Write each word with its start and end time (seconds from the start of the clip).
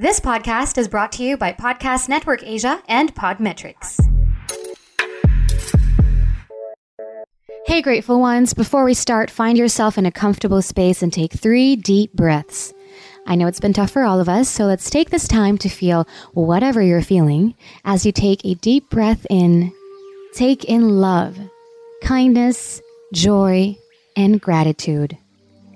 This 0.00 0.18
podcast 0.18 0.78
is 0.78 0.88
brought 0.88 1.12
to 1.12 1.22
you 1.22 1.36
by 1.36 1.52
Podcast 1.52 2.08
Network 2.08 2.42
Asia 2.42 2.82
and 2.88 3.14
Podmetrics. 3.14 4.00
Hey, 7.66 7.82
grateful 7.82 8.18
ones. 8.18 8.54
Before 8.54 8.86
we 8.86 8.94
start, 8.94 9.30
find 9.30 9.58
yourself 9.58 9.98
in 9.98 10.06
a 10.06 10.10
comfortable 10.10 10.62
space 10.62 11.02
and 11.02 11.12
take 11.12 11.34
three 11.34 11.76
deep 11.76 12.14
breaths. 12.14 12.72
I 13.26 13.34
know 13.34 13.46
it's 13.46 13.60
been 13.60 13.74
tough 13.74 13.90
for 13.90 14.02
all 14.04 14.20
of 14.20 14.28
us, 14.30 14.48
so 14.48 14.64
let's 14.64 14.88
take 14.88 15.10
this 15.10 15.28
time 15.28 15.58
to 15.58 15.68
feel 15.68 16.08
whatever 16.32 16.80
you're 16.80 17.02
feeling 17.02 17.54
as 17.84 18.06
you 18.06 18.10
take 18.12 18.42
a 18.42 18.54
deep 18.54 18.88
breath 18.88 19.26
in. 19.28 19.70
Take 20.32 20.64
in 20.64 20.98
love, 20.98 21.38
kindness, 22.02 22.80
joy, 23.12 23.76
and 24.16 24.40
gratitude. 24.40 25.18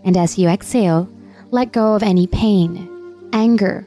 And 0.03 0.17
as 0.17 0.39
you 0.39 0.49
exhale, 0.49 1.11
let 1.51 1.73
go 1.73 1.95
of 1.95 2.03
any 2.03 2.27
pain, 2.27 2.89
anger, 3.35 3.87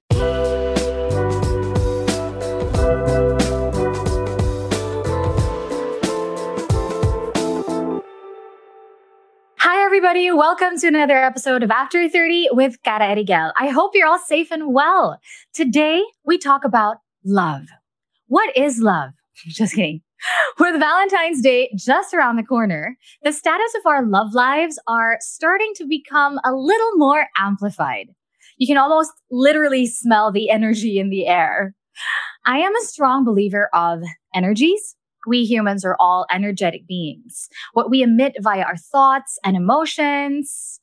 Everybody. 10.03 10.31
Welcome 10.31 10.79
to 10.79 10.87
another 10.87 11.15
episode 11.15 11.61
of 11.61 11.69
After 11.69 12.09
30 12.09 12.49
with 12.53 12.81
Cara 12.81 13.15
Eriguel. 13.15 13.51
I 13.55 13.67
hope 13.67 13.91
you're 13.93 14.07
all 14.07 14.17
safe 14.17 14.49
and 14.49 14.73
well. 14.73 15.19
Today, 15.53 16.03
we 16.25 16.39
talk 16.39 16.65
about 16.65 16.97
love. 17.23 17.67
What 18.25 18.51
is 18.57 18.79
love? 18.79 19.11
Just 19.45 19.75
kidding. 19.75 20.01
With 20.57 20.79
Valentine's 20.79 21.43
Day 21.43 21.69
just 21.77 22.15
around 22.15 22.37
the 22.37 22.43
corner, 22.43 22.97
the 23.21 23.31
status 23.31 23.75
of 23.77 23.85
our 23.85 24.03
love 24.03 24.33
lives 24.33 24.79
are 24.87 25.17
starting 25.19 25.71
to 25.75 25.85
become 25.85 26.39
a 26.43 26.51
little 26.51 26.93
more 26.95 27.27
amplified. 27.37 28.07
You 28.57 28.65
can 28.65 28.77
almost 28.77 29.11
literally 29.29 29.85
smell 29.85 30.31
the 30.31 30.49
energy 30.49 30.97
in 30.97 31.11
the 31.11 31.27
air. 31.27 31.75
I 32.43 32.57
am 32.57 32.75
a 32.75 32.85
strong 32.85 33.23
believer 33.23 33.69
of 33.71 34.01
energies. 34.33 34.95
We 35.27 35.45
humans 35.45 35.85
are 35.85 35.95
all 35.99 36.25
energetic 36.31 36.87
beings. 36.87 37.49
What 37.73 37.89
we 37.89 38.01
emit 38.01 38.35
via 38.39 38.63
our 38.63 38.77
thoughts 38.77 39.37
and 39.43 39.55
emotions 39.55 40.79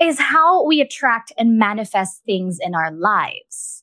is 0.00 0.18
how 0.20 0.66
we 0.66 0.80
attract 0.80 1.32
and 1.38 1.58
manifest 1.58 2.22
things 2.24 2.58
in 2.60 2.74
our 2.74 2.90
lives. 2.90 3.82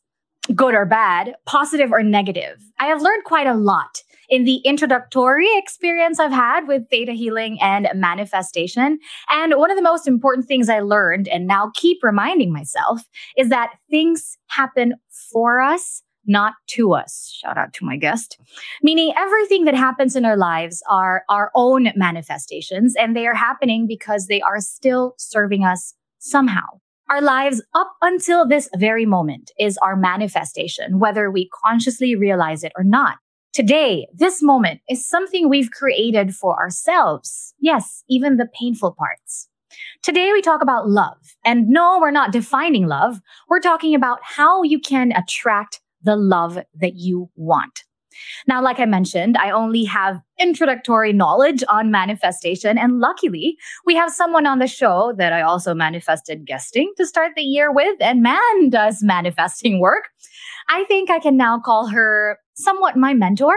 Good 0.56 0.74
or 0.74 0.86
bad, 0.86 1.36
positive 1.46 1.92
or 1.92 2.04
negative. 2.04 2.62
I 2.80 2.88
have 2.88 3.02
learned 3.02 3.24
quite 3.24 3.48
a 3.48 3.54
lot 3.54 4.02
in 4.32 4.46
the 4.46 4.58
introductory 4.58 5.48
experience 5.58 6.20
I've 6.20 6.32
had 6.32 6.68
with 6.68 6.90
theta 6.90 7.12
healing 7.12 7.60
and 7.62 7.88
manifestation. 7.94 8.98
And 9.30 9.54
one 9.56 9.70
of 9.70 9.78
the 9.78 9.84
most 9.84 10.08
important 10.08 10.48
things 10.48 10.70
I 10.70 10.80
learned 10.80 11.28
and 11.28 11.46
now 11.46 11.72
keep 11.76 12.00
reminding 12.02 12.52
myself 12.52 13.02
is 13.38 13.50
that 13.50 13.74
things 13.90 14.38
happen 14.48 14.96
for 15.32 15.62
us, 15.62 16.02
not 16.26 16.54
to 16.68 16.94
us. 16.94 17.38
Shout 17.42 17.58
out 17.58 17.74
to 17.74 17.86
my 17.86 17.98
guest. 17.98 18.40
Meaning 18.84 19.14
everything 19.18 19.66
that 19.66 19.76
happens 19.76 20.16
in 20.16 20.26
our 20.26 20.38
lives 20.38 20.84
are 20.90 21.24
our 21.30 21.52
own 21.56 21.90
manifestations 21.96 22.96
and 22.96 23.16
they 23.16 23.28
are 23.28 23.34
happening 23.34 23.88
because 23.88 24.28
they 24.28 24.42
are 24.42 24.60
still 24.60 25.16
serving 25.18 25.64
us 25.64 25.94
somehow. 26.20 26.66
Our 27.10 27.22
lives 27.22 27.62
up 27.76 27.92
until 28.02 28.48
this 28.48 28.70
very 28.78 29.06
moment 29.06 29.52
is 29.60 29.78
our 29.80 29.98
manifestation, 29.98 31.00
whether 31.00 31.30
we 31.30 31.50
consciously 31.66 32.16
realize 32.16 32.64
it 32.64 32.72
or 32.78 32.86
not. 32.86 33.18
Today, 33.52 34.08
this 34.14 34.42
moment 34.42 34.80
is 34.90 35.06
something 35.06 35.50
we've 35.50 35.72
created 35.72 36.34
for 36.34 36.58
ourselves. 36.58 37.54
Yes, 37.60 38.06
even 38.08 38.38
the 38.38 38.48
painful 38.58 38.96
parts. 38.98 39.50
Today, 40.02 40.32
we 40.32 40.42
talk 40.42 40.62
about 40.62 40.88
love. 40.88 41.18
And 41.44 41.68
no, 41.68 42.00
we're 42.00 42.12
not 42.12 42.32
defining 42.32 42.88
love. 42.88 43.20
We're 43.50 43.60
talking 43.60 43.94
about 43.94 44.20
how 44.24 44.64
you 44.64 44.80
can 44.80 45.12
attract 45.12 45.81
the 46.04 46.16
love 46.16 46.60
that 46.76 46.94
you 46.96 47.30
want. 47.36 47.84
Now, 48.48 48.62
like 48.62 48.80
I 48.80 48.86
mentioned, 48.86 49.38
I 49.38 49.52
only 49.52 49.84
have 49.86 50.20
introductory 50.40 51.14
knowledge 51.14 51.64
on 51.70 51.92
manifestation. 51.92 52.78
And 52.78 53.00
luckily, 53.00 53.58
we 53.86 53.96
have 53.96 54.12
someone 54.12 54.46
on 54.46 54.60
the 54.60 54.68
show 54.68 55.14
that 55.18 55.34
I 55.34 55.42
also 55.42 55.74
manifested 55.74 56.46
guesting 56.46 56.92
to 56.98 57.06
start 57.06 57.32
the 57.36 57.42
year 57.42 57.72
with. 57.72 57.96
And 58.02 58.22
man, 58.22 58.70
does 58.70 59.02
manifesting 59.02 59.80
work. 59.80 60.10
I 60.70 60.84
think 60.86 61.10
I 61.10 61.20
can 61.20 61.38
now 61.38 61.60
call 61.60 61.88
her 61.88 62.38
somewhat 62.54 62.98
my 62.98 63.14
mentor, 63.14 63.56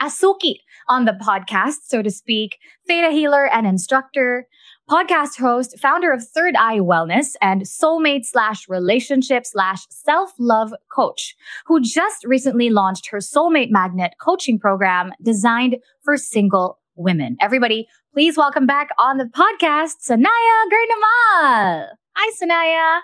Asuki, 0.00 0.56
on 0.88 1.04
the 1.04 1.12
podcast, 1.12 1.86
so 1.86 2.02
to 2.02 2.10
speak, 2.10 2.58
theta 2.86 3.10
healer 3.10 3.46
and 3.46 3.66
instructor, 3.66 4.46
podcast 4.88 5.38
host, 5.38 5.78
founder 5.78 6.10
of 6.12 6.26
Third 6.26 6.56
Eye 6.56 6.78
Wellness, 6.78 7.34
and 7.42 7.62
soulmate 7.62 8.24
slash 8.24 8.68
relationship 8.68 9.44
slash 9.44 9.80
self 9.90 10.32
love 10.38 10.72
coach, 10.90 11.36
who 11.66 11.80
just 11.80 12.24
recently 12.24 12.70
launched 12.70 13.08
her 13.10 13.18
Soulmate 13.18 13.70
Magnet 13.70 14.14
coaching 14.20 14.58
program 14.58 15.12
designed 15.22 15.76
for 16.02 16.16
single 16.16 16.78
women. 16.96 17.36
Everybody, 17.40 17.86
please 18.14 18.36
welcome 18.36 18.66
back 18.66 18.88
on 18.98 19.18
the 19.18 19.26
podcast, 19.26 20.08
Sanaya 20.08 20.26
Gurnamal. 20.72 21.88
Hi, 22.16 22.32
Sanaya. 22.42 23.00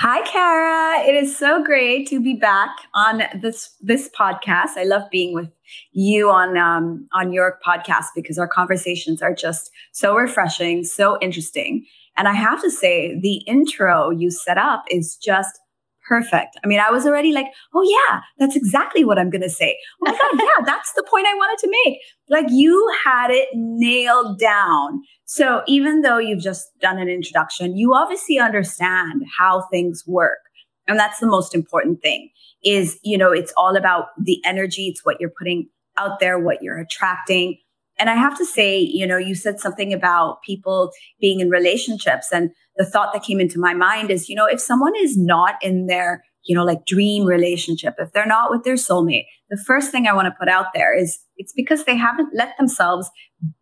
Hi, 0.00 0.22
Kara. 0.22 1.04
It 1.08 1.16
is 1.16 1.36
so 1.36 1.60
great 1.60 2.06
to 2.06 2.20
be 2.20 2.34
back 2.34 2.70
on 2.94 3.24
this 3.42 3.74
this 3.80 4.08
podcast. 4.16 4.76
I 4.76 4.84
love 4.84 5.02
being 5.10 5.34
with 5.34 5.50
you 5.90 6.30
on 6.30 6.56
um, 6.56 7.08
on 7.12 7.32
your 7.32 7.58
podcast 7.66 8.06
because 8.14 8.38
our 8.38 8.46
conversations 8.46 9.22
are 9.22 9.34
just 9.34 9.72
so 9.90 10.14
refreshing, 10.14 10.84
so 10.84 11.18
interesting. 11.20 11.84
And 12.16 12.28
I 12.28 12.34
have 12.34 12.62
to 12.62 12.70
say, 12.70 13.18
the 13.18 13.38
intro 13.48 14.10
you 14.10 14.30
set 14.30 14.56
up 14.56 14.84
is 14.88 15.16
just 15.16 15.58
perfect. 16.08 16.58
I 16.64 16.66
mean, 16.66 16.80
I 16.80 16.90
was 16.90 17.06
already 17.06 17.32
like, 17.32 17.46
oh 17.74 17.82
yeah, 17.82 18.20
that's 18.38 18.56
exactly 18.56 19.04
what 19.04 19.18
I'm 19.18 19.30
gonna 19.30 19.48
say. 19.48 19.78
Oh 20.02 20.10
my 20.10 20.12
god, 20.12 20.40
yeah, 20.42 20.64
that's 20.66 20.92
the 20.94 21.04
point 21.08 21.26
I 21.28 21.34
wanted 21.34 21.58
to 21.66 21.78
make. 21.84 21.98
Like 22.28 22.46
you 22.48 22.90
had 23.04 23.30
it 23.30 23.48
nailed 23.54 24.38
down. 24.38 25.02
So 25.26 25.62
even 25.66 26.00
though 26.00 26.18
you've 26.18 26.42
just 26.42 26.66
done 26.80 26.98
an 26.98 27.08
introduction, 27.08 27.76
you 27.76 27.94
obviously 27.94 28.38
understand 28.38 29.24
how 29.38 29.66
things 29.70 30.04
work. 30.06 30.38
And 30.86 30.98
that's 30.98 31.20
the 31.20 31.26
most 31.26 31.54
important 31.54 32.00
thing 32.00 32.30
is, 32.64 32.98
you 33.02 33.18
know, 33.18 33.30
it's 33.30 33.52
all 33.56 33.76
about 33.76 34.06
the 34.18 34.42
energy. 34.44 34.88
It's 34.88 35.04
what 35.04 35.20
you're 35.20 35.32
putting 35.38 35.68
out 35.98 36.18
there, 36.18 36.38
what 36.38 36.62
you're 36.62 36.78
attracting. 36.78 37.58
And 37.98 38.08
I 38.08 38.14
have 38.14 38.36
to 38.38 38.44
say, 38.44 38.78
you 38.78 39.06
know, 39.06 39.16
you 39.16 39.34
said 39.34 39.58
something 39.58 39.92
about 39.92 40.42
people 40.42 40.90
being 41.20 41.40
in 41.40 41.50
relationships 41.50 42.28
and 42.32 42.50
the 42.76 42.84
thought 42.84 43.12
that 43.12 43.24
came 43.24 43.40
into 43.40 43.58
my 43.58 43.74
mind 43.74 44.10
is, 44.10 44.28
you 44.28 44.36
know, 44.36 44.46
if 44.46 44.60
someone 44.60 44.94
is 44.96 45.18
not 45.18 45.54
in 45.62 45.86
their, 45.86 46.22
you 46.44 46.54
know, 46.54 46.64
like 46.64 46.86
dream 46.86 47.24
relationship, 47.24 47.96
if 47.98 48.12
they're 48.12 48.26
not 48.26 48.50
with 48.50 48.62
their 48.62 48.76
soulmate, 48.76 49.24
the 49.50 49.62
first 49.66 49.90
thing 49.90 50.06
I 50.06 50.14
want 50.14 50.26
to 50.26 50.34
put 50.38 50.48
out 50.48 50.66
there 50.74 50.96
is 50.96 51.18
it's 51.36 51.52
because 51.54 51.84
they 51.84 51.96
haven't 51.96 52.30
let 52.34 52.56
themselves 52.56 53.10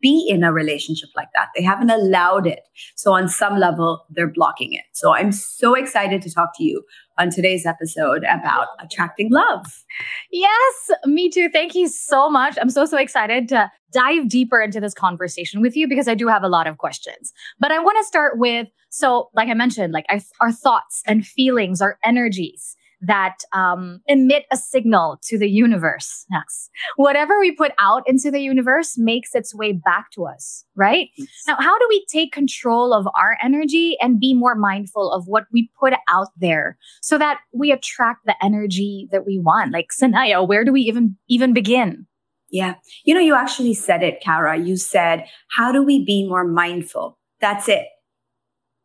be 0.00 0.26
in 0.28 0.42
a 0.42 0.52
relationship 0.52 1.10
like 1.16 1.28
that. 1.34 1.48
They 1.56 1.62
haven't 1.62 1.90
allowed 1.90 2.46
it. 2.46 2.60
So 2.94 3.12
on 3.12 3.28
some 3.28 3.58
level, 3.58 4.06
they're 4.10 4.30
blocking 4.30 4.72
it. 4.72 4.84
So 4.92 5.14
I'm 5.14 5.32
so 5.32 5.74
excited 5.74 6.22
to 6.22 6.32
talk 6.32 6.56
to 6.56 6.64
you 6.64 6.82
on 7.18 7.30
today's 7.30 7.66
episode 7.66 8.24
about 8.24 8.68
attracting 8.80 9.30
love. 9.30 9.66
Yes, 10.30 10.90
me 11.04 11.30
too. 11.30 11.48
Thank 11.50 11.74
you 11.74 11.88
so 11.88 12.30
much. 12.30 12.56
I'm 12.60 12.70
so, 12.70 12.84
so 12.86 12.96
excited 12.96 13.48
to 13.48 13.70
dive 13.92 14.28
deeper 14.28 14.60
into 14.60 14.80
this 14.80 14.94
conversation 14.94 15.60
with 15.60 15.76
you 15.76 15.88
because 15.88 16.08
I 16.08 16.14
do 16.14 16.28
have 16.28 16.42
a 16.42 16.48
lot 16.48 16.66
of 16.66 16.78
questions. 16.78 17.32
But 17.58 17.72
I 17.72 17.78
want 17.78 17.96
to 17.98 18.04
start 18.04 18.38
with 18.38 18.68
so, 18.90 19.28
like 19.34 19.48
I 19.48 19.54
mentioned, 19.54 19.92
like 19.92 20.06
our, 20.40 20.52
thoughts 20.52 21.02
and 21.06 21.26
feelings, 21.26 21.82
our 21.82 21.98
energies 22.02 22.76
that 23.00 23.38
um, 23.52 24.00
emit 24.06 24.44
a 24.50 24.56
signal 24.56 25.18
to 25.24 25.38
the 25.38 25.48
universe. 25.48 26.24
Yes. 26.30 26.70
Whatever 26.96 27.38
we 27.38 27.52
put 27.52 27.72
out 27.78 28.02
into 28.06 28.30
the 28.30 28.40
universe 28.40 28.96
makes 28.96 29.34
its 29.34 29.54
way 29.54 29.72
back 29.72 30.10
to 30.12 30.26
us, 30.26 30.64
right? 30.74 31.08
Yes. 31.16 31.28
Now, 31.46 31.56
how 31.56 31.78
do 31.78 31.86
we 31.88 32.04
take 32.10 32.32
control 32.32 32.94
of 32.94 33.06
our 33.14 33.36
energy 33.42 33.96
and 34.00 34.18
be 34.18 34.34
more 34.34 34.54
mindful 34.54 35.12
of 35.12 35.26
what 35.26 35.44
we 35.52 35.70
put 35.78 35.92
out 36.08 36.28
there 36.36 36.78
so 37.02 37.18
that 37.18 37.40
we 37.52 37.70
attract 37.70 38.26
the 38.26 38.34
energy 38.42 39.08
that 39.12 39.26
we 39.26 39.38
want? 39.38 39.72
Like 39.72 39.88
Sanaya, 39.90 40.46
where 40.46 40.64
do 40.64 40.72
we 40.72 40.80
even 40.82 41.16
even 41.28 41.52
begin? 41.52 42.06
Yeah. 42.50 42.76
You 43.04 43.14
know, 43.14 43.20
you 43.20 43.34
actually 43.34 43.74
said 43.74 44.02
it, 44.02 44.20
Kara. 44.22 44.56
You 44.56 44.76
said, 44.76 45.26
how 45.50 45.72
do 45.72 45.82
we 45.82 46.04
be 46.04 46.26
more 46.28 46.44
mindful? 46.44 47.18
That's 47.40 47.68
it. 47.68 47.86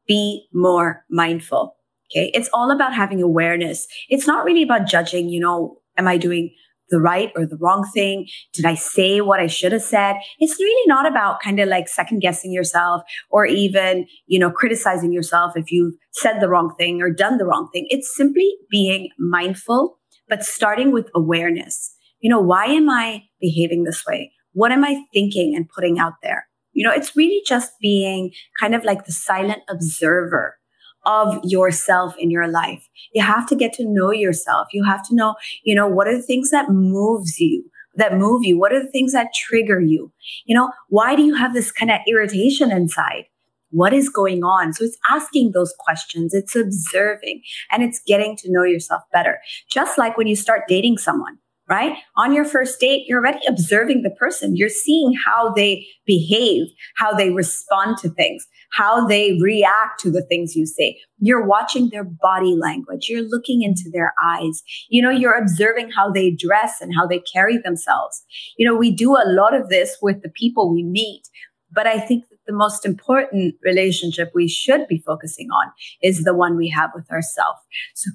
Be 0.08 0.48
more 0.52 1.06
mindful. 1.10 1.76
Okay. 2.12 2.32
It's 2.34 2.50
all 2.54 2.72
about 2.72 2.94
having 2.94 3.22
awareness. 3.22 3.88
It's 4.10 4.28
not 4.28 4.44
really 4.46 4.64
about 4.64 4.88
judging, 4.88 5.30
you 5.30 5.40
know, 5.40 5.78
am 5.98 6.08
I 6.08 6.18
doing 6.18 6.54
the 6.90 7.00
right 7.00 7.32
or 7.36 7.46
the 7.46 7.58
wrong 7.58 7.90
thing? 7.94 8.28
Did 8.54 8.66
I 8.66 8.76
say 8.76 9.22
what 9.22 9.40
I 9.40 9.48
should 9.48 9.72
have 9.72 9.82
said? 9.82 10.18
It's 10.40 10.60
really 10.60 10.88
not 10.88 11.08
about 11.08 11.42
kind 11.42 11.60
of 11.60 11.70
like 11.70 11.88
second 11.88 12.20
guessing 12.20 12.52
yourself 12.52 13.02
or 13.30 13.46
even, 13.46 14.06
you 14.28 14.38
know, 14.38 14.52
criticizing 14.52 15.14
yourself 15.14 15.54
if 15.56 15.72
you've 15.72 15.96
said 16.12 16.40
the 16.40 16.50
wrong 16.50 16.76
thing 16.78 17.02
or 17.02 17.10
done 17.10 17.38
the 17.38 17.46
wrong 17.46 17.70
thing. 17.74 17.88
It's 17.90 18.14
simply 18.16 18.54
being 18.70 19.10
mindful, 19.18 19.98
but 20.28 20.44
starting 20.44 20.92
with 20.92 21.10
awareness. 21.16 21.96
You 22.20 22.30
know, 22.30 22.42
why 22.42 22.66
am 22.66 22.90
I 22.90 23.24
behaving 23.40 23.86
this 23.86 24.06
way? 24.06 24.34
What 24.54 24.72
am 24.72 24.84
I 24.84 25.06
thinking 25.14 25.56
and 25.56 25.70
putting 25.70 25.98
out 25.98 26.14
there? 26.22 26.48
You 26.74 26.86
know, 26.86 26.94
it's 26.94 27.16
really 27.16 27.42
just 27.46 27.72
being 27.82 28.32
kind 28.60 28.76
of 28.76 28.84
like 28.84 29.06
the 29.06 29.12
silent 29.12 29.62
observer 29.70 30.58
of 31.06 31.40
yourself 31.44 32.16
in 32.18 32.30
your 32.30 32.48
life. 32.48 32.88
You 33.14 33.24
have 33.24 33.48
to 33.48 33.56
get 33.56 33.74
to 33.74 33.86
know 33.86 34.12
yourself. 34.12 34.68
You 34.72 34.84
have 34.84 35.08
to 35.08 35.16
know, 35.16 35.36
you 35.64 35.76
know, 35.76 35.88
what 35.88 36.08
are 36.08 36.16
the 36.16 36.24
things 36.24 36.52
that 36.52 36.70
moves 36.70 37.40
you, 37.40 37.64
that 37.96 38.18
move 38.18 38.44
you? 38.44 38.60
What 38.60 38.74
are 38.74 38.82
the 38.82 38.92
things 38.92 39.14
that 39.14 39.34
trigger 39.34 39.80
you? 39.80 40.12
You 40.46 40.56
know, 40.56 40.72
why 40.90 41.16
do 41.16 41.24
you 41.24 41.36
have 41.36 41.54
this 41.54 41.72
kind 41.72 41.92
of 41.92 42.00
irritation 42.08 42.72
inside? 42.72 43.26
What 43.72 43.94
is 43.94 44.10
going 44.10 44.44
on? 44.44 44.74
So 44.74 44.84
it's 44.84 44.98
asking 45.10 45.52
those 45.54 45.74
questions. 45.80 46.34
It's 46.34 46.56
observing 46.56 47.42
and 47.72 47.84
it's 47.84 48.02
getting 48.06 48.36
to 48.38 48.52
know 48.52 48.64
yourself 48.64 49.02
better. 49.14 49.40
Just 49.70 49.98
like 49.98 50.18
when 50.18 50.28
you 50.28 50.36
start 50.36 50.64
dating 50.68 50.98
someone, 50.98 51.38
right? 51.70 51.96
On 52.18 52.34
your 52.34 52.44
first 52.44 52.82
date, 52.82 53.06
you're 53.08 53.20
already 53.20 53.40
observing 53.48 54.02
the 54.04 54.10
person. 54.10 54.58
You're 54.58 54.68
seeing 54.68 55.14
how 55.26 55.54
they 55.54 55.88
behave, 56.06 56.68
how 56.98 57.14
they 57.14 57.30
respond 57.30 57.98
to 58.00 58.10
things, 58.10 58.46
how 58.72 59.06
they 59.06 59.38
react 59.42 60.00
to 60.02 60.12
the 60.12 60.22
things 60.24 60.56
you 60.56 60.66
say. 60.66 61.00
You're 61.20 61.46
watching 61.46 61.90
their 61.90 62.04
body 62.04 62.56
language. 62.56 63.08
You're 63.10 63.28
looking 63.28 63.62
into 63.62 63.90
their 63.92 64.14
eyes. 64.24 64.64
You 64.90 65.02
know, 65.02 65.10
you're 65.10 65.38
observing 65.38 65.92
how 65.92 66.12
they 66.12 66.32
dress 66.32 66.82
and 66.82 66.94
how 66.96 67.06
they 67.06 67.20
carry 67.20 67.58
themselves. 67.58 68.24
You 68.58 68.68
know, 68.68 68.76
we 68.76 68.92
do 68.92 69.16
a 69.16 69.28
lot 69.28 69.54
of 69.54 69.70
this 69.70 69.98
with 70.02 70.22
the 70.22 70.30
people 70.30 70.74
we 70.74 70.84
meet, 70.84 71.24
but 71.72 71.88
I 71.88 72.00
think 72.00 72.30
that 72.30 72.38
the 72.48 72.54
most 72.54 72.86
important 72.86 73.56
relationship 73.64 74.32
we 74.34 74.48
should 74.48 74.88
be 74.88 75.04
focusing 75.06 75.50
on 75.50 75.72
is 76.02 76.24
the 76.24 76.34
one 76.34 76.58
we 76.58 76.70
have 76.70 76.92
with 76.96 77.10
ourselves. 77.12 77.60
So 77.96 78.12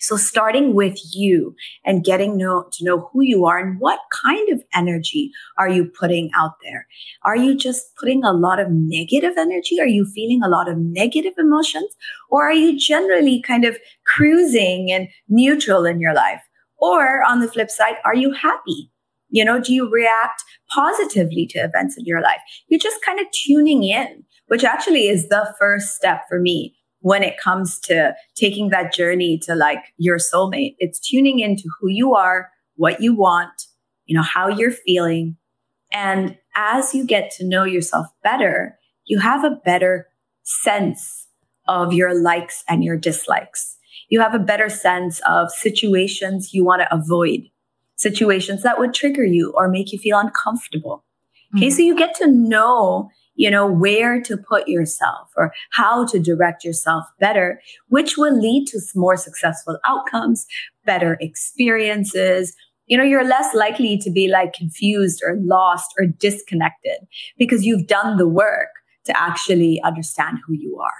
so 0.00 0.16
starting 0.16 0.74
with 0.74 0.98
you 1.12 1.54
and 1.84 2.04
getting 2.04 2.36
know, 2.36 2.68
to 2.72 2.84
know 2.84 3.08
who 3.12 3.22
you 3.22 3.46
are 3.46 3.58
and 3.58 3.80
what 3.80 4.00
kind 4.12 4.50
of 4.50 4.62
energy 4.74 5.30
are 5.58 5.68
you 5.68 5.84
putting 5.84 6.30
out 6.36 6.52
there? 6.62 6.86
Are 7.24 7.36
you 7.36 7.56
just 7.56 7.94
putting 7.96 8.24
a 8.24 8.32
lot 8.32 8.60
of 8.60 8.68
negative 8.70 9.34
energy? 9.36 9.80
Are 9.80 9.86
you 9.86 10.06
feeling 10.14 10.42
a 10.42 10.48
lot 10.48 10.68
of 10.68 10.78
negative 10.78 11.34
emotions? 11.38 11.94
Or 12.30 12.48
are 12.48 12.52
you 12.52 12.78
generally 12.78 13.42
kind 13.42 13.64
of 13.64 13.78
cruising 14.06 14.90
and 14.90 15.08
neutral 15.28 15.84
in 15.84 16.00
your 16.00 16.14
life? 16.14 16.42
Or 16.78 17.24
on 17.24 17.40
the 17.40 17.48
flip 17.48 17.70
side, 17.70 17.96
are 18.04 18.14
you 18.14 18.32
happy? 18.32 18.90
You 19.30 19.44
know, 19.44 19.60
do 19.60 19.74
you 19.74 19.90
react 19.90 20.42
positively 20.74 21.46
to 21.50 21.58
events 21.58 21.96
in 21.98 22.04
your 22.04 22.22
life? 22.22 22.40
You're 22.68 22.80
just 22.80 23.04
kind 23.04 23.20
of 23.20 23.26
tuning 23.32 23.84
in, 23.84 24.24
which 24.46 24.64
actually 24.64 25.08
is 25.08 25.28
the 25.28 25.54
first 25.58 25.96
step 25.96 26.22
for 26.28 26.40
me 26.40 26.76
when 27.00 27.22
it 27.22 27.38
comes 27.38 27.78
to 27.78 28.14
taking 28.34 28.70
that 28.70 28.92
journey 28.92 29.38
to 29.38 29.54
like 29.54 29.82
your 29.96 30.18
soulmate. 30.18 30.74
It's 30.78 30.98
tuning 30.98 31.38
into 31.38 31.70
who 31.80 31.88
you 31.88 32.14
are, 32.14 32.50
what 32.76 33.00
you 33.00 33.14
want, 33.14 33.66
you 34.06 34.16
know, 34.16 34.22
how 34.22 34.48
you're 34.48 34.72
feeling. 34.72 35.36
And 35.92 36.36
as 36.56 36.94
you 36.94 37.06
get 37.06 37.30
to 37.32 37.44
know 37.44 37.64
yourself 37.64 38.06
better, 38.22 38.78
you 39.06 39.20
have 39.20 39.44
a 39.44 39.50
better 39.64 40.08
sense 40.42 41.28
of 41.66 41.92
your 41.92 42.20
likes 42.20 42.64
and 42.68 42.82
your 42.82 42.96
dislikes. 42.96 43.76
You 44.08 44.20
have 44.20 44.34
a 44.34 44.38
better 44.38 44.68
sense 44.68 45.20
of 45.28 45.50
situations 45.50 46.54
you 46.54 46.64
want 46.64 46.82
to 46.82 46.94
avoid, 46.94 47.42
situations 47.96 48.62
that 48.62 48.78
would 48.78 48.94
trigger 48.94 49.24
you 49.24 49.52
or 49.54 49.68
make 49.68 49.92
you 49.92 49.98
feel 49.98 50.18
uncomfortable. 50.18 51.04
Okay, 51.54 51.66
mm-hmm. 51.66 51.76
so 51.76 51.82
you 51.82 51.96
get 51.96 52.14
to 52.16 52.30
know 52.30 53.10
you 53.38 53.48
know, 53.48 53.66
where 53.70 54.20
to 54.20 54.36
put 54.36 54.66
yourself 54.66 55.30
or 55.36 55.54
how 55.70 56.04
to 56.04 56.18
direct 56.18 56.64
yourself 56.64 57.04
better, 57.20 57.62
which 57.86 58.18
will 58.18 58.36
lead 58.36 58.66
to 58.66 58.80
more 58.96 59.16
successful 59.16 59.78
outcomes, 59.86 60.44
better 60.84 61.16
experiences. 61.20 62.54
You 62.88 62.98
know, 62.98 63.04
you're 63.04 63.24
less 63.24 63.54
likely 63.54 63.96
to 63.98 64.10
be 64.10 64.26
like 64.26 64.54
confused 64.54 65.22
or 65.24 65.36
lost 65.40 65.94
or 65.98 66.06
disconnected 66.06 66.98
because 67.38 67.64
you've 67.64 67.86
done 67.86 68.16
the 68.16 68.28
work 68.28 68.70
to 69.04 69.16
actually 69.16 69.80
understand 69.84 70.38
who 70.44 70.54
you 70.54 70.76
are. 70.82 70.98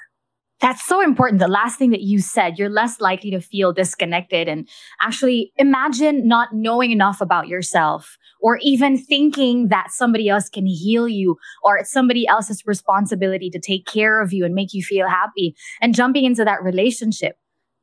That's 0.61 0.85
so 0.85 1.01
important. 1.01 1.41
The 1.41 1.49
last 1.49 1.77
thing 1.77 1.91
that 1.91 2.03
you 2.03 2.21
said, 2.21 2.59
you're 2.59 2.69
less 2.69 3.01
likely 3.01 3.33
to 3.33 3.41
feel 3.41 3.73
disconnected 3.73 4.47
and 4.49 4.69
actually 5.01 5.53
imagine 5.57 6.27
not 6.27 6.51
knowing 6.53 6.93
enough 6.93 7.21
about 7.21 7.49
yourself 7.49 8.17
or 8.41 8.59
even 8.63 8.97
thinking 8.97 9.69
that 9.69 9.91
somebody 9.91 10.29
else 10.29 10.49
can 10.49 10.67
heal 10.67 11.09
you 11.09 11.37
or 11.63 11.79
it's 11.79 11.93
somebody 11.93 12.27
else's 12.27 12.63
responsibility 12.67 13.51
to 13.51 13.61
take 13.61 13.87
care 13.87 14.21
of 14.21 14.33
you 14.33 14.45
and 14.45 14.55
make 14.55 14.73
you 14.73 14.83
feel 14.83 15.09
happy 15.09 15.55
and 15.81 15.95
jumping 15.95 16.25
into 16.25 16.45
that 16.45 16.63
relationship. 16.63 17.37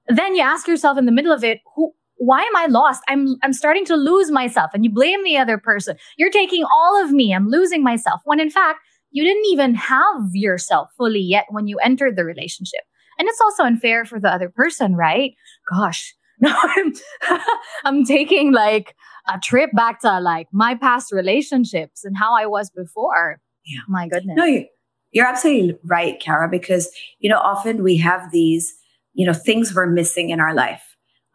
Then 0.07 0.35
you 0.35 0.41
ask 0.41 0.67
yourself 0.67 0.97
in 0.97 1.05
the 1.05 1.11
middle 1.11 1.31
of 1.31 1.43
it, 1.43 1.59
who, 1.75 1.91
why 2.17 2.41
am 2.41 2.55
I 2.55 2.67
lost? 2.67 3.01
I'm, 3.07 3.35
I'm 3.43 3.53
starting 3.53 3.85
to 3.85 3.95
lose 3.95 4.31
myself 4.31 4.71
and 4.73 4.83
you 4.83 4.91
blame 4.91 5.23
the 5.23 5.37
other 5.37 5.57
person. 5.57 5.97
You're 6.17 6.31
taking 6.31 6.63
all 6.63 7.03
of 7.03 7.11
me. 7.11 7.33
I'm 7.33 7.49
losing 7.49 7.83
myself 7.83 8.21
when 8.23 8.39
in 8.39 8.49
fact, 8.49 8.79
you 9.11 9.23
didn't 9.23 9.45
even 9.45 9.75
have 9.75 10.21
yourself 10.33 10.89
fully 10.97 11.21
yet 11.21 11.45
when 11.49 11.67
you 11.67 11.77
entered 11.79 12.17
the 12.17 12.25
relationship. 12.25 12.81
And 13.17 13.27
it's 13.29 13.39
also 13.39 13.63
unfair 13.63 14.03
for 14.03 14.19
the 14.19 14.27
other 14.27 14.49
person, 14.49 14.95
right? 14.95 15.31
Gosh, 15.73 16.13
no, 16.39 16.55
I'm, 16.55 16.93
I'm 17.85 18.05
taking 18.05 18.51
like 18.51 18.95
a 19.27 19.39
trip 19.39 19.71
back 19.73 19.99
to 20.01 20.19
like 20.19 20.47
my 20.51 20.75
past 20.75 21.11
relationships 21.11 22.03
and 22.03 22.17
how 22.17 22.35
I 22.35 22.45
was 22.45 22.69
before. 22.69 23.39
Yeah. 23.65 23.79
My 23.87 24.07
goodness. 24.07 24.35
No, 24.37 24.65
you're 25.11 25.25
absolutely 25.25 25.77
right, 25.85 26.19
Kara, 26.19 26.49
because, 26.49 26.91
you 27.19 27.29
know, 27.29 27.37
often 27.37 27.83
we 27.83 27.97
have 27.97 28.31
these, 28.31 28.73
you 29.13 29.25
know, 29.25 29.33
things 29.33 29.73
we're 29.73 29.87
missing 29.87 30.29
in 30.29 30.39
our 30.39 30.53
life. 30.53 30.83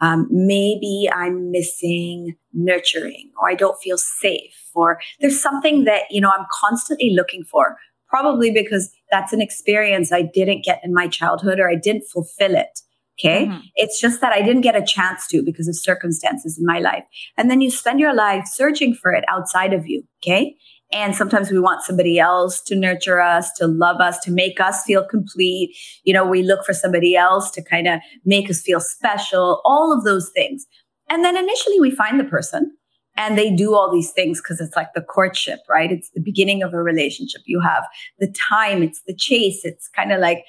Um, 0.01 0.29
maybe 0.31 1.09
I'm 1.13 1.51
missing 1.51 2.37
nurturing 2.53 3.31
or 3.41 3.51
I 3.51 3.55
don't 3.55 3.79
feel 3.83 3.99
safe 3.99 4.71
or 4.75 4.99
there's 5.21 5.41
something 5.41 5.85
that, 5.85 6.03
you 6.11 6.21
know, 6.21 6.31
I'm 6.31 6.47
constantly 6.53 7.13
looking 7.15 7.45
for, 7.45 7.77
probably 8.09 8.51
because 8.51 8.91
that's 9.11 9.33
an 9.33 9.43
experience 9.43 10.13
I 10.13 10.23
didn't 10.23 10.65
get 10.65 10.81
in 10.83 10.95
my 10.95 11.07
childhood 11.07 11.61
or 11.61 11.69
I 11.69 11.75
didn't 11.75 12.05
fulfill 12.05 12.55
it. 12.55 12.81
Okay. 13.21 13.47
Mm-hmm. 13.47 13.59
It's 13.77 14.01
just 14.01 14.21
that 14.23 14.33
I 14.33 14.41
didn't 14.41 14.63
get 14.63 14.77
a 14.77 14.85
chance 14.85 15.27
to 15.29 15.43
because 15.43 15.69
of 15.69 15.77
circumstances 15.77 16.59
in 16.59 16.65
my 16.65 16.79
life. 16.79 17.05
And 17.37 17.51
then 17.51 17.61
you 17.61 17.71
spend 17.71 18.01
your 18.01 18.15
life 18.15 18.47
searching 18.47 18.95
for 18.95 19.13
it 19.13 19.25
outside 19.29 19.75
of 19.75 19.87
you. 19.87 20.03
Okay. 20.25 20.57
And 20.93 21.15
sometimes 21.15 21.51
we 21.51 21.61
want 21.61 21.83
somebody 21.83 22.19
else 22.19 22.61
to 22.63 22.75
nurture 22.75 23.21
us, 23.21 23.53
to 23.55 23.67
love 23.67 24.01
us, 24.01 24.19
to 24.21 24.31
make 24.31 24.59
us 24.59 24.83
feel 24.83 25.05
complete. 25.05 25.77
You 26.05 26.13
know, 26.13 26.27
we 26.27 26.43
look 26.43 26.65
for 26.65 26.73
somebody 26.73 27.15
else 27.15 27.51
to 27.53 27.63
kind 27.63 27.87
of 27.87 28.01
make 28.25 28.51
us 28.51 28.63
feel 28.63 28.81
special, 28.81 29.61
all 29.65 29.97
of 29.97 30.05
those 30.05 30.31
things. 30.35 30.67
And 31.09 31.25
then 31.25 31.37
initially 31.37 31.79
we 31.79 31.91
find 31.91 32.19
the 32.19 32.25
person 32.25 32.73
and 33.17 33.37
they 33.37 33.55
do 33.55 33.75
all 33.75 33.93
these 33.93 34.11
things 34.13 34.41
because 34.41 34.61
it's 34.61 34.75
like 34.75 34.95
the 34.95 35.03
courtship, 35.03 35.61
right? 35.69 35.93
It's 35.93 36.11
the 36.15 36.23
beginning 36.23 36.63
of 36.63 36.75
a 36.75 36.83
relationship. 36.83 37.43
You 37.45 37.61
have 37.61 37.85
the 38.19 38.33
time, 38.51 38.83
it's 38.83 39.03
the 39.07 39.15
chase, 39.15 39.61
it's 39.65 39.89
kind 39.89 40.11
of 40.11 40.21
like 40.21 40.45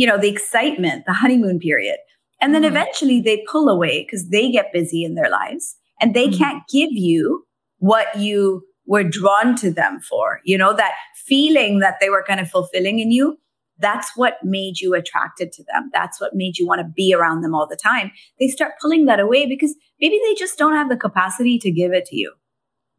you 0.00 0.06
know, 0.06 0.16
the 0.16 0.30
excitement, 0.30 1.04
the 1.04 1.12
honeymoon 1.12 1.58
period. 1.58 1.98
And 2.40 2.54
then 2.54 2.62
mm-hmm. 2.62 2.74
eventually 2.74 3.20
they 3.20 3.44
pull 3.46 3.68
away 3.68 4.02
because 4.02 4.30
they 4.30 4.50
get 4.50 4.72
busy 4.72 5.04
in 5.04 5.14
their 5.14 5.28
lives 5.28 5.76
and 6.00 6.14
they 6.14 6.28
mm-hmm. 6.28 6.38
can't 6.38 6.62
give 6.72 6.88
you 6.92 7.44
what 7.80 8.18
you 8.18 8.62
were 8.86 9.04
drawn 9.04 9.54
to 9.56 9.70
them 9.70 10.00
for. 10.00 10.40
You 10.46 10.56
know, 10.56 10.72
that 10.72 10.94
feeling 11.26 11.80
that 11.80 11.96
they 12.00 12.08
were 12.08 12.24
kind 12.26 12.40
of 12.40 12.48
fulfilling 12.48 12.98
in 12.98 13.10
you. 13.10 13.36
That's 13.78 14.12
what 14.16 14.38
made 14.42 14.80
you 14.80 14.94
attracted 14.94 15.52
to 15.52 15.64
them. 15.64 15.90
That's 15.92 16.18
what 16.18 16.34
made 16.34 16.56
you 16.56 16.66
want 16.66 16.80
to 16.80 16.92
be 16.96 17.12
around 17.12 17.42
them 17.42 17.54
all 17.54 17.66
the 17.66 17.76
time. 17.76 18.10
They 18.38 18.48
start 18.48 18.72
pulling 18.80 19.04
that 19.04 19.20
away 19.20 19.46
because 19.46 19.74
maybe 20.00 20.18
they 20.26 20.34
just 20.34 20.56
don't 20.56 20.74
have 20.74 20.88
the 20.88 20.96
capacity 20.96 21.58
to 21.58 21.70
give 21.70 21.92
it 21.92 22.06
to 22.06 22.16
you. 22.16 22.32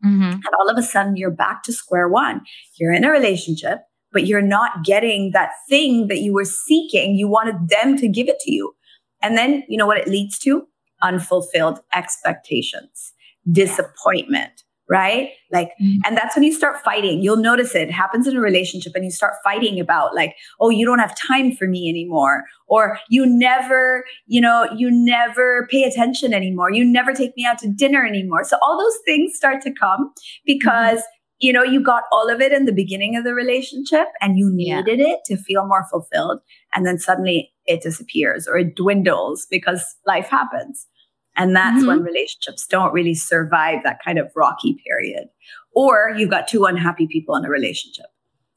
Mm-hmm. 0.06 0.34
And 0.34 0.50
all 0.60 0.70
of 0.70 0.78
a 0.78 0.84
sudden, 0.84 1.18
you're 1.18 1.32
back 1.32 1.64
to 1.64 1.74
square 1.74 2.08
one. 2.08 2.42
You're 2.80 2.94
in 2.94 3.04
a 3.04 3.10
relationship 3.10 3.80
but 4.12 4.28
you're 4.28 4.42
not 4.42 4.84
getting 4.84 5.32
that 5.34 5.52
thing 5.70 6.08
that 6.08 6.20
you 6.20 6.34
were 6.34 6.46
seeking. 6.46 7.16
You 7.16 7.28
wanted 7.28 7.70
them 7.70 7.98
to 7.98 8.08
give 8.08 8.28
it 8.28 8.40
to 8.42 8.52
you. 8.52 8.74
And 9.22 9.38
then, 9.38 9.64
you 9.70 9.78
know 9.78 9.86
what 9.86 9.98
it 9.98 10.08
leads 10.08 10.40
to? 10.40 10.68
unfulfilled 11.02 11.80
expectations, 11.94 13.14
disappointment, 13.52 14.64
right? 14.90 15.30
Like, 15.52 15.70
mm-hmm. 15.82 16.00
and 16.06 16.18
that's 16.18 16.36
when 16.36 16.44
you 16.44 16.54
start 16.54 16.82
fighting. 16.84 17.22
You'll 17.22 17.38
notice 17.38 17.76
it. 17.76 17.90
it 17.90 17.92
happens 17.92 18.28
in 18.28 18.36
a 18.36 18.42
relationship 18.42 18.94
and 18.96 19.06
you 19.06 19.12
start 19.12 19.34
fighting 19.44 19.80
about 19.80 20.16
like, 20.16 20.36
oh, 20.60 20.70
you 20.70 20.86
don't 20.86 21.00
have 21.00 21.16
time 21.16 21.56
for 21.56 21.68
me 21.68 21.90
anymore. 21.90 22.44
Or 22.68 23.00
you 23.10 23.26
never, 23.26 24.06
you 24.28 24.42
know, 24.42 24.68
you 24.76 24.90
never 24.92 25.68
pay 25.70 25.84
attention 25.84 26.34
anymore. 26.34 26.72
You 26.72 26.86
never 26.86 27.14
take 27.14 27.36
me 27.36 27.46
out 27.46 27.58
to 27.60 27.70
dinner 27.70 28.06
anymore. 28.06 28.44
So 28.44 28.58
all 28.62 28.78
those 28.78 29.00
things 29.06 29.34
start 29.36 29.62
to 29.64 29.72
come 29.74 30.14
because 30.46 31.00
mm-hmm 31.00 31.18
you 31.42 31.52
know, 31.52 31.64
you 31.64 31.84
got 31.84 32.04
all 32.12 32.30
of 32.30 32.40
it 32.40 32.54
in 32.54 32.66
the 32.66 32.72
beginning 32.72 33.16
of 33.16 33.24
the 33.24 33.34
relationship 33.34 34.08
and 34.22 34.38
you 34.38 34.50
needed 34.52 35.00
yeah. 35.00 35.08
it 35.08 35.20
to 35.26 35.38
feel 35.38 35.66
more 35.66 35.86
fulfilled. 35.90 36.40
And 36.74 36.86
then 36.86 37.00
suddenly 37.00 37.52
it 37.66 37.82
disappears 37.82 38.48
or 38.48 38.58
it 38.58 38.76
dwindles 38.76 39.48
because 39.50 39.84
life 40.06 40.28
happens. 40.28 40.88
And 41.36 41.56
that's 41.56 41.80
mm-hmm. 41.80 41.88
when 41.88 42.04
relationships 42.04 42.68
don't 42.68 42.94
really 42.94 43.16
survive 43.16 43.80
that 43.84 44.00
kind 44.06 44.20
of 44.20 44.32
rocky 44.36 44.78
period. 44.86 45.30
Or 45.74 46.14
you've 46.16 46.30
got 46.30 46.48
two 46.48 46.66
unhappy 46.66 47.08
people 47.08 47.36
in 47.36 47.46
a 47.46 47.50
relationship. 47.50 48.08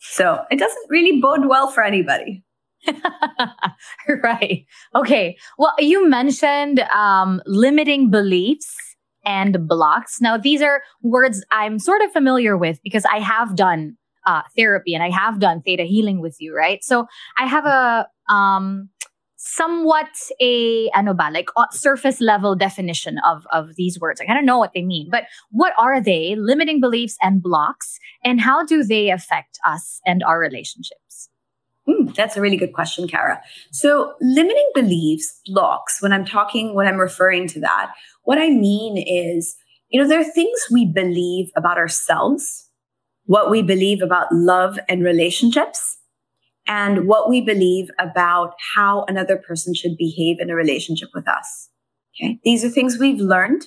So 0.00 0.44
it 0.50 0.58
doesn't 0.58 0.90
really 0.90 1.20
bode 1.20 1.46
well 1.46 1.70
for 1.70 1.82
anybody. 1.82 2.44
right. 4.22 4.66
Okay. 4.94 5.36
Well, 5.56 5.74
you 5.78 6.06
mentioned 6.06 6.80
um, 6.80 7.40
limiting 7.46 8.10
beliefs 8.10 8.76
and 9.24 9.66
blocks. 9.68 10.20
Now, 10.20 10.36
these 10.36 10.62
are 10.62 10.82
words 11.02 11.44
I'm 11.50 11.78
sort 11.78 12.02
of 12.02 12.12
familiar 12.12 12.56
with 12.56 12.80
because 12.82 13.04
I 13.04 13.18
have 13.18 13.56
done 13.56 13.96
uh, 14.26 14.42
therapy 14.56 14.94
and 14.94 15.02
I 15.02 15.10
have 15.10 15.38
done 15.38 15.62
theta 15.62 15.84
healing 15.84 16.20
with 16.20 16.36
you, 16.40 16.56
right? 16.56 16.82
So 16.82 17.06
I 17.38 17.46
have 17.46 17.66
a 17.66 18.08
um, 18.32 18.88
somewhat 19.36 20.08
a 20.40 20.88
ano 20.94 21.14
ba, 21.14 21.30
like 21.32 21.48
uh, 21.56 21.66
surface 21.70 22.20
level 22.20 22.56
definition 22.56 23.18
of 23.26 23.46
of 23.52 23.76
these 23.76 24.00
words. 24.00 24.20
I 24.20 24.24
kind 24.24 24.38
of 24.38 24.44
know 24.44 24.58
what 24.58 24.72
they 24.74 24.82
mean, 24.82 25.08
but 25.10 25.24
what 25.50 25.74
are 25.78 26.00
they? 26.00 26.34
Limiting 26.36 26.80
beliefs 26.80 27.16
and 27.22 27.42
blocks, 27.42 27.98
and 28.24 28.40
how 28.40 28.64
do 28.64 28.82
they 28.82 29.10
affect 29.10 29.58
us 29.64 30.00
and 30.06 30.22
our 30.22 30.38
relationships? 30.38 31.28
Mm, 31.86 32.14
that's 32.14 32.36
a 32.36 32.40
really 32.40 32.56
good 32.56 32.72
question, 32.72 33.06
Kara. 33.06 33.42
So, 33.70 34.14
limiting 34.20 34.68
beliefs, 34.74 35.40
blocks, 35.46 36.00
when 36.00 36.12
I'm 36.12 36.24
talking, 36.24 36.74
when 36.74 36.86
I'm 36.86 36.96
referring 36.96 37.46
to 37.48 37.60
that, 37.60 37.92
what 38.24 38.38
I 38.38 38.50
mean 38.50 38.96
is, 38.98 39.56
you 39.88 40.00
know, 40.00 40.08
there 40.08 40.20
are 40.20 40.24
things 40.24 40.58
we 40.70 40.84
believe 40.84 41.50
about 41.56 41.78
ourselves, 41.78 42.70
what 43.26 43.50
we 43.50 43.62
believe 43.62 44.02
about 44.02 44.32
love 44.32 44.78
and 44.88 45.04
relationships, 45.04 45.98
and 46.66 47.06
what 47.06 47.28
we 47.28 47.40
believe 47.40 47.88
about 47.98 48.54
how 48.74 49.04
another 49.06 49.36
person 49.36 49.74
should 49.74 49.96
behave 49.96 50.38
in 50.40 50.50
a 50.50 50.54
relationship 50.54 51.10
with 51.14 51.28
us. 51.28 51.70
Okay. 52.16 52.38
These 52.44 52.64
are 52.64 52.70
things 52.70 52.98
we've 52.98 53.20
learned. 53.20 53.66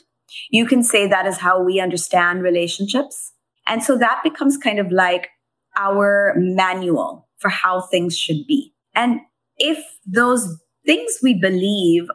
You 0.50 0.66
can 0.66 0.84
say 0.84 1.08
that 1.08 1.26
is 1.26 1.38
how 1.38 1.62
we 1.62 1.80
understand 1.80 2.44
relationships. 2.44 3.34
And 3.68 3.84
so 3.84 3.98
that 3.98 4.22
becomes 4.24 4.58
kind 4.58 4.80
of 4.80 4.92
like 4.92 5.30
our 5.78 6.34
manual 6.38 7.28
for 7.38 7.50
how 7.50 7.82
things 7.82 8.18
should 8.18 8.48
be. 8.48 8.74
And 8.96 9.20
if 9.58 9.78
those 10.06 10.58
things 10.86 11.20
we 11.22 11.40
believe 11.40 12.08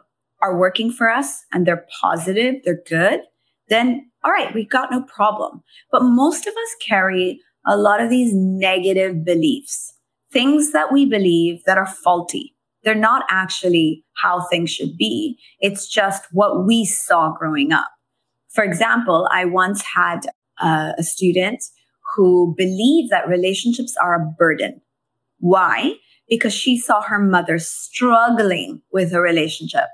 are 0.43 0.57
working 0.57 0.91
for 0.91 1.09
us 1.09 1.43
and 1.51 1.65
they're 1.65 1.85
positive, 2.01 2.55
they're 2.63 2.83
good, 2.87 3.21
then 3.69 4.11
all 4.23 4.31
right, 4.31 4.53
we've 4.53 4.69
got 4.69 4.91
no 4.91 5.01
problem. 5.03 5.63
But 5.91 6.03
most 6.03 6.45
of 6.45 6.53
us 6.53 6.75
carry 6.87 7.39
a 7.65 7.77
lot 7.77 8.01
of 8.01 8.09
these 8.09 8.31
negative 8.33 9.25
beliefs, 9.25 9.93
things 10.31 10.71
that 10.73 10.91
we 10.91 11.05
believe 11.05 11.63
that 11.65 11.77
are 11.77 11.87
faulty. 11.87 12.55
They're 12.83 12.93
not 12.93 13.23
actually 13.29 14.03
how 14.21 14.45
things 14.47 14.69
should 14.69 14.97
be. 14.97 15.39
It's 15.59 15.87
just 15.87 16.25
what 16.31 16.65
we 16.65 16.85
saw 16.85 17.33
growing 17.33 17.71
up. 17.71 17.87
For 18.49 18.63
example, 18.63 19.27
I 19.31 19.45
once 19.45 19.81
had 19.81 20.19
a 20.61 21.01
student 21.01 21.63
who 22.15 22.53
believed 22.57 23.09
that 23.11 23.27
relationships 23.27 23.95
are 24.01 24.15
a 24.15 24.25
burden. 24.37 24.81
Why? 25.39 25.95
Because 26.29 26.53
she 26.53 26.77
saw 26.77 27.01
her 27.01 27.19
mother 27.19 27.57
struggling 27.59 28.81
with 28.91 29.13
a 29.13 29.21
relationship. 29.21 29.85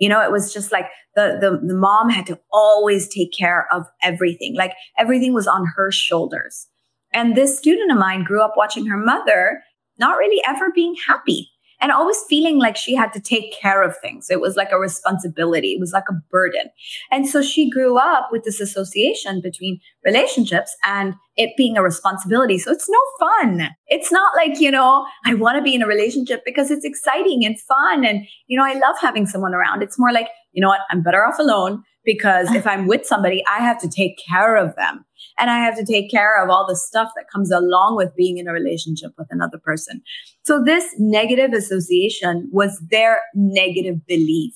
You 0.00 0.08
know, 0.08 0.20
it 0.22 0.32
was 0.32 0.52
just 0.52 0.72
like 0.72 0.86
the, 1.14 1.38
the, 1.40 1.64
the 1.64 1.74
mom 1.74 2.10
had 2.10 2.26
to 2.26 2.40
always 2.52 3.08
take 3.08 3.32
care 3.32 3.68
of 3.72 3.86
everything. 4.02 4.56
Like 4.56 4.72
everything 4.98 5.32
was 5.32 5.46
on 5.46 5.66
her 5.76 5.92
shoulders. 5.92 6.66
And 7.12 7.36
this 7.36 7.58
student 7.58 7.92
of 7.92 7.98
mine 7.98 8.24
grew 8.24 8.42
up 8.42 8.54
watching 8.56 8.86
her 8.86 8.96
mother 8.96 9.62
not 9.98 10.16
really 10.16 10.42
ever 10.48 10.70
being 10.74 10.96
happy 11.06 11.49
and 11.80 11.92
always 11.92 12.22
feeling 12.28 12.58
like 12.58 12.76
she 12.76 12.94
had 12.94 13.12
to 13.12 13.20
take 13.20 13.52
care 13.52 13.82
of 13.82 13.96
things. 13.98 14.30
It 14.30 14.40
was 14.40 14.56
like 14.56 14.72
a 14.72 14.78
responsibility, 14.78 15.72
it 15.72 15.80
was 15.80 15.92
like 15.92 16.08
a 16.10 16.14
burden. 16.30 16.70
And 17.10 17.28
so 17.28 17.42
she 17.42 17.70
grew 17.70 17.98
up 17.98 18.28
with 18.30 18.44
this 18.44 18.60
association 18.60 19.40
between 19.40 19.80
relationships 20.04 20.76
and 20.84 21.14
it 21.36 21.56
being 21.56 21.76
a 21.76 21.82
responsibility. 21.82 22.58
So 22.58 22.70
it's 22.70 22.88
no 22.88 22.98
fun. 23.18 23.70
It's 23.86 24.12
not 24.12 24.34
like, 24.36 24.60
you 24.60 24.70
know, 24.70 25.06
I 25.24 25.34
want 25.34 25.56
to 25.56 25.62
be 25.62 25.74
in 25.74 25.82
a 25.82 25.86
relationship 25.86 26.42
because 26.44 26.70
it's 26.70 26.84
exciting 26.84 27.44
and 27.44 27.58
fun. 27.60 28.04
And, 28.04 28.26
you 28.46 28.58
know, 28.58 28.64
I 28.64 28.74
love 28.74 28.96
having 29.00 29.26
someone 29.26 29.54
around. 29.54 29.82
It's 29.82 29.98
more 29.98 30.12
like, 30.12 30.28
you 30.52 30.60
know 30.60 30.68
what, 30.68 30.80
I'm 30.90 31.02
better 31.02 31.24
off 31.24 31.38
alone 31.38 31.82
because 32.04 32.50
if 32.54 32.66
I'm 32.66 32.86
with 32.86 33.06
somebody, 33.06 33.42
I 33.50 33.58
have 33.58 33.80
to 33.80 33.88
take 33.88 34.18
care 34.28 34.56
of 34.56 34.74
them 34.76 35.04
and 35.38 35.50
I 35.50 35.58
have 35.58 35.76
to 35.76 35.84
take 35.84 36.10
care 36.10 36.42
of 36.42 36.50
all 36.50 36.66
the 36.66 36.76
stuff 36.76 37.10
that 37.16 37.26
comes 37.32 37.50
along 37.50 37.96
with 37.96 38.14
being 38.16 38.38
in 38.38 38.48
a 38.48 38.52
relationship 38.52 39.12
with 39.18 39.28
another 39.30 39.58
person. 39.58 40.02
So 40.44 40.62
this 40.62 40.84
negative 40.98 41.52
association 41.52 42.48
was 42.52 42.82
their 42.90 43.20
negative 43.34 44.06
belief. 44.06 44.54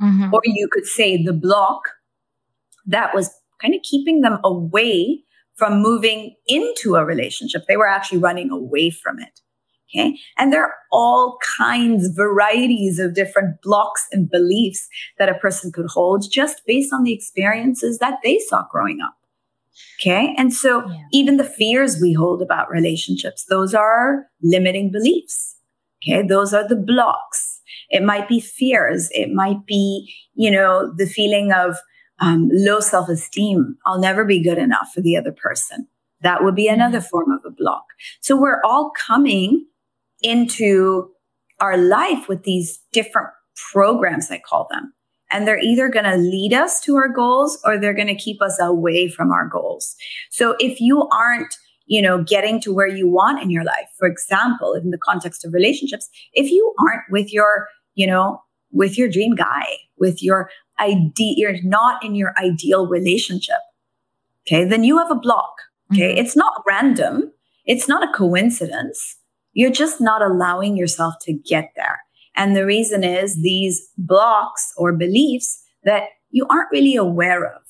Mm-hmm. 0.00 0.32
Or 0.32 0.40
you 0.44 0.68
could 0.70 0.86
say 0.86 1.22
the 1.22 1.32
block 1.32 1.82
that 2.86 3.14
was 3.14 3.30
kind 3.60 3.74
of 3.74 3.82
keeping 3.82 4.20
them 4.22 4.38
away 4.42 5.22
from 5.54 5.80
moving 5.80 6.34
into 6.46 6.96
a 6.96 7.04
relationship. 7.04 7.62
They 7.68 7.76
were 7.76 7.86
actually 7.86 8.18
running 8.18 8.50
away 8.50 8.90
from 8.90 9.20
it. 9.20 9.40
Okay. 9.94 10.18
And 10.38 10.52
there 10.52 10.64
are 10.64 10.74
all 10.90 11.38
kinds, 11.58 12.08
varieties 12.14 12.98
of 12.98 13.14
different 13.14 13.60
blocks 13.62 14.06
and 14.10 14.30
beliefs 14.30 14.88
that 15.18 15.28
a 15.28 15.34
person 15.34 15.70
could 15.70 15.86
hold 15.86 16.24
just 16.30 16.62
based 16.66 16.92
on 16.92 17.02
the 17.02 17.12
experiences 17.12 17.98
that 17.98 18.18
they 18.24 18.38
saw 18.38 18.64
growing 18.70 19.00
up. 19.02 19.14
Okay. 20.00 20.34
And 20.38 20.52
so 20.52 20.88
yeah. 20.88 21.02
even 21.12 21.36
the 21.36 21.44
fears 21.44 21.98
we 22.00 22.12
hold 22.12 22.40
about 22.40 22.70
relationships, 22.70 23.44
those 23.48 23.74
are 23.74 24.26
limiting 24.42 24.90
beliefs. 24.90 25.56
Okay. 26.02 26.26
Those 26.26 26.54
are 26.54 26.66
the 26.66 26.76
blocks. 26.76 27.60
It 27.90 28.02
might 28.02 28.28
be 28.28 28.40
fears. 28.40 29.10
It 29.12 29.32
might 29.32 29.66
be, 29.66 30.12
you 30.34 30.50
know, 30.50 30.92
the 30.96 31.06
feeling 31.06 31.52
of 31.52 31.76
um, 32.18 32.48
low 32.52 32.80
self 32.80 33.08
esteem. 33.08 33.76
I'll 33.84 34.00
never 34.00 34.24
be 34.24 34.42
good 34.42 34.58
enough 34.58 34.90
for 34.94 35.02
the 35.02 35.16
other 35.16 35.32
person. 35.32 35.86
That 36.22 36.42
would 36.42 36.54
be 36.54 36.68
another 36.68 36.98
mm-hmm. 36.98 37.08
form 37.08 37.32
of 37.32 37.40
a 37.44 37.50
block. 37.50 37.84
So 38.20 38.36
we're 38.36 38.60
all 38.64 38.92
coming 39.06 39.66
into 40.22 41.10
our 41.60 41.76
life 41.76 42.28
with 42.28 42.44
these 42.44 42.80
different 42.92 43.28
programs, 43.72 44.30
I 44.30 44.38
call 44.38 44.68
them 44.70 44.92
and 45.30 45.46
they're 45.46 45.60
either 45.60 45.88
going 45.88 46.04
to 46.04 46.16
lead 46.16 46.52
us 46.52 46.80
to 46.82 46.96
our 46.96 47.08
goals 47.08 47.58
or 47.64 47.78
they're 47.78 47.94
going 47.94 48.08
to 48.08 48.14
keep 48.14 48.42
us 48.42 48.58
away 48.60 49.08
from 49.08 49.30
our 49.30 49.48
goals. 49.48 49.96
So 50.30 50.56
if 50.58 50.80
you 50.80 51.08
aren't 51.08 51.54
you 51.86 52.00
know, 52.00 52.22
getting 52.22 52.60
to 52.60 52.72
where 52.72 52.86
you 52.86 53.08
want 53.08 53.42
in 53.42 53.50
your 53.50 53.64
life. 53.64 53.86
For 53.98 54.08
example, 54.08 54.72
in 54.74 54.90
the 54.90 54.98
context 54.98 55.44
of 55.44 55.52
relationships, 55.52 56.08
if 56.32 56.50
you 56.50 56.74
aren't 56.78 57.02
with 57.10 57.32
your, 57.32 57.68
you 57.94 58.06
know, 58.06 58.40
with 58.70 58.96
your 58.96 59.10
dream 59.10 59.34
guy, 59.34 59.66
with 59.98 60.22
your 60.22 60.48
idea, 60.80 61.34
you're 61.36 61.62
not 61.62 62.02
in 62.04 62.14
your 62.14 62.34
ideal 62.38 62.86
relationship. 62.86 63.58
Okay. 64.46 64.64
Then 64.64 64.84
you 64.84 64.98
have 64.98 65.10
a 65.10 65.16
block. 65.16 65.52
Okay. 65.92 66.12
Mm-hmm. 66.12 66.24
It's 66.24 66.36
not 66.36 66.62
random. 66.66 67.32
It's 67.66 67.88
not 67.88 68.08
a 68.08 68.12
coincidence. 68.12 69.18
You're 69.52 69.70
just 69.70 70.00
not 70.00 70.22
allowing 70.22 70.76
yourself 70.76 71.14
to 71.22 71.32
get 71.32 71.72
there. 71.76 72.00
And 72.34 72.56
the 72.56 72.66
reason 72.66 73.04
is 73.04 73.42
these 73.42 73.90
blocks 73.98 74.72
or 74.76 74.92
beliefs 74.92 75.62
that 75.84 76.04
you 76.30 76.46
aren't 76.48 76.72
really 76.72 76.96
aware 76.96 77.44
of. 77.44 77.62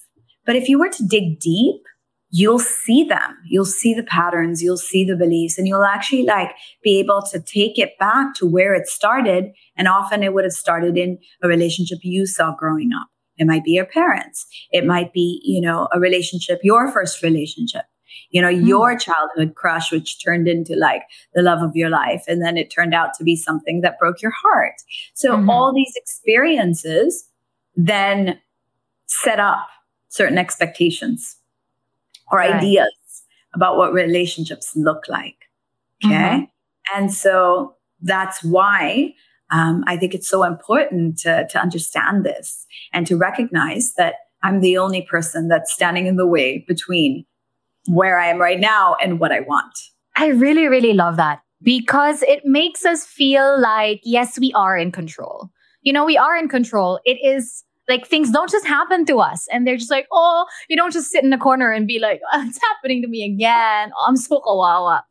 But 0.46 0.56
if 0.56 0.68
you 0.68 0.78
were 0.78 0.90
to 0.90 1.06
dig 1.06 1.40
deep, 1.40 1.82
you'll 2.30 2.58
see 2.58 3.04
them. 3.04 3.36
You'll 3.46 3.64
see 3.64 3.94
the 3.94 4.02
patterns, 4.02 4.62
you'll 4.62 4.78
see 4.78 5.04
the 5.04 5.16
beliefs, 5.16 5.58
and 5.58 5.68
you'll 5.68 5.84
actually 5.84 6.24
like 6.24 6.50
be 6.82 6.98
able 6.98 7.22
to 7.30 7.40
take 7.40 7.78
it 7.78 7.98
back 7.98 8.34
to 8.36 8.46
where 8.46 8.74
it 8.74 8.86
started. 8.86 9.52
And 9.76 9.88
often 9.88 10.22
it 10.22 10.32
would 10.32 10.44
have 10.44 10.52
started 10.52 10.96
in 10.96 11.18
a 11.42 11.48
relationship 11.48 11.98
you 12.02 12.26
saw 12.26 12.54
growing 12.56 12.90
up. 12.98 13.08
It 13.36 13.46
might 13.46 13.64
be 13.64 13.72
your 13.72 13.86
parents. 13.86 14.46
It 14.70 14.86
might 14.86 15.12
be, 15.12 15.40
you 15.44 15.60
know, 15.60 15.88
a 15.92 15.98
relationship, 15.98 16.60
your 16.62 16.90
first 16.90 17.22
relationship 17.22 17.82
you 18.30 18.40
know, 18.40 18.52
mm. 18.52 18.66
your 18.66 18.96
childhood 18.96 19.54
crush, 19.54 19.92
which 19.92 20.22
turned 20.22 20.48
into 20.48 20.74
like 20.76 21.02
the 21.34 21.42
love 21.42 21.62
of 21.62 21.74
your 21.74 21.90
life. 21.90 22.24
And 22.26 22.42
then 22.42 22.56
it 22.56 22.70
turned 22.70 22.94
out 22.94 23.14
to 23.18 23.24
be 23.24 23.36
something 23.36 23.80
that 23.82 23.98
broke 23.98 24.22
your 24.22 24.32
heart. 24.32 24.74
So 25.14 25.36
mm-hmm. 25.36 25.50
all 25.50 25.72
these 25.72 25.92
experiences 25.96 27.28
then 27.76 28.38
set 29.06 29.38
up 29.38 29.66
certain 30.08 30.38
expectations 30.38 31.36
or 32.30 32.38
right. 32.38 32.54
ideas 32.54 32.92
about 33.54 33.76
what 33.76 33.92
relationships 33.92 34.72
look 34.74 35.04
like. 35.08 35.36
Okay. 36.04 36.14
Mm-hmm. 36.14 36.98
And 36.98 37.12
so 37.12 37.76
that's 38.00 38.42
why 38.42 39.14
um, 39.50 39.84
I 39.86 39.96
think 39.96 40.14
it's 40.14 40.28
so 40.28 40.42
important 40.44 41.18
to, 41.18 41.46
to 41.48 41.58
understand 41.58 42.24
this 42.24 42.66
and 42.92 43.06
to 43.06 43.16
recognize 43.16 43.94
that 43.94 44.14
I'm 44.42 44.60
the 44.60 44.78
only 44.78 45.02
person 45.02 45.48
that's 45.48 45.72
standing 45.72 46.06
in 46.06 46.16
the 46.16 46.26
way 46.26 46.64
between 46.66 47.24
where 47.86 48.18
I 48.18 48.28
am 48.28 48.38
right 48.38 48.60
now 48.60 48.96
and 49.02 49.18
what 49.18 49.32
I 49.32 49.40
want. 49.40 49.72
I 50.16 50.28
really, 50.28 50.66
really 50.68 50.92
love 50.92 51.16
that 51.16 51.40
because 51.62 52.22
it 52.22 52.44
makes 52.44 52.84
us 52.84 53.04
feel 53.04 53.60
like, 53.60 54.00
yes, 54.04 54.38
we 54.38 54.52
are 54.52 54.76
in 54.76 54.92
control. 54.92 55.50
You 55.82 55.92
know, 55.92 56.04
we 56.04 56.16
are 56.16 56.36
in 56.36 56.48
control. 56.48 57.00
It 57.04 57.18
is 57.24 57.64
like 57.88 58.06
things 58.06 58.30
don't 58.30 58.50
just 58.50 58.66
happen 58.66 59.04
to 59.06 59.18
us 59.18 59.48
and 59.52 59.66
they're 59.66 59.76
just 59.76 59.90
like, 59.90 60.06
oh, 60.12 60.46
you 60.68 60.76
don't 60.76 60.92
just 60.92 61.10
sit 61.10 61.24
in 61.24 61.30
the 61.30 61.38
corner 61.38 61.70
and 61.70 61.86
be 61.86 61.98
like, 61.98 62.20
oh, 62.32 62.42
it's 62.46 62.60
happening 62.70 63.02
to 63.02 63.08
me 63.08 63.24
again. 63.24 63.90
Oh, 63.98 64.06
I'm 64.08 64.16
so 64.16 64.40
kawawa. 64.40 65.02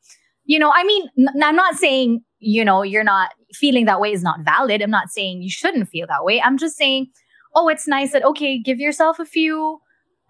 You 0.46 0.60
know, 0.60 0.72
I 0.74 0.84
mean, 0.84 1.08
I'm 1.42 1.56
not 1.56 1.76
saying, 1.76 2.22
you 2.40 2.66
know, 2.66 2.82
you're 2.82 3.04
not 3.04 3.32
feeling 3.54 3.86
that 3.86 4.00
way 4.00 4.12
is 4.12 4.24
not 4.24 4.42
valid. 4.42 4.82
I'm 4.82 4.90
not 4.90 5.10
saying 5.10 5.42
you 5.42 5.50
shouldn't 5.50 5.90
feel 5.90 6.08
that 6.08 6.24
way. 6.24 6.42
I'm 6.42 6.58
just 6.58 6.78
saying, 6.78 7.08
oh, 7.56 7.68
it's 7.68 7.88
nice 7.88 8.14
that, 8.14 8.24
okay, 8.24 8.60
give 8.60 8.80
yourself 8.80 9.20
a 9.20 9.26
few, 9.26 9.80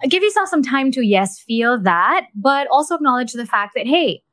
give 0.10 0.24
yourself 0.24 0.50
some 0.50 0.64
time 0.64 0.92
to, 0.92 1.06
yes, 1.06 1.40
feel 1.40 1.80
that, 1.82 2.28
but 2.36 2.68
also 2.72 2.96
acknowledge 2.96 3.34
the 3.34 3.46
fact 3.46 3.74
that, 3.76 3.88
hey, 3.88 4.24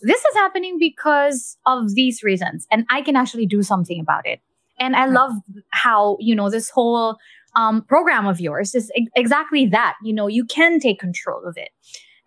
this 0.00 0.20
is 0.20 0.34
happening 0.34 0.76
because 0.78 1.56
of 1.66 1.94
these 1.94 2.22
reasons 2.22 2.66
and 2.70 2.84
I 2.90 3.02
can 3.02 3.16
actually 3.16 3.46
do 3.46 3.62
something 3.62 4.00
about 4.00 4.26
it. 4.26 4.40
And 4.78 4.94
I 4.94 5.06
love 5.06 5.32
how, 5.70 6.16
you 6.20 6.36
know, 6.36 6.50
this 6.50 6.70
whole 6.70 7.16
um, 7.56 7.82
program 7.82 8.26
of 8.26 8.40
yours 8.40 8.74
is 8.74 8.92
ex- 8.94 9.10
exactly 9.16 9.66
that. 9.66 9.96
You 10.04 10.14
know, 10.14 10.28
you 10.28 10.44
can 10.44 10.78
take 10.78 11.00
control 11.00 11.44
of 11.44 11.56
it. 11.56 11.70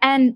And, 0.01 0.35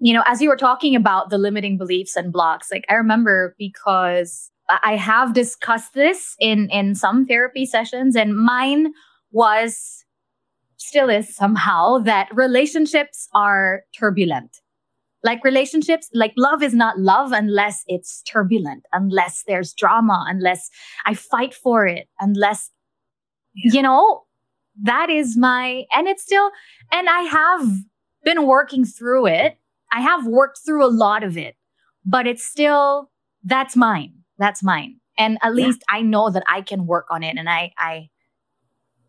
you 0.00 0.12
know, 0.14 0.24
as 0.26 0.42
you 0.42 0.48
were 0.48 0.56
talking 0.56 0.96
about 0.96 1.30
the 1.30 1.38
limiting 1.38 1.78
beliefs 1.78 2.16
and 2.16 2.32
blocks, 2.32 2.72
like 2.72 2.84
I 2.88 2.94
remember 2.94 3.54
because 3.56 4.50
I 4.82 4.96
have 4.96 5.32
discussed 5.32 5.94
this 5.94 6.34
in, 6.40 6.68
in 6.70 6.94
some 6.94 7.24
therapy 7.24 7.66
sessions 7.66 8.16
and 8.16 8.36
mine 8.36 8.92
was 9.30 10.04
still 10.78 11.10
is 11.10 11.34
somehow 11.34 11.98
that 12.04 12.28
relationships 12.34 13.28
are 13.34 13.82
turbulent 13.98 14.60
like 15.24 15.42
relationships, 15.44 16.08
like 16.14 16.32
love 16.36 16.62
is 16.62 16.74
not 16.74 16.98
love 16.98 17.32
unless 17.32 17.82
it's 17.86 18.22
turbulent, 18.22 18.84
unless 18.92 19.42
there's 19.46 19.72
drama, 19.72 20.24
unless 20.28 20.70
I 21.06 21.14
fight 21.14 21.54
for 21.54 21.86
it, 21.86 22.08
unless, 22.20 22.70
yeah. 23.54 23.72
you 23.74 23.82
know, 23.82 24.24
that 24.82 25.10
is 25.10 25.36
my, 25.36 25.84
and 25.92 26.06
it's 26.06 26.22
still, 26.22 26.50
and 26.92 27.08
I 27.08 27.22
have 27.22 27.68
been 28.24 28.46
working 28.46 28.84
through 28.84 29.26
it. 29.26 29.58
I 29.92 30.00
have 30.00 30.26
worked 30.26 30.60
through 30.64 30.84
a 30.84 30.88
lot 30.88 31.24
of 31.24 31.36
it, 31.36 31.56
but 32.04 32.26
it's 32.26 32.44
still, 32.44 33.10
that's 33.42 33.74
mine. 33.74 34.14
That's 34.38 34.62
mine. 34.62 35.00
And 35.18 35.38
at 35.42 35.54
least 35.54 35.82
yeah. 35.90 35.98
I 35.98 36.02
know 36.02 36.30
that 36.30 36.44
I 36.48 36.62
can 36.62 36.86
work 36.86 37.06
on 37.10 37.24
it 37.24 37.36
and 37.36 37.48
I, 37.48 37.72
I 37.76 38.10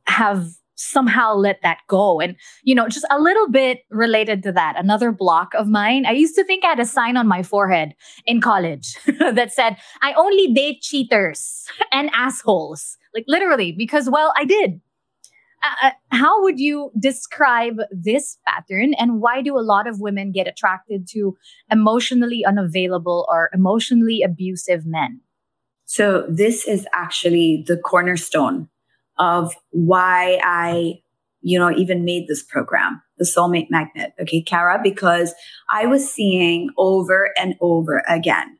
have 0.07 0.47
somehow 0.79 1.35
let 1.35 1.61
that 1.61 1.79
go. 1.87 2.19
And, 2.19 2.35
you 2.63 2.73
know, 2.73 2.87
just 2.87 3.05
a 3.11 3.19
little 3.19 3.49
bit 3.49 3.79
related 3.89 4.43
to 4.43 4.51
that, 4.53 4.75
another 4.77 5.11
block 5.11 5.53
of 5.53 5.67
mine. 5.67 6.05
I 6.05 6.11
used 6.11 6.35
to 6.35 6.43
think 6.43 6.63
I 6.63 6.69
had 6.69 6.79
a 6.79 6.85
sign 6.85 7.17
on 7.17 7.27
my 7.27 7.43
forehead 7.43 7.93
in 8.25 8.41
college 8.41 8.97
that 9.19 9.51
said, 9.53 9.77
I 10.01 10.13
only 10.13 10.53
date 10.53 10.81
cheaters 10.81 11.65
and 11.91 12.09
assholes. 12.13 12.97
Like 13.13 13.25
literally, 13.27 13.71
because, 13.71 14.09
well, 14.09 14.33
I 14.37 14.45
did. 14.45 14.81
Uh, 15.61 15.87
uh, 15.87 15.91
how 16.11 16.41
would 16.41 16.57
you 16.57 16.89
describe 16.97 17.79
this 17.91 18.37
pattern 18.47 18.93
and 18.93 19.19
why 19.19 19.41
do 19.41 19.57
a 19.57 19.61
lot 19.61 19.87
of 19.87 19.99
women 19.99 20.31
get 20.31 20.47
attracted 20.47 21.05
to 21.09 21.35
emotionally 21.69 22.45
unavailable 22.45 23.27
or 23.29 23.49
emotionally 23.53 24.21
abusive 24.23 24.85
men? 24.85 25.19
So, 25.85 26.23
this 26.29 26.67
is 26.67 26.87
actually 26.93 27.65
the 27.67 27.75
cornerstone 27.75 28.69
of 29.19 29.53
why 29.69 30.39
I, 30.43 31.01
you 31.41 31.59
know, 31.59 31.71
even 31.71 32.05
made 32.05 32.27
this 32.27 32.43
program, 32.43 33.01
the 33.17 33.25
Soulmate 33.25 33.67
Magnet. 33.69 34.13
Okay, 34.21 34.41
Kara, 34.41 34.79
because 34.81 35.33
I 35.69 35.85
was 35.85 36.09
seeing 36.09 36.69
over 36.77 37.31
and 37.37 37.55
over 37.61 38.03
again 38.07 38.57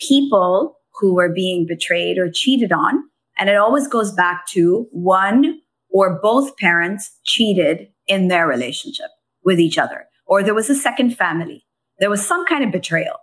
people 0.00 0.78
who 1.00 1.14
were 1.14 1.32
being 1.32 1.66
betrayed 1.66 2.18
or 2.18 2.30
cheated 2.30 2.72
on. 2.72 3.04
And 3.38 3.48
it 3.48 3.56
always 3.56 3.88
goes 3.88 4.12
back 4.12 4.46
to 4.48 4.86
one 4.90 5.60
or 5.88 6.20
both 6.20 6.56
parents 6.56 7.18
cheated 7.24 7.88
in 8.06 8.28
their 8.28 8.46
relationship 8.46 9.08
with 9.44 9.58
each 9.58 9.78
other, 9.78 10.06
or 10.26 10.42
there 10.42 10.54
was 10.54 10.70
a 10.70 10.74
second 10.74 11.16
family. 11.16 11.64
There 11.98 12.10
was 12.10 12.26
some 12.26 12.44
kind 12.46 12.64
of 12.64 12.72
betrayal. 12.72 13.16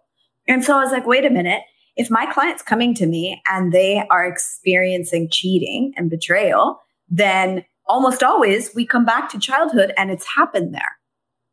And 0.48 0.64
so 0.64 0.78
I 0.78 0.84
was 0.84 0.92
like, 0.92 1.06
wait 1.06 1.26
a 1.26 1.30
minute 1.30 1.62
if 2.00 2.10
my 2.10 2.26
client's 2.32 2.64
coming 2.64 2.94
to 2.94 3.06
me 3.06 3.42
and 3.52 3.74
they 3.74 4.08
are 4.10 4.26
experiencing 4.26 5.28
cheating 5.30 5.92
and 5.98 6.10
betrayal, 6.10 6.80
then 7.10 7.66
almost 7.88 8.24
always 8.24 8.74
we 8.74 8.86
come 8.86 9.04
back 9.04 9.30
to 9.30 9.38
childhood 9.38 9.92
and 9.98 10.10
it's 10.10 10.26
happened 10.26 10.74
there. 10.74 10.94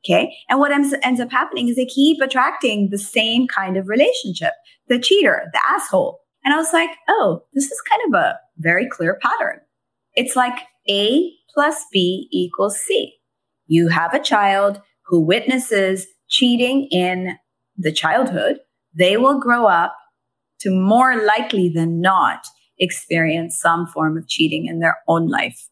Okay. 0.05 0.33
And 0.49 0.61
what 0.61 0.71
ends, 0.71 0.95
ends 1.03 1.21
up 1.21 1.33
happening 1.33 1.67
is 1.67 1.75
they 1.75 1.85
keep 1.85 2.21
attracting 2.21 2.91
the 2.91 2.99
same 2.99 3.49
kind 3.49 3.77
of 3.77 3.89
relationship, 3.89 4.53
the 4.87 5.01
cheater, 5.01 5.51
the 5.53 5.61
asshole. 5.69 6.21
And 6.45 6.55
I 6.55 6.59
was 6.59 6.73
like, 6.73 6.91
oh, 7.09 7.43
this 7.53 7.65
is 7.65 7.83
kind 7.91 8.03
of 8.07 8.21
a 8.21 8.39
very 8.59 8.89
clear 8.89 9.19
pattern. 9.21 9.59
It's 10.15 10.37
like 10.37 10.61
A 10.89 11.29
plus 11.53 11.85
B 11.91 12.29
equals 12.31 12.79
C. 12.79 13.15
You 13.67 13.89
have 13.89 14.15
a 14.15 14.23
child 14.23 14.81
who 15.07 15.21
witnesses 15.21 16.07
cheating 16.29 16.87
in 16.93 17.37
the 17.77 17.91
childhood. 17.91 18.61
They 18.95 19.17
will 19.17 19.41
grow 19.41 19.67
up 19.67 19.97
to 20.61 20.71
more 20.71 21.25
likely 21.25 21.69
than 21.69 22.01
not 22.01 22.47
experience 22.79 23.59
some 23.59 23.87
form 23.87 24.17
of 24.17 24.29
cheating 24.29 24.67
in 24.67 24.81
their 24.81 24.99
own 25.09 25.29
life. 25.29 25.69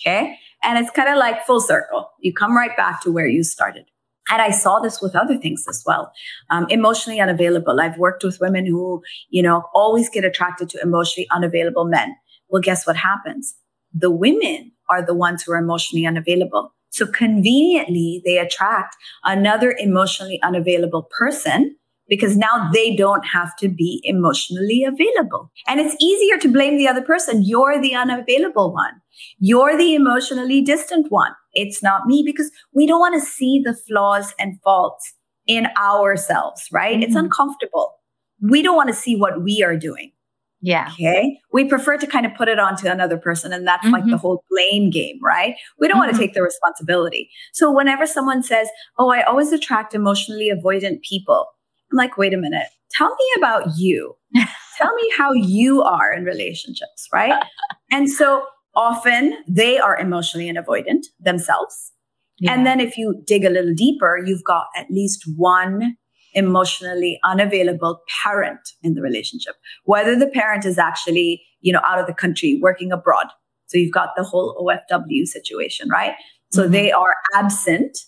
Okay. 0.00 0.36
And 0.62 0.78
it's 0.78 0.90
kind 0.90 1.08
of 1.08 1.16
like 1.16 1.46
full 1.46 1.60
circle. 1.60 2.10
You 2.20 2.32
come 2.32 2.56
right 2.56 2.76
back 2.76 3.02
to 3.02 3.12
where 3.12 3.26
you 3.26 3.42
started. 3.42 3.86
And 4.30 4.40
I 4.40 4.50
saw 4.50 4.78
this 4.78 5.02
with 5.02 5.16
other 5.16 5.36
things 5.36 5.64
as 5.68 5.82
well. 5.84 6.12
Um, 6.50 6.66
emotionally 6.70 7.20
unavailable. 7.20 7.80
I've 7.80 7.98
worked 7.98 8.24
with 8.24 8.40
women 8.40 8.66
who, 8.66 9.02
you 9.30 9.42
know, 9.42 9.64
always 9.74 10.08
get 10.08 10.24
attracted 10.24 10.70
to 10.70 10.80
emotionally 10.80 11.28
unavailable 11.30 11.84
men. 11.84 12.14
Well, 12.48 12.62
guess 12.62 12.86
what 12.86 12.96
happens? 12.96 13.54
The 13.92 14.10
women 14.10 14.72
are 14.88 15.04
the 15.04 15.14
ones 15.14 15.42
who 15.42 15.52
are 15.52 15.58
emotionally 15.58 16.06
unavailable. 16.06 16.72
So 16.90 17.06
conveniently, 17.06 18.22
they 18.24 18.38
attract 18.38 18.96
another 19.24 19.74
emotionally 19.78 20.40
unavailable 20.42 21.08
person 21.18 21.76
because 22.12 22.36
now 22.36 22.68
they 22.74 22.94
don't 22.94 23.24
have 23.24 23.56
to 23.56 23.70
be 23.70 24.02
emotionally 24.04 24.84
available. 24.84 25.50
And 25.66 25.80
it's 25.80 25.96
easier 25.98 26.36
to 26.40 26.52
blame 26.52 26.76
the 26.76 26.86
other 26.86 27.00
person. 27.00 27.42
You're 27.42 27.80
the 27.80 27.94
unavailable 27.94 28.70
one. 28.70 29.00
You're 29.38 29.78
the 29.78 29.94
emotionally 29.94 30.60
distant 30.60 31.10
one. 31.10 31.32
It's 31.54 31.82
not 31.82 32.04
me 32.04 32.22
because 32.22 32.50
we 32.74 32.86
don't 32.86 33.00
want 33.00 33.14
to 33.14 33.26
see 33.26 33.62
the 33.64 33.72
flaws 33.72 34.34
and 34.38 34.60
faults 34.60 35.14
in 35.46 35.68
ourselves, 35.78 36.66
right? 36.70 36.96
Mm-hmm. 36.96 37.02
It's 37.04 37.16
uncomfortable. 37.16 37.94
We 38.42 38.60
don't 38.60 38.76
want 38.76 38.90
to 38.90 38.94
see 38.94 39.16
what 39.16 39.42
we 39.42 39.62
are 39.62 39.78
doing. 39.78 40.12
Yeah. 40.60 40.90
Okay. 40.92 41.40
We 41.50 41.64
prefer 41.64 41.96
to 41.96 42.06
kind 42.06 42.26
of 42.26 42.34
put 42.34 42.48
it 42.48 42.58
onto 42.58 42.88
another 42.88 43.16
person. 43.16 43.54
And 43.54 43.66
that's 43.66 43.86
mm-hmm. 43.86 43.94
like 43.94 44.04
the 44.04 44.10
mm-hmm. 44.10 44.18
whole 44.18 44.44
blame 44.50 44.90
game, 44.90 45.18
right? 45.22 45.54
We 45.80 45.88
don't 45.88 45.94
mm-hmm. 45.94 46.08
want 46.08 46.12
to 46.12 46.18
take 46.18 46.34
the 46.34 46.42
responsibility. 46.42 47.30
So 47.54 47.72
whenever 47.72 48.06
someone 48.06 48.42
says, 48.42 48.68
Oh, 48.98 49.10
I 49.10 49.22
always 49.22 49.50
attract 49.50 49.94
emotionally 49.94 50.52
avoidant 50.54 51.00
people, 51.00 51.46
I'm 51.92 51.96
like, 51.96 52.16
wait 52.16 52.32
a 52.32 52.38
minute, 52.38 52.68
tell 52.90 53.10
me 53.10 53.26
about 53.36 53.64
you. 53.76 54.14
tell 54.78 54.94
me 54.94 55.12
how 55.16 55.32
you 55.32 55.82
are 55.82 56.12
in 56.12 56.24
relationships, 56.24 57.08
right? 57.12 57.42
and 57.90 58.10
so 58.10 58.46
often 58.74 59.36
they 59.46 59.78
are 59.78 59.98
emotionally 59.98 60.50
avoidant 60.52 61.02
themselves. 61.20 61.92
Yeah. 62.38 62.54
And 62.54 62.66
then 62.66 62.80
if 62.80 62.96
you 62.96 63.22
dig 63.26 63.44
a 63.44 63.50
little 63.50 63.74
deeper, 63.74 64.20
you've 64.24 64.44
got 64.44 64.66
at 64.76 64.86
least 64.90 65.24
one 65.36 65.96
emotionally 66.34 67.20
unavailable 67.24 68.00
parent 68.22 68.60
in 68.82 68.94
the 68.94 69.02
relationship, 69.02 69.54
whether 69.84 70.18
the 70.18 70.26
parent 70.26 70.64
is 70.64 70.78
actually, 70.78 71.42
you 71.60 71.72
know, 71.72 71.82
out 71.86 71.98
of 71.98 72.06
the 72.06 72.14
country 72.14 72.58
working 72.62 72.90
abroad. 72.90 73.26
So 73.66 73.76
you've 73.76 73.92
got 73.92 74.10
the 74.16 74.24
whole 74.24 74.66
OFW 74.66 75.26
situation, 75.26 75.88
right? 75.90 76.14
So 76.52 76.62
mm-hmm. 76.62 76.72
they 76.72 76.90
are 76.90 77.14
absent 77.34 77.98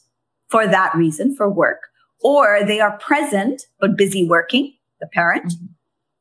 for 0.49 0.67
that 0.67 0.95
reason, 0.95 1.37
for 1.37 1.51
work 1.51 1.81
or 2.25 2.65
they 2.67 2.81
are 2.81 2.99
present 2.99 3.63
but 3.79 3.97
busy 3.97 4.27
working, 4.27 4.75
the 4.99 5.07
parent, 5.07 5.53
mm-hmm. 5.53 5.67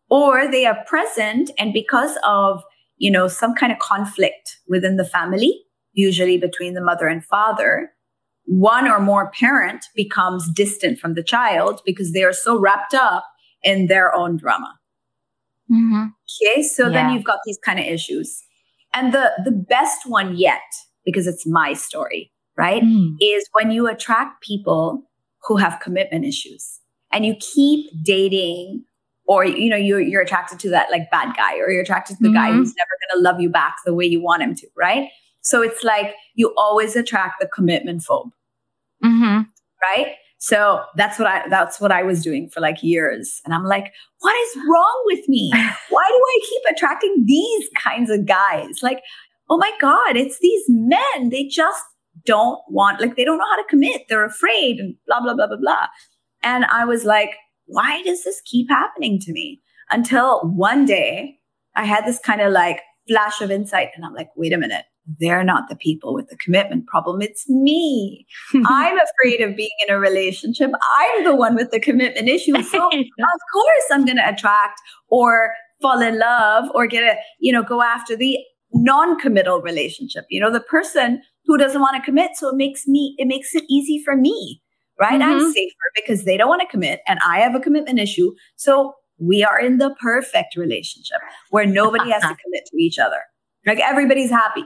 or 0.09 0.51
they 0.51 0.65
are 0.67 0.83
present 0.85 1.49
and 1.57 1.73
because 1.73 2.17
of, 2.23 2.61
you 2.97 3.09
know, 3.09 3.27
some 3.27 3.55
kind 3.55 3.71
of 3.71 3.79
conflict 3.79 4.57
within 4.67 4.97
the 4.97 5.05
family, 5.05 5.63
usually 5.93 6.37
between 6.37 6.73
the 6.73 6.83
mother 6.83 7.07
and 7.07 7.25
father, 7.25 7.91
one 8.45 8.87
or 8.87 8.99
more 8.99 9.31
parent 9.31 9.85
becomes 9.95 10.51
distant 10.51 10.99
from 10.99 11.13
the 11.13 11.23
child 11.23 11.81
because 11.85 12.11
they 12.11 12.23
are 12.23 12.33
so 12.33 12.59
wrapped 12.59 12.93
up 12.93 13.25
in 13.63 13.87
their 13.87 14.13
own 14.13 14.35
drama. 14.37 14.77
Mm-hmm. 15.71 16.07
Okay, 16.45 16.61
so 16.61 16.87
yeah. 16.87 16.89
then 16.89 17.13
you've 17.13 17.23
got 17.23 17.39
these 17.45 17.57
kind 17.63 17.79
of 17.79 17.85
issues. 17.85 18.43
And 18.93 19.13
the 19.13 19.31
the 19.43 19.51
best 19.51 20.01
one 20.05 20.35
yet, 20.35 20.61
because 21.05 21.25
it's 21.25 21.47
my 21.47 21.73
story, 21.73 22.31
right, 22.57 22.83
mm. 22.83 23.15
is 23.21 23.47
when 23.53 23.71
you 23.71 23.87
attract 23.87 24.43
people 24.43 25.09
who 25.43 25.57
have 25.57 25.79
commitment 25.81 26.25
issues. 26.25 26.79
And 27.11 27.25
you 27.25 27.35
keep 27.39 27.91
dating 28.03 28.83
or 29.25 29.45
you 29.45 29.69
know 29.69 29.77
you're, 29.77 30.01
you're 30.01 30.21
attracted 30.21 30.59
to 30.59 30.69
that 30.69 30.91
like 30.91 31.09
bad 31.11 31.35
guy 31.35 31.57
or 31.57 31.69
you're 31.69 31.81
attracted 31.81 32.17
to 32.17 32.23
the 32.23 32.29
mm-hmm. 32.29 32.35
guy 32.35 32.51
who's 32.51 32.73
never 32.75 32.89
going 32.99 33.17
to 33.17 33.29
love 33.29 33.39
you 33.39 33.49
back 33.49 33.75
the 33.85 33.93
way 33.93 34.05
you 34.05 34.21
want 34.21 34.41
him 34.41 34.55
to 34.55 34.67
right? 34.75 35.09
So 35.41 35.61
it's 35.61 35.83
like 35.83 36.15
you 36.35 36.53
always 36.57 36.95
attract 36.95 37.41
the 37.41 37.47
commitment 37.47 38.01
phobe. 38.01 38.31
Mm-hmm. 39.03 39.41
right? 39.81 40.15
So 40.37 40.83
that's 40.95 41.19
what 41.19 41.27
i 41.27 41.47
that's 41.49 41.79
what 41.79 41.91
i 41.91 42.03
was 42.03 42.21
doing 42.21 42.49
for 42.49 42.59
like 42.59 42.83
years. 42.83 43.41
And 43.45 43.53
i'm 43.53 43.65
like 43.65 43.93
what 44.19 44.35
is 44.35 44.57
wrong 44.69 45.03
with 45.05 45.27
me? 45.29 45.51
Why 45.89 46.05
do 46.07 46.21
i 46.25 46.39
keep 46.49 46.75
attracting 46.75 47.23
these 47.25 47.69
kinds 47.81 48.09
of 48.09 48.25
guys? 48.25 48.79
Like 48.81 49.01
oh 49.49 49.57
my 49.57 49.71
god 49.79 50.17
it's 50.17 50.39
these 50.39 50.63
men. 50.67 51.29
They 51.29 51.45
just 51.45 51.83
don't 52.25 52.59
want 52.69 53.01
like 53.01 53.15
they 53.15 53.25
don't 53.25 53.37
know 53.37 53.49
how 53.49 53.61
to 53.61 53.69
commit 53.69 54.03
they're 54.07 54.25
afraid 54.25 54.79
and 54.79 54.95
blah 55.07 55.21
blah 55.21 55.33
blah 55.33 55.47
blah 55.47 55.57
blah 55.57 55.87
and 56.41 56.65
i 56.65 56.85
was 56.85 57.03
like 57.03 57.31
why 57.65 58.01
does 58.03 58.23
this 58.23 58.41
keep 58.45 58.69
happening 58.69 59.19
to 59.19 59.31
me? 59.31 59.61
Until 59.91 60.41
one 60.41 60.85
day 60.85 61.39
I 61.75 61.85
had 61.85 62.05
this 62.05 62.19
kind 62.19 62.41
of 62.41 62.51
like 62.51 62.81
flash 63.07 63.41
of 63.41 63.51
insight 63.51 63.89
and 63.95 64.05
I'm 64.05 64.13
like, 64.13 64.29
wait 64.35 64.53
a 64.53 64.57
minute. 64.57 64.85
They're 65.19 65.43
not 65.43 65.67
the 65.67 65.75
people 65.75 66.13
with 66.13 66.29
the 66.29 66.37
commitment 66.37 66.87
problem. 66.87 67.21
It's 67.21 67.49
me. 67.49 68.25
I'm 68.65 68.97
afraid 68.97 69.41
of 69.41 69.57
being 69.57 69.75
in 69.85 69.93
a 69.93 69.99
relationship. 69.99 70.71
I'm 70.97 71.25
the 71.25 71.35
one 71.35 71.55
with 71.55 71.71
the 71.71 71.79
commitment 71.79 72.29
issue. 72.29 72.61
So 72.63 72.87
of 72.87 73.39
course 73.53 73.85
I'm 73.91 74.05
going 74.05 74.17
to 74.17 74.29
attract 74.29 74.79
or 75.09 75.53
fall 75.81 76.01
in 76.01 76.19
love 76.19 76.69
or 76.73 76.87
get 76.87 77.03
a, 77.03 77.17
you 77.39 77.51
know, 77.51 77.63
go 77.63 77.81
after 77.81 78.15
the 78.15 78.37
non-committal 78.71 79.61
relationship. 79.61 80.23
You 80.29 80.39
know, 80.39 80.51
the 80.51 80.61
person 80.61 81.21
who 81.45 81.57
doesn't 81.57 81.81
want 81.81 81.95
to 81.95 82.01
commit. 82.01 82.35
So 82.35 82.49
it 82.49 82.55
makes 82.55 82.87
me, 82.87 83.15
it 83.17 83.27
makes 83.27 83.55
it 83.55 83.63
easy 83.69 84.01
for 84.03 84.15
me 84.15 84.61
right? 84.99 85.19
Mm-hmm. 85.19 85.29
I'm 85.29 85.51
safer 85.51 85.91
because 85.95 86.23
they 86.23 86.37
don't 86.37 86.49
want 86.49 86.61
to 86.61 86.67
commit 86.67 87.01
and 87.07 87.19
I 87.25 87.39
have 87.39 87.55
a 87.55 87.59
commitment 87.59 87.99
issue. 87.99 88.33
So 88.55 88.93
we 89.17 89.43
are 89.43 89.59
in 89.59 89.77
the 89.77 89.95
perfect 90.01 90.55
relationship 90.55 91.17
where 91.49 91.65
nobody 91.65 92.11
has 92.11 92.21
to 92.21 92.27
commit 92.43 92.65
to 92.67 92.77
each 92.77 92.99
other. 92.99 93.21
Like 93.65 93.79
everybody's 93.79 94.29
happy. 94.29 94.65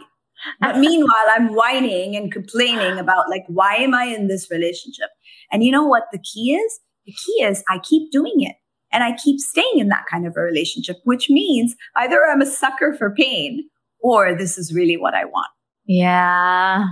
But 0.60 0.78
meanwhile, 0.80 1.28
I'm 1.30 1.54
whining 1.54 2.16
and 2.16 2.32
complaining 2.32 3.00
about 3.00 3.30
like, 3.30 3.44
why 3.48 3.76
am 3.76 3.94
I 3.94 4.06
in 4.06 4.28
this 4.28 4.50
relationship? 4.52 5.10
And 5.52 5.64
you 5.64 5.72
know 5.72 5.86
what 5.86 6.04
the 6.12 6.20
key 6.20 6.56
is? 6.56 6.80
The 7.06 7.14
key 7.14 7.44
is 7.44 7.64
I 7.70 7.80
keep 7.80 8.12
doing 8.12 8.36
it 8.38 8.56
and 8.92 9.04
I 9.04 9.16
keep 9.16 9.40
staying 9.40 9.78
in 9.78 9.90
that 9.90 10.06
kind 10.10 10.26
of 10.28 10.36
a 10.36 10.42
relationship, 10.42 10.98
which 11.04 11.30
means 11.30 11.76
either 11.96 12.22
I'm 12.30 12.42
a 12.42 12.46
sucker 12.46 12.94
for 12.94 13.14
pain 13.14 13.70
or 14.02 14.36
this 14.36 14.58
is 14.58 14.74
really 14.74 14.98
what 14.98 15.14
I 15.14 15.26
want. 15.26 15.48
Yeah. 15.88 16.84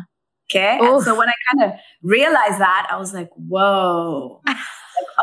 Okay. 0.50 0.78
Oof. 0.78 0.96
And 0.96 1.04
so 1.04 1.18
when 1.18 1.30
I 1.30 1.34
kind 1.52 1.72
of 1.72 1.80
realized 2.04 2.60
that, 2.60 2.88
I 2.92 2.98
was 2.98 3.14
like, 3.14 3.30
whoa, 3.36 4.42
like 4.48 4.58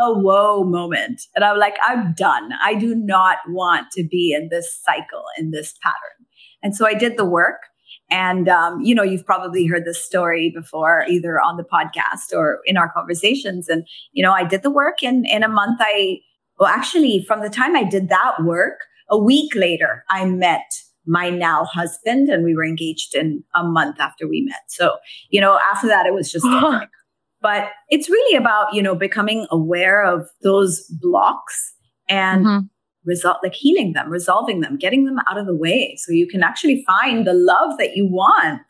a 0.01 0.13
whoa 0.13 0.65
moment. 0.65 1.23
And 1.35 1.45
I'm 1.45 1.59
like, 1.59 1.77
I'm 1.87 2.13
done. 2.15 2.53
I 2.63 2.75
do 2.75 2.95
not 2.95 3.39
want 3.49 3.87
to 3.93 4.05
be 4.05 4.33
in 4.33 4.49
this 4.51 4.81
cycle, 4.85 5.25
in 5.39 5.51
this 5.53 5.75
pattern. 5.83 6.27
And 6.63 6.77
so 6.77 6.87
I 6.87 6.95
did 6.95 7.17
the 7.17 7.25
work. 7.25 7.63
And, 8.11 8.49
um, 8.49 8.81
you 8.83 8.95
know, 8.95 9.03
you've 9.03 9.25
probably 9.25 9.67
heard 9.67 9.87
this 9.87 10.05
story 10.05 10.51
before, 10.55 11.07
either 11.09 11.41
on 11.41 11.57
the 11.57 11.65
podcast 11.65 12.37
or 12.37 12.61
in 12.67 12.77
our 12.77 12.93
conversations. 12.93 13.69
And, 13.69 13.87
you 14.13 14.23
know, 14.23 14.33
I 14.33 14.45
did 14.45 14.63
the 14.63 14.71
work 14.71 15.03
and 15.03 15.27
in 15.27 15.43
a 15.43 15.49
month, 15.49 15.81
I, 15.81 16.19
well, 16.59 16.69
actually, 16.69 17.25
from 17.27 17.41
the 17.41 17.49
time 17.49 17.75
I 17.75 17.85
did 17.85 18.11
that 18.11 18.43
work, 18.45 18.81
a 19.09 19.17
week 19.17 19.55
later, 19.55 20.05
I 20.11 20.27
met 20.27 20.71
my 21.07 21.31
now 21.31 21.65
husband 21.65 22.29
and 22.29 22.45
we 22.45 22.55
were 22.55 22.65
engaged 22.65 23.15
in 23.15 23.43
a 23.55 23.65
month 23.65 23.99
after 24.01 24.29
we 24.29 24.43
met. 24.43 24.63
So, 24.69 24.97
you 25.31 25.41
know, 25.41 25.59
after 25.73 25.89
that 25.89 26.07
it 26.07 26.15
was 26.15 26.31
just 26.31 26.47
but 27.43 27.71
it's 27.89 28.09
really 28.09 28.37
about, 28.37 28.73
you 28.73 28.83
know, 28.83 28.95
becoming 28.95 29.47
aware 29.51 30.05
of 30.05 30.29
those 30.43 30.87
blocks 31.01 31.75
and 32.09 32.47
mm-hmm. 32.47 32.67
result 33.05 33.39
like 33.43 33.55
healing 33.55 33.93
them, 33.95 34.09
resolving 34.09 34.61
them, 34.61 34.77
getting 34.77 35.05
them 35.05 35.19
out 35.29 35.39
of 35.39 35.47
the 35.47 35.57
way 35.57 35.97
so 35.99 36.13
you 36.13 36.29
can 36.29 36.43
actually 36.43 36.85
find 36.87 37.27
the 37.27 37.35
love 37.35 37.79
that 37.79 37.97
you 37.97 38.07
want. 38.07 38.61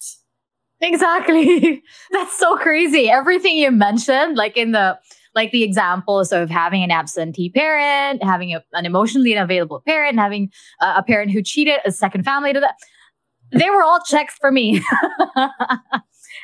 Exactly. 0.80 1.82
That's 2.10 2.36
so 2.36 2.56
crazy. 2.56 3.08
Everything 3.10 3.56
you 3.56 3.70
mentioned 3.70 4.36
like 4.36 4.56
in 4.56 4.72
the 4.72 4.98
like 5.34 5.50
the 5.50 5.62
examples 5.62 6.32
of 6.32 6.50
having 6.50 6.82
an 6.82 6.90
absentee 6.90 7.50
parent, 7.50 8.22
having 8.22 8.54
a, 8.54 8.62
an 8.72 8.86
emotionally 8.86 9.36
unavailable 9.36 9.82
parent, 9.86 10.18
having 10.18 10.50
a, 10.80 10.94
a 10.98 11.02
parent 11.02 11.30
who 11.30 11.42
cheated, 11.42 11.80
a 11.84 11.92
second 11.92 12.24
family 12.24 12.52
to 12.52 12.60
that. 12.60 12.74
They 13.50 13.68
were 13.70 13.82
all 13.82 14.00
checks 14.06 14.34
for 14.40 14.50
me. 14.50 14.82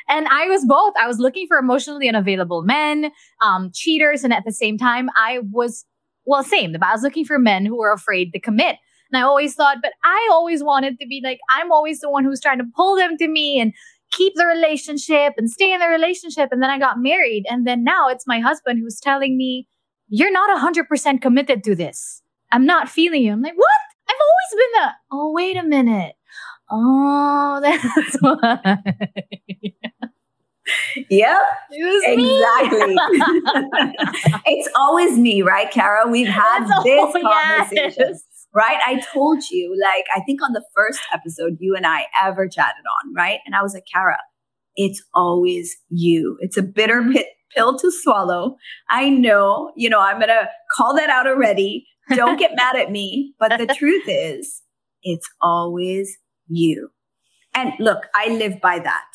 and 0.07 0.27
I 0.27 0.47
was 0.47 0.65
both. 0.65 0.93
I 0.99 1.07
was 1.07 1.19
looking 1.19 1.47
for 1.47 1.57
emotionally 1.57 2.07
unavailable 2.07 2.61
men, 2.63 3.11
um, 3.41 3.71
cheaters, 3.73 4.23
and 4.23 4.33
at 4.33 4.43
the 4.45 4.51
same 4.51 4.77
time, 4.77 5.09
I 5.17 5.39
was 5.51 5.85
well, 6.25 6.43
same. 6.43 6.73
But 6.73 6.83
I 6.83 6.93
was 6.93 7.01
looking 7.01 7.25
for 7.25 7.39
men 7.39 7.65
who 7.65 7.77
were 7.77 7.91
afraid 7.91 8.31
to 8.33 8.39
commit. 8.39 8.75
And 9.11 9.19
I 9.19 9.25
always 9.25 9.55
thought, 9.55 9.77
but 9.81 9.93
I 10.03 10.29
always 10.31 10.63
wanted 10.63 10.99
to 10.99 11.07
be 11.07 11.21
like, 11.23 11.39
I'm 11.49 11.71
always 11.71 11.99
the 11.99 12.09
one 12.11 12.23
who's 12.23 12.39
trying 12.39 12.59
to 12.59 12.65
pull 12.75 12.95
them 12.95 13.17
to 13.17 13.27
me 13.27 13.59
and 13.59 13.73
keep 14.11 14.33
the 14.35 14.45
relationship 14.45 15.33
and 15.37 15.49
stay 15.49 15.73
in 15.73 15.79
the 15.79 15.87
relationship. 15.87 16.49
And 16.51 16.61
then 16.61 16.69
I 16.69 16.79
got 16.79 16.99
married. 16.99 17.45
And 17.49 17.65
then 17.65 17.83
now 17.83 18.09
it's 18.09 18.27
my 18.27 18.39
husband 18.39 18.79
who's 18.79 18.99
telling 18.99 19.37
me, 19.37 19.67
You're 20.07 20.31
not 20.31 20.49
100% 20.57 21.21
committed 21.21 21.63
to 21.65 21.75
this. 21.75 22.21
I'm 22.51 22.65
not 22.65 22.89
feeling 22.89 23.23
you. 23.23 23.31
I'm 23.31 23.41
like, 23.41 23.55
What? 23.55 23.69
I've 24.09 24.15
always 24.19 24.65
been 24.65 24.81
that. 24.81 24.95
Oh, 25.11 25.31
wait 25.31 25.57
a 25.57 25.63
minute. 25.63 26.15
Oh, 26.71 27.59
that's 27.63 28.17
why. 28.21 28.77
Yep. 31.09 31.41
exactly. 31.71 32.95
it's 34.45 34.69
always 34.75 35.17
me, 35.17 35.41
right, 35.41 35.71
Kara? 35.71 36.07
We've 36.07 36.27
had 36.27 36.67
that's 36.67 36.83
this 36.83 37.13
conversation. 37.13 37.93
Yes 37.97 38.28
right? 38.53 38.79
I 38.85 39.01
told 39.13 39.43
you, 39.51 39.77
like, 39.81 40.05
I 40.15 40.21
think 40.21 40.41
on 40.41 40.53
the 40.53 40.63
first 40.75 40.99
episode 41.13 41.57
you 41.59 41.75
and 41.75 41.85
I 41.85 42.05
ever 42.21 42.47
chatted 42.47 42.85
on, 42.85 43.13
right? 43.13 43.39
And 43.45 43.55
I 43.55 43.61
was 43.61 43.73
like, 43.73 43.85
Kara, 43.91 44.17
it's 44.75 45.03
always 45.13 45.75
you. 45.89 46.37
It's 46.39 46.57
a 46.57 46.63
bitter 46.63 47.01
mm-hmm. 47.01 47.13
pit, 47.13 47.27
pill 47.55 47.77
to 47.77 47.91
swallow. 47.91 48.55
I 48.89 49.09
know, 49.09 49.71
you 49.75 49.89
know, 49.89 49.99
I'm 49.99 50.17
going 50.17 50.29
to 50.29 50.49
call 50.75 50.95
that 50.95 51.09
out 51.09 51.27
already. 51.27 51.85
Don't 52.15 52.39
get 52.39 52.55
mad 52.55 52.75
at 52.75 52.91
me. 52.91 53.33
But 53.39 53.57
the 53.57 53.67
truth 53.77 54.05
is, 54.07 54.61
it's 55.03 55.29
always 55.41 56.17
you. 56.47 56.89
And 57.53 57.73
look, 57.79 58.03
I 58.15 58.29
live 58.29 58.61
by 58.61 58.79
that. 58.79 59.05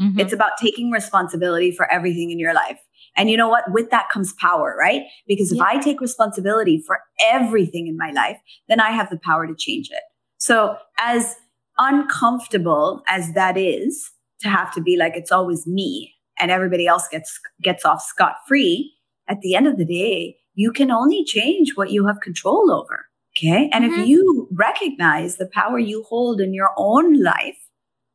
Mm-hmm. 0.00 0.18
It's 0.18 0.32
about 0.32 0.52
taking 0.60 0.90
responsibility 0.90 1.70
for 1.70 1.90
everything 1.90 2.30
in 2.30 2.38
your 2.38 2.54
life. 2.54 2.78
And 3.16 3.30
you 3.30 3.36
know 3.36 3.48
what? 3.48 3.64
With 3.70 3.90
that 3.90 4.10
comes 4.10 4.32
power, 4.34 4.76
right? 4.78 5.02
Because 5.26 5.52
if 5.52 5.58
yeah. 5.58 5.64
I 5.64 5.78
take 5.78 6.00
responsibility 6.00 6.82
for 6.84 7.00
everything 7.30 7.86
in 7.86 7.96
my 7.96 8.10
life, 8.10 8.38
then 8.68 8.80
I 8.80 8.90
have 8.90 9.10
the 9.10 9.18
power 9.18 9.46
to 9.46 9.54
change 9.56 9.88
it. 9.90 10.02
So 10.38 10.76
as 10.98 11.36
uncomfortable 11.78 13.02
as 13.08 13.32
that 13.34 13.56
is 13.56 14.10
to 14.40 14.48
have 14.48 14.72
to 14.74 14.82
be 14.82 14.96
like, 14.96 15.16
it's 15.16 15.32
always 15.32 15.66
me 15.66 16.14
and 16.38 16.50
everybody 16.50 16.86
else 16.86 17.06
gets, 17.08 17.38
gets 17.62 17.84
off 17.84 18.02
scot 18.02 18.36
free. 18.48 18.92
At 19.28 19.40
the 19.40 19.54
end 19.54 19.66
of 19.66 19.78
the 19.78 19.84
day, 19.84 20.36
you 20.54 20.72
can 20.72 20.90
only 20.90 21.24
change 21.24 21.76
what 21.76 21.90
you 21.90 22.06
have 22.06 22.20
control 22.20 22.70
over. 22.70 23.06
Okay. 23.36 23.68
And 23.72 23.84
mm-hmm. 23.84 24.00
if 24.00 24.08
you 24.08 24.48
recognize 24.52 25.36
the 25.36 25.50
power 25.52 25.78
you 25.78 26.04
hold 26.08 26.40
in 26.40 26.54
your 26.54 26.70
own 26.76 27.20
life, 27.22 27.58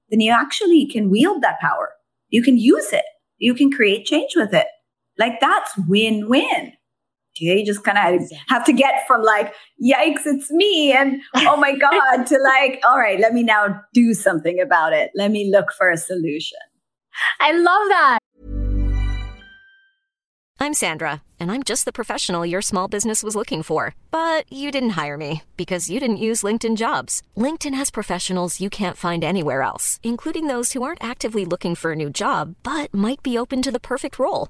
then 0.10 0.20
you 0.20 0.32
actually 0.32 0.88
can 0.88 1.10
wield 1.10 1.42
that 1.42 1.60
power. 1.60 1.90
You 2.30 2.42
can 2.42 2.58
use 2.58 2.94
it. 2.94 3.06
You 3.38 3.54
can 3.54 3.72
create 3.72 4.06
change 4.06 4.32
with 4.36 4.54
it. 4.54 4.68
Like 5.20 5.42
that's 5.42 5.78
win 5.88 6.30
win. 6.30 6.74
Okay, 7.38 7.60
you 7.60 7.66
just 7.66 7.84
kind 7.84 7.98
of 7.98 8.28
have 8.48 8.66
to 8.66 8.74
get 8.74 9.06
from 9.08 9.22
like, 9.22 9.54
yikes, 9.82 10.22
it's 10.26 10.50
me, 10.50 10.92
and 10.92 11.22
oh 11.36 11.58
my 11.58 11.78
God, 11.78 12.26
to 12.26 12.38
like, 12.44 12.82
all 12.88 12.98
right, 12.98 13.20
let 13.20 13.34
me 13.34 13.44
now 13.44 13.82
do 13.94 14.14
something 14.14 14.60
about 14.60 14.94
it. 14.94 15.12
Let 15.14 15.32
me 15.32 15.52
look 15.52 15.72
for 15.78 15.90
a 15.90 15.98
solution. 15.98 16.58
I 17.40 17.52
love 17.52 17.88
that. 17.90 18.20
I'm 20.62 20.74
Sandra, 20.74 21.22
and 21.40 21.52
I'm 21.52 21.64
just 21.64 21.86
the 21.86 21.94
professional 21.94 22.46
your 22.46 22.62
small 22.62 22.90
business 22.90 23.24
was 23.24 23.36
looking 23.36 23.64
for. 23.64 23.96
But 24.12 24.52
you 24.52 24.72
didn't 24.72 24.92
hire 25.02 25.18
me 25.18 25.44
because 25.56 25.90
you 25.90 26.00
didn't 26.00 26.18
use 26.18 26.44
LinkedIn 26.44 26.76
jobs. 26.76 27.22
LinkedIn 27.38 27.74
has 27.74 27.92
professionals 27.92 28.60
you 28.60 28.70
can't 28.70 28.98
find 28.98 29.24
anywhere 29.24 29.62
else, 29.62 30.00
including 30.04 30.48
those 30.48 30.74
who 30.74 30.84
aren't 30.84 31.04
actively 31.04 31.46
looking 31.46 31.76
for 31.76 31.94
a 31.94 31.96
new 31.96 32.10
job, 32.10 32.56
but 32.64 32.94
might 32.94 33.24
be 33.24 33.38
open 33.38 33.62
to 33.62 33.72
the 33.72 33.80
perfect 33.80 34.20
role 34.20 34.50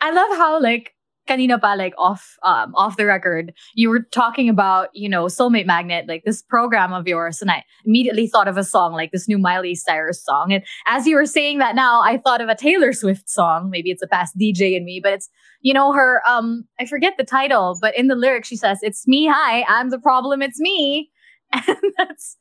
I 0.00 0.10
love 0.10 0.36
how 0.36 0.60
like 0.60 0.94
kanina 1.28 1.60
pa 1.60 1.74
like 1.74 1.94
off 1.96 2.36
um 2.42 2.74
off 2.74 2.96
the 2.96 3.06
record 3.06 3.52
you 3.74 3.88
were 3.88 4.00
talking 4.00 4.48
about 4.48 4.88
you 4.94 5.08
know 5.08 5.26
soulmate 5.26 5.66
magnet 5.66 6.06
like 6.08 6.24
this 6.24 6.42
program 6.42 6.92
of 6.92 7.06
yours 7.06 7.40
and 7.40 7.50
i 7.50 7.62
immediately 7.84 8.26
thought 8.26 8.48
of 8.48 8.56
a 8.56 8.64
song 8.64 8.92
like 8.92 9.12
this 9.12 9.28
new 9.28 9.38
miley 9.38 9.74
cyrus 9.74 10.24
song 10.24 10.52
and 10.52 10.64
as 10.86 11.06
you 11.06 11.14
were 11.14 11.26
saying 11.26 11.58
that 11.58 11.74
now 11.74 12.00
i 12.02 12.16
thought 12.18 12.40
of 12.40 12.48
a 12.48 12.56
taylor 12.56 12.92
swift 12.92 13.28
song 13.28 13.70
maybe 13.70 13.90
it's 13.90 14.02
a 14.02 14.08
past 14.08 14.36
dj 14.38 14.76
in 14.76 14.84
me 14.84 14.98
but 15.02 15.12
it's 15.12 15.28
you 15.60 15.74
know 15.74 15.92
her 15.92 16.22
um 16.26 16.64
i 16.80 16.86
forget 16.86 17.14
the 17.16 17.24
title 17.24 17.76
but 17.80 17.96
in 17.96 18.08
the 18.08 18.16
lyrics 18.16 18.48
she 18.48 18.56
says 18.56 18.78
it's 18.82 19.06
me 19.06 19.28
hi 19.28 19.64
i'm 19.68 19.90
the 19.90 20.00
problem 20.00 20.42
it's 20.42 20.60
me. 20.60 21.10
And 21.66 21.76
that's 21.98 22.36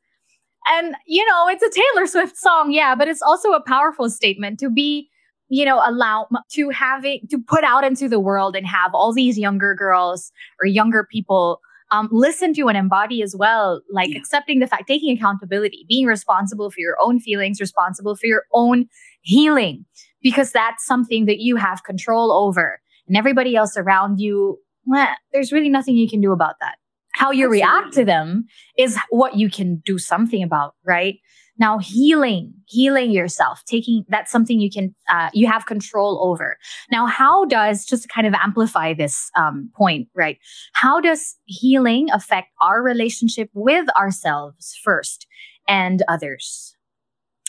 and 0.67 0.95
you 1.07 1.25
know 1.25 1.47
it's 1.47 1.63
a 1.63 1.69
taylor 1.69 2.05
swift 2.05 2.37
song 2.37 2.71
yeah 2.71 2.95
but 2.95 3.07
it's 3.07 3.21
also 3.21 3.51
a 3.53 3.63
powerful 3.63 4.09
statement 4.09 4.59
to 4.59 4.69
be 4.69 5.09
you 5.49 5.65
know, 5.65 5.81
allow 5.85 6.27
to 6.51 6.69
having 6.69 7.21
to 7.29 7.39
put 7.39 7.63
out 7.63 7.83
into 7.83 8.07
the 8.07 8.19
world 8.19 8.55
and 8.55 8.65
have 8.65 8.91
all 8.93 9.13
these 9.13 9.37
younger 9.37 9.75
girls 9.75 10.31
or 10.61 10.67
younger 10.67 11.07
people 11.11 11.59
um, 11.91 12.07
listen 12.11 12.53
to 12.53 12.67
and 12.67 12.77
embody 12.77 13.21
as 13.23 13.35
well, 13.35 13.81
like 13.91 14.09
yeah. 14.09 14.19
accepting 14.19 14.59
the 14.59 14.67
fact, 14.67 14.87
taking 14.87 15.15
accountability, 15.15 15.85
being 15.89 16.05
responsible 16.05 16.69
for 16.69 16.79
your 16.79 16.95
own 17.01 17.19
feelings, 17.19 17.59
responsible 17.59 18.15
for 18.15 18.27
your 18.27 18.43
own 18.53 18.85
healing, 19.21 19.85
because 20.21 20.51
that's 20.51 20.85
something 20.85 21.25
that 21.25 21.39
you 21.39 21.55
have 21.55 21.83
control 21.83 22.31
over. 22.31 22.79
And 23.07 23.17
everybody 23.17 23.55
else 23.55 23.75
around 23.75 24.19
you, 24.19 24.59
well, 24.85 25.07
there's 25.33 25.51
really 25.51 25.69
nothing 25.69 25.95
you 25.95 26.07
can 26.07 26.21
do 26.21 26.31
about 26.31 26.55
that. 26.61 26.75
How 27.13 27.31
you 27.31 27.45
Absolutely. 27.45 27.57
react 27.57 27.93
to 27.93 28.05
them 28.05 28.45
is 28.77 28.97
what 29.09 29.35
you 29.35 29.49
can 29.49 29.81
do 29.83 29.97
something 29.97 30.43
about, 30.43 30.75
right? 30.85 31.15
Now, 31.59 31.77
healing, 31.77 32.53
healing 32.65 33.11
yourself, 33.11 33.63
taking 33.65 34.05
that's 34.07 34.31
something 34.31 34.59
you 34.59 34.71
can, 34.71 34.95
uh, 35.09 35.29
you 35.33 35.45
have 35.47 35.65
control 35.65 36.19
over. 36.23 36.57
Now, 36.89 37.05
how 37.05 37.45
does, 37.45 37.85
just 37.85 38.03
to 38.03 38.09
kind 38.09 38.25
of 38.25 38.33
amplify 38.33 38.93
this 38.93 39.29
um, 39.35 39.69
point, 39.75 40.07
right? 40.15 40.37
How 40.73 41.01
does 41.01 41.35
healing 41.45 42.09
affect 42.11 42.47
our 42.61 42.81
relationship 42.81 43.49
with 43.53 43.87
ourselves 43.97 44.79
first 44.81 45.27
and 45.67 46.01
others? 46.07 46.75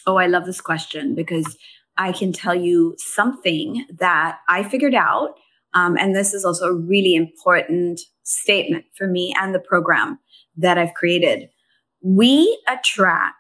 Oh, 0.07 0.17
I 0.17 0.27
love 0.27 0.45
this 0.45 0.61
question 0.61 1.15
because 1.15 1.57
I 1.97 2.13
can 2.13 2.33
tell 2.33 2.55
you 2.55 2.97
something 2.99 3.87
that 3.99 4.39
I 4.49 4.65
figured 4.65 4.95
out. 4.95 5.35
Um, 5.75 5.97
and 5.97 6.17
this 6.17 6.35
is 6.35 6.45
also 6.45 6.67
a 6.67 6.75
really 6.75 7.15
important 7.15 8.01
statement 8.25 8.87
for 8.97 9.07
me 9.07 9.35
and 9.39 9.55
the 9.55 9.61
program 9.61 10.19
that 10.57 10.79
I've 10.79 10.95
created. 10.95 11.49
We 12.03 12.61
attract 12.69 13.35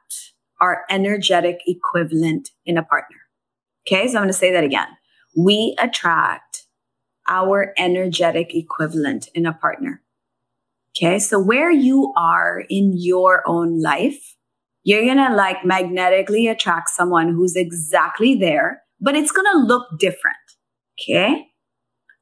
our 0.60 0.84
energetic 0.90 1.60
equivalent 1.66 2.50
in 2.64 2.76
a 2.76 2.82
partner. 2.82 3.16
Okay, 3.86 4.06
so 4.06 4.16
I'm 4.16 4.22
going 4.22 4.28
to 4.28 4.34
say 4.34 4.52
that 4.52 4.64
again. 4.64 4.88
We 5.36 5.76
attract 5.78 6.64
our 7.28 7.72
energetic 7.78 8.54
equivalent 8.54 9.28
in 9.34 9.46
a 9.46 9.52
partner. 9.52 10.02
Okay, 10.96 11.18
so 11.18 11.38
where 11.38 11.70
you 11.70 12.12
are 12.16 12.64
in 12.68 12.92
your 12.96 13.42
own 13.46 13.80
life, 13.80 14.36
you're 14.82 15.04
going 15.04 15.16
to 15.18 15.34
like 15.34 15.64
magnetically 15.64 16.48
attract 16.48 16.90
someone 16.90 17.28
who's 17.32 17.54
exactly 17.54 18.34
there, 18.34 18.82
but 19.00 19.14
it's 19.14 19.30
going 19.30 19.46
to 19.52 19.58
look 19.58 19.86
different. 19.98 20.36
Okay. 21.00 21.46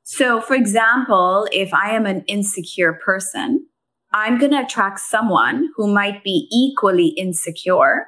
So, 0.02 0.40
for 0.40 0.54
example, 0.54 1.48
if 1.52 1.72
I 1.74 1.90
am 1.90 2.06
an 2.06 2.24
insecure 2.26 2.94
person, 3.04 3.66
I'm 4.12 4.38
going 4.38 4.52
to 4.52 4.62
attract 4.62 5.00
someone 5.00 5.68
who 5.76 5.92
might 5.92 6.24
be 6.24 6.48
equally 6.50 7.08
insecure, 7.08 8.06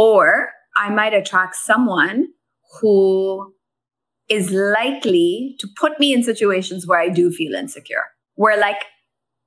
or 0.00 0.48
I 0.78 0.88
might 0.88 1.12
attract 1.12 1.56
someone 1.56 2.28
who 2.80 3.52
is 4.30 4.50
likely 4.50 5.56
to 5.58 5.68
put 5.78 6.00
me 6.00 6.14
in 6.14 6.22
situations 6.22 6.86
where 6.86 6.98
I 6.98 7.10
do 7.10 7.30
feel 7.30 7.54
insecure, 7.54 8.04
where 8.34 8.58
like 8.58 8.82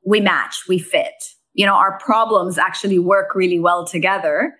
we 0.05 0.21
match, 0.21 0.65
we 0.69 0.77
fit. 0.77 1.15
You 1.53 1.65
know, 1.65 1.73
our 1.73 1.97
problems 1.97 2.59
actually 2.59 2.99
work 2.99 3.33
really 3.33 3.57
well 3.57 3.87
together, 3.87 4.53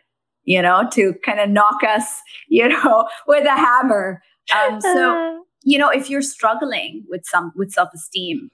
you 0.46 0.64
know, 0.64 0.90
to 0.94 1.14
kind 1.24 1.40
of 1.40 1.52
knock 1.52 1.84
us, 1.88 2.06
you 2.50 2.68
know, 2.70 3.08
with 3.28 3.46
a 3.46 3.56
hammer. 3.56 4.24
Um, 4.52 4.82
so, 4.82 5.44
you 5.64 5.78
know, 5.78 5.90
if 5.90 6.10
you're 6.10 6.24
struggling 6.24 7.04
with 7.08 7.22
some 7.24 7.52
with 7.56 7.72
self-esteem, 7.72 8.50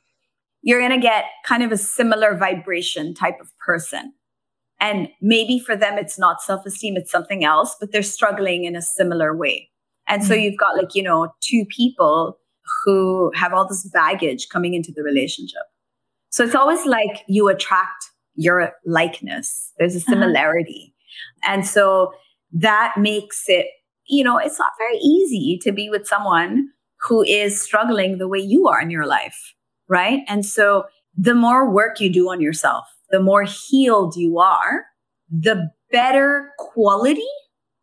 you're 0.61 0.79
going 0.81 0.99
to 0.99 1.01
get 1.01 1.23
kind 1.45 1.63
of 1.63 1.71
a 1.71 1.77
similar 1.77 2.35
vibration 2.35 3.13
type 3.13 3.39
of 3.39 3.47
person. 3.65 4.11
And 4.79 5.09
maybe 5.21 5.59
for 5.59 5.75
them, 5.75 5.97
it's 5.97 6.17
not 6.17 6.41
self 6.41 6.65
esteem, 6.65 6.95
it's 6.95 7.11
something 7.11 7.43
else, 7.43 7.75
but 7.79 7.91
they're 7.91 8.01
struggling 8.01 8.63
in 8.63 8.75
a 8.75 8.81
similar 8.81 9.35
way. 9.35 9.69
And 10.07 10.23
so 10.23 10.33
mm-hmm. 10.33 10.43
you've 10.43 10.59
got 10.59 10.77
like, 10.77 10.95
you 10.95 11.03
know, 11.03 11.33
two 11.41 11.65
people 11.65 12.39
who 12.83 13.31
have 13.35 13.53
all 13.53 13.67
this 13.67 13.87
baggage 13.89 14.47
coming 14.49 14.73
into 14.73 14.91
the 14.95 15.03
relationship. 15.03 15.61
So 16.29 16.43
it's 16.43 16.55
always 16.55 16.85
like 16.85 17.23
you 17.27 17.49
attract 17.49 18.05
your 18.35 18.73
likeness, 18.85 19.73
there's 19.77 19.95
a 19.95 19.99
uh-huh. 19.99 20.11
similarity. 20.11 20.93
Uh-huh. 21.43 21.53
And 21.53 21.67
so 21.67 22.13
that 22.53 22.93
makes 22.97 23.43
it, 23.47 23.67
you 24.07 24.23
know, 24.23 24.37
it's 24.37 24.57
not 24.57 24.71
very 24.77 24.97
easy 24.97 25.59
to 25.63 25.71
be 25.71 25.89
with 25.89 26.07
someone 26.07 26.69
who 27.01 27.23
is 27.23 27.61
struggling 27.61 28.17
the 28.17 28.27
way 28.27 28.39
you 28.39 28.67
are 28.67 28.81
in 28.81 28.89
your 28.89 29.05
life. 29.05 29.53
Right. 29.87 30.21
And 30.27 30.45
so 30.45 30.85
the 31.17 31.33
more 31.33 31.69
work 31.69 31.99
you 31.99 32.11
do 32.11 32.29
on 32.29 32.39
yourself, 32.39 32.85
the 33.11 33.21
more 33.21 33.43
healed 33.43 34.15
you 34.15 34.39
are, 34.39 34.85
the 35.29 35.69
better 35.91 36.51
quality. 36.57 37.21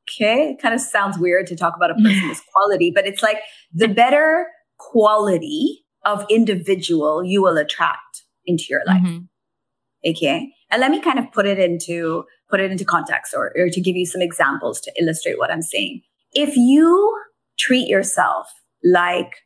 Okay. 0.09 0.51
It 0.51 0.63
kind 0.63 0.75
of 0.75 0.81
sounds 0.81 1.19
weird 1.19 1.47
to 1.49 1.57
talk 1.57 1.75
about 1.77 1.91
a 1.91 1.95
person's 1.95 2.41
quality, 2.53 2.93
but 2.95 3.07
it's 3.07 3.23
like 3.23 3.39
the 3.73 3.89
better 3.89 4.47
quality 4.79 5.85
of 6.05 6.25
individual 6.31 7.25
you 7.25 7.43
will 7.43 7.57
attract 7.59 8.25
into 8.45 8.65
your 8.71 8.83
life. 8.87 9.03
Mm-hmm. 9.03 10.11
Okay. 10.11 10.53
And 10.71 10.81
let 10.81 10.91
me 10.91 11.01
kind 11.01 11.19
of 11.19 11.33
put 11.33 11.47
it 11.47 11.59
into 11.59 12.25
put 12.49 12.61
it 12.61 12.71
into 12.71 12.85
context 12.85 13.35
or, 13.37 13.53
or 13.57 13.69
to 13.69 13.81
give 13.81 13.97
you 13.97 14.07
some 14.07 14.23
examples 14.23 14.81
to 14.81 14.93
illustrate 15.01 15.39
what 15.39 15.51
I'm 15.51 15.63
saying. 15.63 16.03
If 16.33 16.57
you 16.57 17.21
treat 17.59 17.89
yourself 17.89 18.47
like 18.85 19.43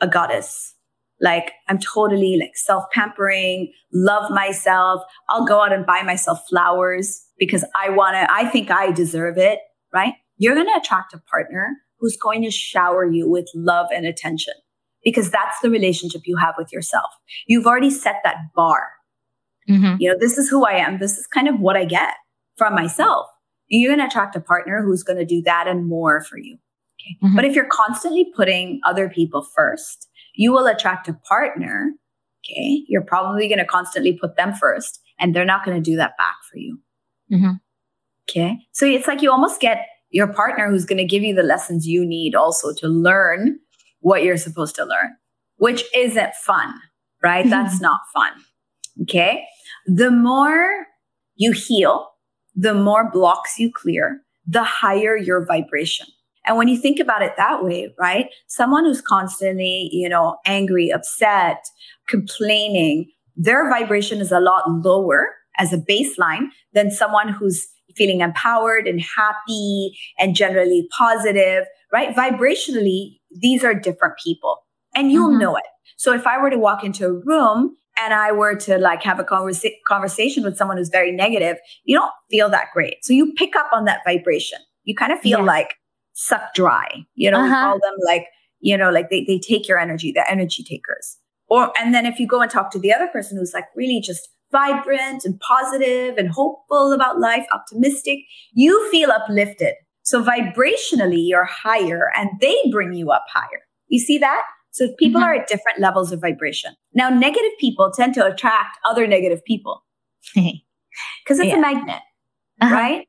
a 0.00 0.06
goddess, 0.06 0.73
like 1.24 1.52
I'm 1.68 1.78
totally 1.78 2.36
like 2.38 2.54
self 2.54 2.84
pampering, 2.92 3.72
love 3.92 4.30
myself. 4.30 5.02
I'll 5.30 5.46
go 5.46 5.62
out 5.62 5.72
and 5.72 5.86
buy 5.86 6.02
myself 6.02 6.40
flowers 6.48 7.24
because 7.38 7.64
I 7.74 7.88
want 7.88 8.14
to, 8.14 8.30
I 8.30 8.48
think 8.50 8.70
I 8.70 8.92
deserve 8.92 9.38
it, 9.38 9.58
right? 9.92 10.12
You're 10.36 10.54
going 10.54 10.66
to 10.66 10.78
attract 10.78 11.14
a 11.14 11.18
partner 11.30 11.78
who's 11.98 12.16
going 12.16 12.42
to 12.42 12.50
shower 12.50 13.10
you 13.10 13.28
with 13.28 13.48
love 13.54 13.86
and 13.92 14.04
attention 14.04 14.52
because 15.02 15.30
that's 15.30 15.58
the 15.62 15.70
relationship 15.70 16.22
you 16.26 16.36
have 16.36 16.54
with 16.58 16.70
yourself. 16.70 17.10
You've 17.46 17.66
already 17.66 17.90
set 17.90 18.16
that 18.24 18.36
bar. 18.54 18.90
Mm-hmm. 19.68 19.96
You 19.98 20.10
know, 20.12 20.18
this 20.20 20.36
is 20.36 20.50
who 20.50 20.66
I 20.66 20.72
am. 20.72 20.98
This 20.98 21.16
is 21.16 21.26
kind 21.26 21.48
of 21.48 21.58
what 21.58 21.76
I 21.76 21.86
get 21.86 22.14
from 22.58 22.74
myself. 22.74 23.26
You're 23.68 23.96
going 23.96 24.06
to 24.06 24.06
attract 24.06 24.36
a 24.36 24.40
partner 24.40 24.82
who's 24.82 25.02
going 25.02 25.18
to 25.18 25.24
do 25.24 25.40
that 25.42 25.66
and 25.68 25.88
more 25.88 26.22
for 26.22 26.36
you. 26.36 26.58
Okay. 27.00 27.16
Mm-hmm. 27.26 27.36
But 27.36 27.46
if 27.46 27.54
you're 27.54 27.68
constantly 27.70 28.26
putting 28.36 28.80
other 28.84 29.08
people 29.08 29.46
first, 29.56 30.08
you 30.34 30.52
will 30.52 30.66
attract 30.66 31.08
a 31.08 31.14
partner. 31.14 31.92
Okay. 32.44 32.84
You're 32.88 33.02
probably 33.02 33.48
going 33.48 33.58
to 33.58 33.64
constantly 33.64 34.18
put 34.18 34.36
them 34.36 34.52
first 34.52 35.00
and 35.18 35.34
they're 35.34 35.44
not 35.44 35.64
going 35.64 35.76
to 35.76 35.90
do 35.90 35.96
that 35.96 36.16
back 36.18 36.36
for 36.50 36.58
you. 36.58 36.78
Mm-hmm. 37.32 37.52
Okay. 38.28 38.58
So 38.72 38.86
it's 38.86 39.06
like 39.06 39.22
you 39.22 39.30
almost 39.30 39.60
get 39.60 39.86
your 40.10 40.32
partner 40.32 40.70
who's 40.70 40.84
going 40.84 40.98
to 40.98 41.04
give 41.04 41.22
you 41.22 41.34
the 41.34 41.42
lessons 41.42 41.86
you 41.86 42.06
need 42.06 42.34
also 42.34 42.72
to 42.74 42.88
learn 42.88 43.58
what 44.00 44.22
you're 44.22 44.36
supposed 44.36 44.74
to 44.76 44.84
learn, 44.84 45.16
which 45.56 45.84
isn't 45.94 46.34
fun, 46.34 46.74
right? 47.22 47.40
Mm-hmm. 47.40 47.50
That's 47.50 47.80
not 47.80 48.00
fun. 48.12 48.32
Okay. 49.02 49.44
The 49.86 50.10
more 50.10 50.86
you 51.34 51.52
heal, 51.52 52.10
the 52.54 52.74
more 52.74 53.10
blocks 53.10 53.58
you 53.58 53.72
clear, 53.72 54.20
the 54.46 54.62
higher 54.62 55.16
your 55.16 55.44
vibration. 55.44 56.06
And 56.46 56.56
when 56.56 56.68
you 56.68 56.76
think 56.78 57.00
about 57.00 57.22
it 57.22 57.34
that 57.36 57.64
way, 57.64 57.94
right? 57.98 58.26
Someone 58.46 58.84
who's 58.84 59.00
constantly, 59.00 59.88
you 59.92 60.08
know, 60.08 60.36
angry, 60.44 60.90
upset, 60.90 61.64
complaining, 62.08 63.10
their 63.36 63.68
vibration 63.70 64.20
is 64.20 64.30
a 64.30 64.40
lot 64.40 64.70
lower 64.70 65.34
as 65.58 65.72
a 65.72 65.78
baseline 65.78 66.46
than 66.72 66.90
someone 66.90 67.28
who's 67.28 67.66
feeling 67.96 68.20
empowered 68.20 68.86
and 68.86 69.00
happy 69.00 69.96
and 70.18 70.34
generally 70.34 70.88
positive, 70.96 71.64
right? 71.92 72.14
Vibrationally, 72.14 73.18
these 73.30 73.64
are 73.64 73.74
different 73.74 74.14
people 74.22 74.58
and 74.94 75.12
you'll 75.12 75.30
mm-hmm. 75.30 75.40
know 75.40 75.56
it. 75.56 75.64
So 75.96 76.12
if 76.12 76.26
I 76.26 76.40
were 76.40 76.50
to 76.50 76.58
walk 76.58 76.84
into 76.84 77.06
a 77.06 77.12
room 77.12 77.76
and 78.00 78.12
I 78.12 78.32
were 78.32 78.56
to 78.56 78.78
like 78.78 79.02
have 79.04 79.20
a 79.20 79.24
conversa- 79.24 79.76
conversation 79.86 80.42
with 80.42 80.56
someone 80.56 80.76
who's 80.76 80.88
very 80.88 81.12
negative, 81.12 81.56
you 81.84 81.96
don't 81.96 82.12
feel 82.30 82.50
that 82.50 82.66
great. 82.72 82.96
So 83.02 83.12
you 83.12 83.32
pick 83.34 83.54
up 83.56 83.68
on 83.72 83.84
that 83.84 84.00
vibration 84.04 84.58
You 84.84 84.94
kind 84.94 85.12
of 85.12 85.20
feel 85.20 85.38
Yeah. 85.38 85.44
like 85.44 85.74
sucked 86.14 86.56
dry. 86.56 87.04
You 87.14 87.30
know, 87.30 87.40
we 87.42 87.48
Uh-huh. 87.50 87.60
call 87.66 87.78
them 87.80 87.94
like, 88.06 88.26
you 88.60 88.76
know, 88.76 88.90
like 88.90 89.10
they, 89.10 89.24
they 89.24 89.38
take 89.38 89.68
your 89.68 89.78
energy, 89.78 90.10
they're 90.12 90.30
energy 90.30 90.62
takers. 90.64 91.18
Or, 91.48 91.72
and 91.78 91.94
then 91.94 92.06
if 92.06 92.18
you 92.18 92.26
go 92.26 92.40
and 92.40 92.50
talk 92.50 92.70
to 92.72 92.78
the 92.78 92.92
other 92.92 93.06
person 93.08 93.36
who's 93.36 93.52
like 93.52 93.66
really 93.76 94.00
just 94.00 94.28
vibrant 94.50 95.24
and 95.24 95.38
positive 95.40 96.16
and 96.16 96.28
hopeful 96.30 96.92
about 96.92 97.20
life, 97.20 97.46
optimistic, 97.52 98.20
you 98.54 98.90
feel 98.90 99.10
uplifted. 99.10 99.74
So 100.02 100.22
vibrationally, 100.24 101.26
you're 101.28 101.44
higher 101.44 102.10
and 102.16 102.30
they 102.40 102.56
bring 102.70 102.92
you 102.94 103.10
up 103.10 103.24
higher. 103.32 103.60
You 103.88 103.98
see 103.98 104.18
that? 104.18 104.42
So 104.70 104.88
people 104.98 105.20
Mhm. 105.20 105.24
are 105.24 105.34
at 105.34 105.48
different 105.48 105.78
levels 105.80 106.10
of 106.12 106.20
vibration. 106.20 106.74
Now, 106.94 107.08
negative 107.10 107.52
people 107.60 107.92
tend 107.92 108.14
to 108.14 108.24
attract 108.26 108.78
other 108.84 109.06
negative 109.06 109.44
people 109.44 109.84
because 110.34 111.38
it's 111.38 111.48
Yeah. 111.48 111.56
a 111.56 111.60
magnet, 111.60 112.02
Uh-huh. 112.60 112.74
right? 112.74 113.08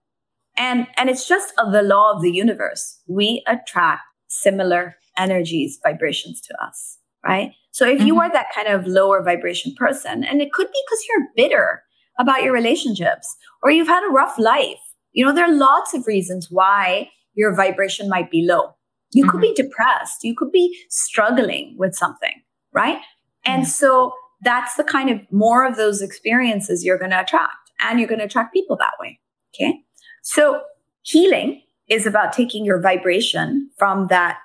And 0.58 0.88
and 0.98 1.10
it's 1.10 1.28
just 1.28 1.54
a, 1.58 1.70
the 1.70 1.82
law 1.82 2.14
of 2.14 2.22
the 2.22 2.32
universe. 2.32 3.00
We 3.08 3.44
attract 3.48 4.04
similar 4.28 4.96
energies, 5.18 5.80
vibrations 5.84 6.42
to 6.42 6.54
us, 6.66 6.98
right? 7.26 7.52
So 7.72 7.86
if 7.88 8.02
you 8.02 8.16
Mhm. 8.16 8.20
are 8.20 8.32
that 8.32 8.54
kind 8.54 8.68
of 8.68 8.88
lower 8.88 9.22
vibration 9.24 9.74
person, 9.78 10.24
and 10.24 10.42
it 10.42 10.52
could 10.54 10.68
be 10.68 10.82
because 10.86 11.06
you're 11.08 11.28
bitter 11.36 11.84
about 12.18 12.44
your 12.44 12.54
relationships 12.54 13.36
or 13.62 13.72
you've 13.72 13.88
had 13.88 14.04
a 14.06 14.12
rough 14.12 14.38
life, 14.40 14.80
you 15.12 15.26
know, 15.26 15.34
there 15.34 15.46
are 15.46 15.54
lots 15.54 15.94
of 15.94 16.08
reasons 16.08 16.48
why 16.50 17.10
your 17.34 17.54
vibration 17.56 18.08
might 18.10 18.32
be 18.32 18.46
low. 18.46 18.76
You 19.12 19.30
could 19.30 19.42
be 19.42 19.54
depressed. 19.54 20.24
You 20.24 20.36
could 20.36 20.52
be 20.52 20.78
struggling 20.90 21.76
with 21.78 21.96
something, 21.96 22.42
right? 22.74 23.00
And 23.46 23.68
so 23.68 24.14
that's 24.42 24.76
the 24.76 24.84
kind 24.84 25.10
of 25.10 25.20
more 25.32 25.66
of 25.66 25.76
those 25.78 26.02
experiences 26.02 26.84
you're 26.84 26.98
going 26.98 27.12
to 27.12 27.22
attract, 27.22 27.72
and 27.80 28.00
you're 28.00 28.10
going 28.10 28.20
to 28.20 28.26
attract 28.26 28.54
people 28.54 28.76
that 28.78 28.94
way. 29.00 29.20
Okay. 29.54 29.82
So 30.26 30.62
healing 31.04 31.62
is 31.88 32.08
about 32.08 32.34
taking 32.34 32.66
your 32.66 32.82
vibration 32.82 33.70
from 33.78 34.08
that 34.08 34.40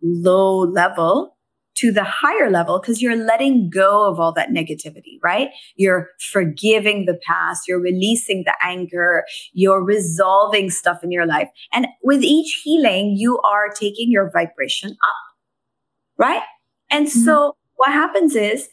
low 0.00 0.60
level 0.60 1.36
to 1.78 1.90
the 1.90 2.04
higher 2.04 2.48
level 2.50 2.78
because 2.78 3.02
you're 3.02 3.16
letting 3.16 3.68
go 3.68 4.08
of 4.08 4.20
all 4.20 4.32
that 4.32 4.50
negativity, 4.50 5.18
right? 5.24 5.48
You're 5.74 6.10
forgiving 6.30 7.06
the 7.06 7.18
past, 7.26 7.64
you're 7.66 7.80
releasing 7.80 8.44
the 8.44 8.54
anger, 8.62 9.24
you're 9.52 9.82
resolving 9.82 10.70
stuff 10.70 11.02
in 11.02 11.10
your 11.10 11.26
life. 11.26 11.48
And 11.72 11.88
with 12.04 12.22
each 12.22 12.60
healing, 12.62 13.16
you 13.16 13.40
are 13.40 13.70
taking 13.70 14.12
your 14.12 14.30
vibration 14.30 14.90
up, 14.90 16.16
right? 16.16 16.42
And 16.90 17.08
mm-hmm. 17.08 17.24
so 17.24 17.56
what 17.74 17.90
happens 17.90 18.36
is 18.36 18.68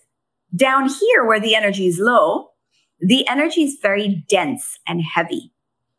down 0.55 0.87
here 0.87 1.25
where 1.25 1.39
the 1.39 1.55
energy 1.55 1.87
is 1.87 1.97
low, 1.97 2.49
the 2.99 3.27
energy 3.27 3.63
is 3.63 3.79
very 3.81 4.23
dense 4.29 4.77
and 4.87 5.01
heavy. 5.01 5.51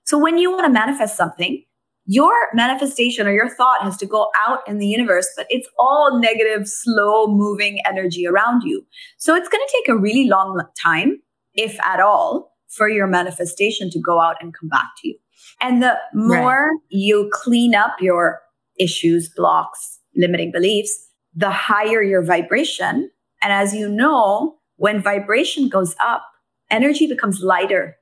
So 0.05 0.19
when 0.19 0.39
you 0.39 0.51
want 0.51 0.65
to 0.67 0.73
manifest 0.73 1.17
something, 1.17 1.65
your 2.05 2.33
manifestation 2.53 3.27
or 3.29 3.33
your 3.33 3.49
thought 3.49 3.83
has 3.83 3.97
to 3.99 4.07
go 4.07 4.29
out 4.37 4.67
in 4.67 4.79
the 4.79 4.87
universe, 4.87 5.29
but 5.37 5.47
it's 5.51 5.69
all 5.79 6.19
negative, 6.21 6.67
slow 6.67 7.29
moving 7.29 7.79
energy 7.87 8.27
around 8.27 8.63
you. 8.63 8.85
So 9.19 9.37
it's 9.37 9.49
going 9.49 9.65
to 9.65 9.73
take 9.73 9.89
a 9.89 9.99
really 9.99 10.29
long 10.29 10.61
time, 10.83 11.21
if 11.55 11.79
at 11.85 12.01
all, 12.01 12.57
for 12.69 12.89
your 12.89 13.07
manifestation 13.07 13.89
to 13.91 14.01
go 14.01 14.21
out 14.21 14.37
and 14.41 14.53
come 14.53 14.69
back 14.69 14.87
to 15.01 15.09
you. 15.09 15.19
And 15.61 15.83
the 15.83 15.97
more 16.13 16.71
you 16.89 17.31
clean 17.33 17.75
up 17.75 17.97
your 18.01 18.41
issues, 18.81 19.29
blocks, 19.29 20.01
limiting 20.17 20.51
beliefs, 20.51 21.09
the 21.35 21.51
higher 21.51 22.03
your 22.03 22.25
vibration. 22.25 23.11
And 23.43 23.53
as 23.53 23.75
you 23.75 23.89
know, 23.89 24.57
when 24.77 25.01
vibration 25.01 25.69
goes 25.69 25.95
up, 26.01 26.25
energy 26.71 27.07
becomes 27.07 27.43
lighter. 27.43 27.97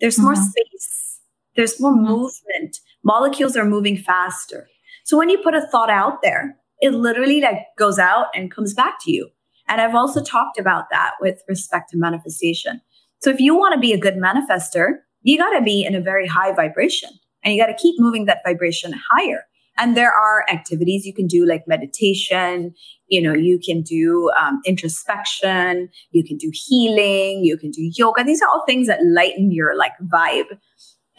There's 0.00 0.20
more 0.20 0.34
Mhm. 0.34 0.50
space. 0.50 1.11
There's 1.56 1.80
more 1.80 1.92
Mhm. 1.92 2.06
movement. 2.08 2.78
Molecules 3.04 3.56
are 3.56 3.64
moving 3.64 3.96
faster. 3.96 4.68
So 5.04 5.16
when 5.18 5.28
you 5.28 5.38
put 5.38 5.54
a 5.54 5.66
thought 5.66 5.90
out 5.90 6.22
there, 6.22 6.56
it 6.80 6.90
literally 6.94 7.40
like 7.40 7.66
goes 7.78 7.98
out 7.98 8.26
and 8.34 8.50
comes 8.50 8.74
back 8.74 8.98
to 9.02 9.12
you. 9.12 9.30
And 9.68 9.80
I've 9.80 9.94
also 9.94 10.22
talked 10.22 10.58
about 10.58 10.90
that 10.90 11.12
with 11.20 11.42
respect 11.48 11.90
to 11.90 11.96
manifestation. 11.96 12.80
So 13.20 13.30
if 13.30 13.40
you 13.40 13.54
want 13.54 13.74
to 13.74 13.80
be 13.80 13.92
a 13.92 13.98
good 13.98 14.14
manifester, 14.16 14.98
you 15.22 15.38
got 15.38 15.56
to 15.56 15.62
be 15.62 15.84
in 15.84 15.94
a 15.94 16.00
very 16.00 16.26
high 16.26 16.52
vibration 16.52 17.10
and 17.44 17.54
you 17.54 17.60
got 17.60 17.68
to 17.68 17.74
keep 17.80 17.94
moving 17.98 18.26
that 18.26 18.42
vibration 18.44 18.92
higher. 19.10 19.44
And 19.78 19.96
there 19.96 20.12
are 20.12 20.44
activities 20.50 21.06
you 21.06 21.14
can 21.14 21.26
do 21.26 21.46
like 21.46 21.66
meditation, 21.66 22.74
you 23.06 23.22
know, 23.22 23.32
you 23.32 23.58
can 23.58 23.80
do 23.82 24.30
um, 24.40 24.60
introspection, 24.66 25.88
you 26.10 26.24
can 26.24 26.36
do 26.36 26.50
healing, 26.52 27.44
you 27.44 27.56
can 27.56 27.70
do 27.70 27.90
yoga. 27.96 28.22
These 28.24 28.42
are 28.42 28.48
all 28.48 28.64
things 28.66 28.86
that 28.88 29.00
lighten 29.02 29.50
your 29.50 29.76
like 29.76 29.92
vibe. 30.02 30.58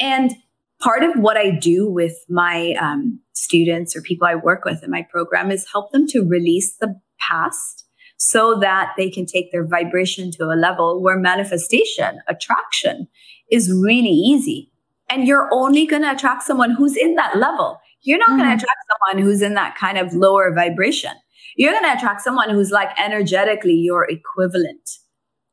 And 0.03 0.33
part 0.81 1.03
of 1.03 1.11
what 1.15 1.37
I 1.37 1.49
do 1.49 1.89
with 1.89 2.15
my 2.29 2.73
um, 2.73 3.21
students 3.33 3.95
or 3.95 4.01
people 4.01 4.27
I 4.27 4.35
work 4.35 4.65
with 4.65 4.83
in 4.83 4.91
my 4.91 5.01
program 5.09 5.49
is 5.49 5.65
help 5.71 5.91
them 5.91 6.05
to 6.09 6.27
release 6.27 6.75
the 6.75 6.99
past 7.19 7.85
so 8.17 8.59
that 8.59 8.91
they 8.97 9.09
can 9.09 9.25
take 9.25 9.51
their 9.51 9.65
vibration 9.65 10.29
to 10.31 10.43
a 10.45 10.55
level 10.59 11.01
where 11.01 11.17
manifestation, 11.17 12.19
attraction 12.27 13.07
is 13.49 13.71
really 13.71 14.09
easy. 14.09 14.71
And 15.09 15.25
you're 15.27 15.49
only 15.53 15.85
going 15.85 16.01
to 16.03 16.11
attract 16.11 16.43
someone 16.43 16.71
who's 16.71 16.95
in 16.97 17.15
that 17.15 17.37
level. 17.37 17.79
You're 18.01 18.19
not 18.19 18.29
going 18.29 18.41
Mhm. 18.41 18.57
to 18.59 18.63
attract 18.65 18.79
someone 18.91 19.25
who's 19.25 19.41
in 19.41 19.53
that 19.53 19.75
kind 19.75 19.97
of 19.97 20.13
lower 20.13 20.53
vibration. 20.53 21.13
You're 21.55 21.71
going 21.73 21.85
to 21.85 21.93
attract 21.97 22.21
someone 22.21 22.49
who's 22.49 22.71
like 22.71 22.89
energetically 22.99 23.73
your 23.75 24.05
equivalent 24.09 24.89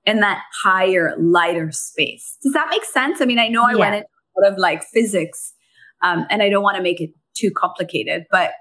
in 0.06 0.20
that 0.20 0.42
higher, 0.62 1.14
lighter 1.18 1.70
space. 1.72 2.36
Does 2.42 2.52
that 2.54 2.68
make 2.70 2.84
sense? 2.84 3.20
I 3.20 3.26
mean, 3.26 3.38
I 3.38 3.48
know 3.48 3.64
I 3.64 3.72
Yeah. 3.72 3.76
went 3.76 3.94
into 3.96 4.08
lot 4.38 4.52
of 4.52 4.58
like 4.58 4.84
physics, 4.84 5.54
um, 6.02 6.26
and 6.30 6.42
I 6.42 6.48
don't 6.48 6.62
want 6.62 6.76
to 6.76 6.82
make 6.82 7.00
it 7.00 7.10
too 7.34 7.50
complicated, 7.50 8.26
but 8.30 8.52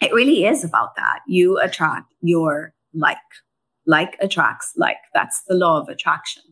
it 0.00 0.12
really 0.12 0.44
is 0.44 0.64
about 0.64 0.96
that. 0.96 1.20
You 1.26 1.58
attract 1.58 2.12
your 2.20 2.74
like. 2.92 3.16
Like 3.86 4.16
attracts 4.20 4.72
like. 4.76 4.98
That's 5.14 5.42
the 5.48 5.54
law 5.54 5.80
of 5.80 5.88
attraction. 5.88 6.42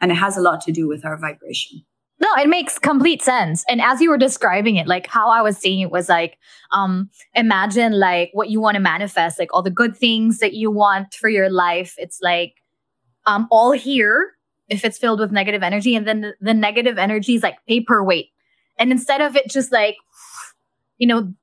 And 0.00 0.10
it 0.10 0.16
has 0.16 0.36
a 0.36 0.40
lot 0.40 0.62
to 0.62 0.72
do 0.72 0.88
with 0.88 1.04
our 1.04 1.16
vibration. 1.16 1.82
No, 2.20 2.28
it 2.42 2.48
makes 2.48 2.78
complete 2.78 3.22
sense. 3.22 3.64
And 3.68 3.80
as 3.80 4.00
you 4.00 4.10
were 4.10 4.18
describing 4.18 4.76
it, 4.76 4.88
like 4.88 5.06
how 5.06 5.28
I 5.28 5.42
was 5.42 5.56
seeing 5.56 5.80
it 5.80 5.90
was 5.90 6.08
like, 6.08 6.38
um, 6.72 7.10
imagine 7.34 8.00
like 8.00 8.30
what 8.32 8.48
you 8.48 8.60
want 8.60 8.76
to 8.76 8.80
manifest, 8.80 9.38
like 9.38 9.50
all 9.52 9.62
the 9.62 9.70
good 9.70 9.96
things 9.96 10.38
that 10.38 10.54
you 10.54 10.70
want 10.70 11.14
for 11.14 11.28
your 11.28 11.50
life. 11.50 11.94
It's 11.98 12.18
like, 12.22 12.54
um, 13.26 13.46
all 13.50 13.72
here 13.72 14.32
if 14.70 14.84
it's 14.84 14.96
filled 14.96 15.20
with 15.20 15.32
negative 15.32 15.62
energy, 15.62 15.94
and 15.96 16.06
then 16.06 16.20
the, 16.20 16.34
the 16.40 16.54
negative 16.54 16.96
energy 16.96 17.34
is 17.34 17.42
like 17.42 17.58
paperweight. 17.66 18.28
And 18.78 18.90
instead 18.90 19.20
of 19.20 19.36
it 19.36 19.50
just 19.50 19.72
like, 19.72 19.96
you 20.96 21.06
know, 21.06 21.34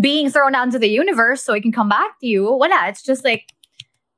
being 0.00 0.30
thrown 0.30 0.54
out 0.54 0.64
into 0.64 0.78
the 0.78 0.88
universe 0.88 1.42
so 1.42 1.52
it 1.52 1.62
can 1.62 1.72
come 1.72 1.88
back 1.88 2.18
to 2.20 2.26
you, 2.26 2.44
voila, 2.44 2.86
it's 2.86 3.02
just 3.02 3.24
like, 3.24 3.52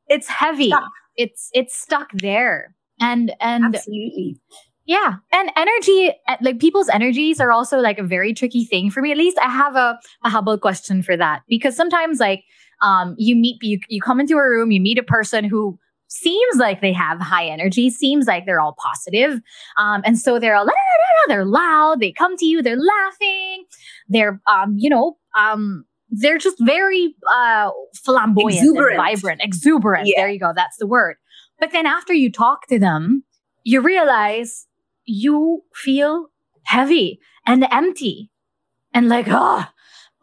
it's 0.09 0.28
heavy. 0.28 0.68
Stuck. 0.68 0.90
It's 1.16 1.50
it's 1.52 1.76
stuck 1.76 2.11
there. 2.12 2.74
And 3.00 3.33
and 3.40 3.74
Absolutely. 3.74 4.38
yeah. 4.87 5.16
And 5.33 5.50
energy, 5.57 6.12
uh, 6.28 6.37
like 6.40 6.61
people's 6.61 6.88
energies 6.88 7.40
are 7.40 7.52
also 7.52 7.78
like 7.78 7.98
a 7.98 8.04
very 8.04 8.33
tricky 8.35 8.64
thing 8.64 8.90
for 8.90 9.00
me. 9.02 9.12
At 9.12 9.18
least 9.18 9.38
I 9.38 9.48
have 9.48 9.76
a, 9.76 9.98
a 10.24 10.31
Hubble 10.31 10.59
question 10.59 11.02
for 11.02 11.16
that 11.16 11.42
because 11.48 11.76
sometimes 11.76 12.20
like, 12.20 12.44
um, 12.81 13.16
you 13.18 13.35
meet, 13.35 13.57
you, 13.62 13.81
you 13.88 14.00
come 14.00 14.20
into 14.20 14.37
a 14.37 14.42
room, 14.42 14.70
you 14.70 14.81
meet 14.81 14.98
a 14.98 15.02
person 15.02 15.44
who 15.44 15.78
seems 16.08 16.56
like 16.56 16.80
they 16.80 16.92
have 16.92 17.20
high 17.20 17.46
energy, 17.46 17.90
seems 17.90 18.26
like 18.26 18.46
they're 18.46 18.60
all 18.60 18.76
positive. 18.78 19.40
Um, 19.76 20.02
and 20.04 20.18
so 20.18 20.38
they're 20.38 20.54
all, 20.54 20.64
"La, 20.64 20.72
la, 20.72 20.72
la, 20.72 21.34
la," 21.34 21.34
they're 21.34 21.44
loud, 21.44 22.00
they 22.00 22.12
come 22.12 22.36
to 22.36 22.46
you, 22.46 22.62
they're 22.62 22.76
laughing, 22.78 23.64
they're, 24.08 24.40
um, 24.46 24.74
you 24.76 24.90
know, 24.90 25.16
um, 25.38 25.84
they're 26.10 26.38
just 26.38 26.56
very 26.60 27.14
uh, 27.34 27.70
flamboyant, 27.94 28.58
Exuberant. 28.58 28.96
vibrant, 28.96 29.40
exuberant. 29.42 30.06
Yeah. 30.08 30.14
There 30.22 30.30
you 30.30 30.40
go. 30.40 30.52
That's 30.54 30.78
the 30.78 30.86
word. 30.86 31.16
But 31.60 31.72
then 31.72 31.86
after 31.86 32.14
you 32.14 32.32
talk 32.32 32.66
to 32.68 32.78
them, 32.78 33.24
you 33.64 33.80
realize 33.80 34.66
you 35.04 35.62
feel 35.74 36.28
heavy 36.64 37.20
and 37.46 37.66
empty 37.70 38.30
and 38.94 39.08
like, 39.08 39.26
ah, 39.28 39.72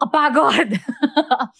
kapagod. 0.06 0.80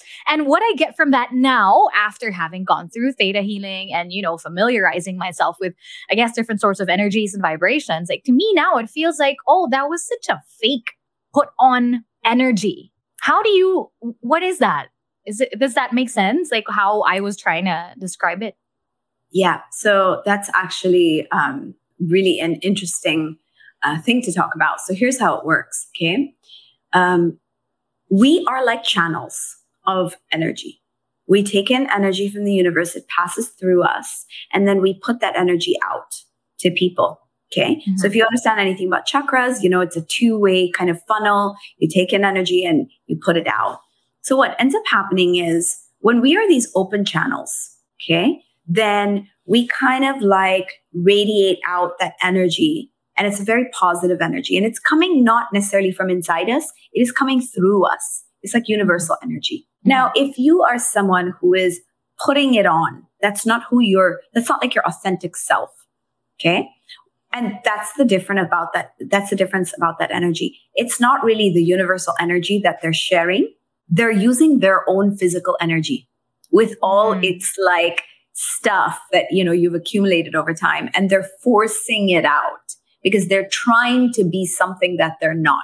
and 0.28 0.46
what 0.46 0.62
I 0.64 0.74
get 0.76 0.96
from 0.96 1.12
that 1.12 1.34
now, 1.34 1.88
after 1.96 2.32
having 2.32 2.64
gone 2.64 2.90
through 2.90 3.14
theta 3.14 3.42
healing 3.42 3.94
and, 3.94 4.12
you 4.12 4.22
know, 4.22 4.38
familiarizing 4.38 5.18
myself 5.18 5.58
with, 5.60 5.74
I 6.10 6.16
guess, 6.16 6.34
different 6.34 6.62
sorts 6.62 6.80
of 6.80 6.90
energies 6.90 7.34
and 7.34 7.42
vibrations, 7.42 8.10
like 8.10 8.24
to 8.26 8.32
me 8.32 8.52
now, 8.56 8.78
it 8.78 8.90
feels 8.90 9.20
like, 9.20 9.38
oh, 9.48 9.68
that 9.72 9.90
was 9.90 10.06
such 10.06 10.34
a 10.36 10.42
fake 10.60 10.94
put 11.34 11.50
on 11.60 12.04
energy. 12.24 12.92
How 13.22 13.42
do 13.44 13.50
you, 13.50 13.92
what 14.20 14.44
is 14.44 14.60
that? 14.60 14.88
Is 15.26 15.42
it, 15.42 15.58
does 15.60 15.74
that 15.74 15.94
make 15.94 16.10
sense? 16.10 16.52
Like 16.52 16.66
how 16.70 17.02
I 17.02 17.20
was 17.20 17.38
trying 17.38 17.66
to 17.66 17.94
describe 18.00 18.44
it? 18.44 18.56
Yeah. 19.32 19.62
So 19.72 20.22
that's 20.26 20.50
actually 20.54 21.28
um, 21.32 21.74
really 22.00 22.40
an 22.40 22.56
interesting 22.56 23.38
uh, 23.84 24.00
thing 24.00 24.22
to 24.24 24.34
talk 24.34 24.52
about. 24.56 24.82
So 24.82 24.94
here's 24.94 25.20
how 25.20 25.38
it 25.38 25.46
works. 25.46 25.88
Okay. 25.96 26.34
Um, 26.94 27.40
we 28.10 28.46
are 28.50 28.66
like 28.66 28.84
channels 28.84 29.40
of 29.86 30.16
energy. 30.32 30.82
We 31.28 31.44
take 31.44 31.72
in 31.72 31.90
energy 31.90 32.30
from 32.30 32.44
the 32.44 32.54
universe, 32.54 32.96
it 32.96 33.08
passes 33.08 33.50
through 33.50 33.84
us, 33.84 34.26
and 34.54 34.68
then 34.68 34.82
we 34.82 35.00
put 35.00 35.22
that 35.22 35.38
energy 35.38 35.76
out 35.84 36.14
to 36.60 36.72
people. 36.72 37.20
Okay. 37.52 37.76
Mm-hmm. 37.76 37.98
So 37.98 38.08
if 38.08 38.16
you 38.16 38.24
understand 38.24 38.60
anything 38.60 38.88
about 38.88 39.08
chakras, 39.08 39.62
you 39.62 39.70
know, 39.70 39.82
it's 39.82 39.96
a 39.96 40.02
two 40.02 40.38
way 40.38 40.70
kind 40.72 40.90
of 40.90 41.02
funnel. 41.08 41.56
You 41.78 41.88
take 41.88 42.12
in 42.12 42.26
energy 42.26 42.66
and 42.66 42.90
you 43.06 43.18
put 43.24 43.38
it 43.38 43.48
out. 43.48 43.80
So 44.22 44.36
what 44.36 44.56
ends 44.60 44.76
up 44.76 44.84
happening 44.88 45.36
is 45.36 45.76
when 46.00 46.22
we 46.22 46.36
are 46.36 46.48
these 46.48 46.72
open 46.76 47.06
channels, 47.06 47.54
okay, 48.02 48.42
then 48.68 49.28
we 49.46 49.68
kind 49.68 50.04
of 50.04 50.22
like 50.22 50.74
radiate 50.94 51.60
out 51.68 52.00
that 52.00 52.16
energy 52.24 52.92
and 53.18 53.28
it's 53.28 53.40
a 53.40 53.44
very 53.44 53.70
positive 53.72 54.22
energy 54.22 54.58
and 54.58 54.66
it's 54.66 54.80
coming 54.80 55.24
not 55.24 55.48
necessarily 55.54 55.92
from 55.92 56.10
inside 56.10 56.50
us. 56.50 56.72
It 56.94 57.02
is 57.02 57.12
coming 57.12 57.42
through 57.42 57.86
us. 57.86 58.24
It's 58.42 58.54
like 58.54 58.68
universal 58.68 59.18
energy. 59.24 59.68
Mm-hmm. 59.80 59.90
Now, 59.90 60.12
if 60.16 60.38
you 60.38 60.62
are 60.62 60.78
someone 60.78 61.34
who 61.40 61.54
is 61.54 61.80
putting 62.24 62.54
it 62.54 62.66
on, 62.66 63.04
that's 63.22 63.46
not 63.46 63.64
who 63.70 63.80
you're, 63.80 64.20
that's 64.34 64.50
not 64.50 64.62
like 64.62 64.76
your 64.76 64.86
authentic 64.86 65.36
self. 65.36 65.70
Okay. 66.40 66.70
And 67.34 67.60
that's 67.66 67.92
the 67.94 68.06
different 68.06 68.46
about 68.46 68.72
that. 68.74 68.92
That's 69.00 69.30
the 69.30 69.36
difference 69.36 69.74
about 69.76 70.00
that 70.00 70.12
energy. 70.12 70.58
It's 70.74 71.02
not 71.02 71.24
really 71.24 71.52
the 71.52 71.64
universal 71.64 72.14
energy 72.20 72.62
that 72.64 72.82
they're 72.82 72.94
sharing. 72.94 73.54
They're 73.90 74.12
using 74.12 74.60
their 74.60 74.84
own 74.88 75.18
physical 75.18 75.58
energy 75.60 76.08
with 76.52 76.76
all 76.82 77.14
mm. 77.14 77.24
its 77.24 77.54
like 77.64 78.04
stuff 78.34 79.00
that, 79.12 79.26
you 79.32 79.44
know, 79.44 79.52
you've 79.52 79.74
accumulated 79.74 80.36
over 80.36 80.54
time 80.54 80.90
and 80.94 81.10
they're 81.10 81.28
forcing 81.44 82.10
it 82.10 82.26
out 82.26 82.65
because 83.06 83.28
they're 83.28 83.48
trying 83.52 84.12
to 84.12 84.24
be 84.24 84.48
something 84.48 84.98
that 84.98 85.14
they're 85.22 85.36
not. 85.36 85.64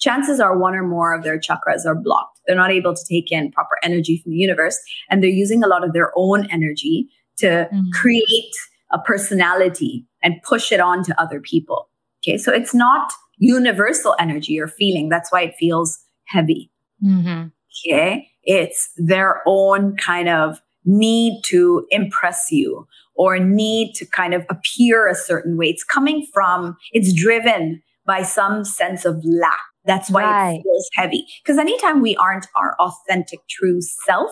Chances 0.00 0.40
are 0.40 0.58
one 0.58 0.74
or 0.74 0.82
more 0.82 1.14
of 1.14 1.22
their 1.22 1.38
chakras 1.38 1.86
are 1.86 1.94
blocked. 1.94 2.40
They're 2.46 2.56
not 2.56 2.72
able 2.72 2.94
to 2.96 3.04
take 3.08 3.30
in 3.30 3.52
proper 3.52 3.76
energy 3.84 4.20
from 4.20 4.32
the 4.32 4.38
universe 4.38 4.76
and 5.08 5.22
they're 5.22 5.30
using 5.30 5.62
a 5.62 5.68
lot 5.68 5.84
of 5.84 5.92
their 5.92 6.10
own 6.16 6.50
energy 6.50 7.08
to 7.38 7.68
mm. 7.72 7.82
create 7.94 8.54
a 8.90 8.98
personality 8.98 10.04
and 10.20 10.42
push 10.42 10.72
it 10.72 10.80
on 10.80 11.04
to 11.04 11.20
other 11.20 11.40
people. 11.40 11.88
Okay. 12.24 12.36
So 12.38 12.52
it's 12.52 12.74
not 12.74 13.12
universal 13.38 14.16
energy 14.18 14.58
or 14.60 14.66
feeling. 14.66 15.10
That's 15.10 15.30
why 15.30 15.42
it 15.42 15.54
feels 15.58 15.98
heavy. 16.24 16.72
Mm-hmm. 17.04 17.48
Okay. 17.86 18.28
It's 18.42 18.90
their 18.96 19.42
own 19.46 19.96
kind 19.96 20.28
of 20.28 20.60
need 20.84 21.42
to 21.46 21.86
impress 21.90 22.50
you 22.50 22.86
or 23.14 23.38
need 23.38 23.92
to 23.94 24.06
kind 24.06 24.34
of 24.34 24.44
appear 24.48 25.06
a 25.06 25.14
certain 25.14 25.56
way. 25.56 25.66
It's 25.66 25.84
coming 25.84 26.26
from, 26.32 26.76
it's 26.92 27.12
driven 27.12 27.82
by 28.06 28.22
some 28.22 28.64
sense 28.64 29.04
of 29.04 29.22
lack. 29.24 29.60
That's 29.84 30.10
why 30.10 30.24
right. 30.24 30.58
it 30.58 30.62
feels 30.62 30.88
heavy. 30.94 31.26
Because 31.42 31.58
anytime 31.58 32.00
we 32.00 32.16
aren't 32.16 32.46
our 32.56 32.76
authentic, 32.80 33.40
true 33.48 33.80
self, 33.80 34.30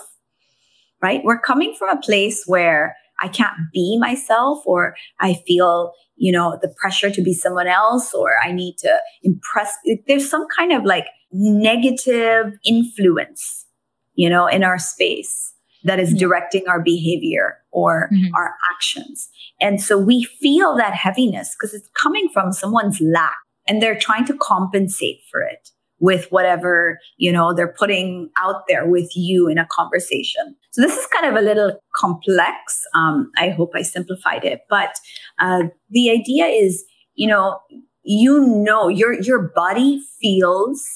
right, 1.03 1.21
we're 1.23 1.41
coming 1.41 1.75
from 1.79 1.91
a 1.91 2.01
place 2.01 2.45
where 2.47 2.97
I 3.21 3.29
can't 3.29 3.57
be 3.73 3.99
myself 3.99 4.63
or 4.65 4.95
I 5.21 5.35
feel, 5.47 5.93
you 6.17 6.33
know, 6.33 6.59
the 6.61 6.73
pressure 6.81 7.11
to 7.11 7.23
be 7.23 7.35
someone 7.35 7.67
else 7.67 8.15
or 8.15 8.37
I 8.43 8.53
need 8.53 8.77
to 8.79 8.99
impress. 9.23 9.75
There's 10.07 10.31
some 10.31 10.47
kind 10.57 10.73
of 10.73 10.85
like 10.85 11.07
negative 11.33 12.55
influence, 12.65 13.67
you 14.15 14.31
know, 14.31 14.47
in 14.47 14.65
our 14.65 14.79
space 14.79 15.53
that 15.85 16.01
is 16.01 16.15
directing 16.15 16.67
our 16.69 16.81
behavior 16.81 17.59
or 17.71 18.11
mm-hmm. 18.13 18.35
our 18.35 18.55
actions. 18.75 19.29
And 19.61 19.81
so 19.81 19.99
we 19.99 20.25
feel 20.25 20.77
that 20.77 20.95
heaviness 20.95 21.55
because 21.55 21.75
it's 21.75 21.89
coming 22.01 22.29
from 22.33 22.53
someone's 22.53 23.01
lack 23.01 23.37
and 23.67 23.83
they're 23.83 23.99
trying 23.99 24.25
to 24.27 24.37
compensate 24.37 25.21
for 25.31 25.41
it 25.41 25.71
with 26.01 26.27
whatever, 26.31 26.99
you 27.17 27.33
know, 27.33 27.53
they're 27.53 27.73
putting 27.73 28.31
out 28.39 28.63
there 28.69 28.87
with 28.87 29.11
you 29.17 29.49
in 29.49 29.59
a 29.59 29.67
conversation. 29.71 30.55
So 30.71 30.83
this 30.83 30.97
is 30.97 31.07
kind 31.07 31.27
of 31.27 31.41
a 31.41 31.45
little 31.45 31.79
complex. 31.95 32.85
Um, 32.95 33.31
I 33.37 33.51
hope 33.51 33.73
I 33.75 33.83
simplified 33.83 34.45
it, 34.45 34.61
but 34.71 34.95
uh, 35.41 35.65
the 35.91 36.11
idea 36.11 36.47
is, 36.47 36.85
you 37.15 37.27
know, 37.27 37.59
you 38.03 38.47
know, 38.47 38.89
your 38.89 39.21
your 39.21 39.51
body 39.55 40.01
feels 40.21 40.87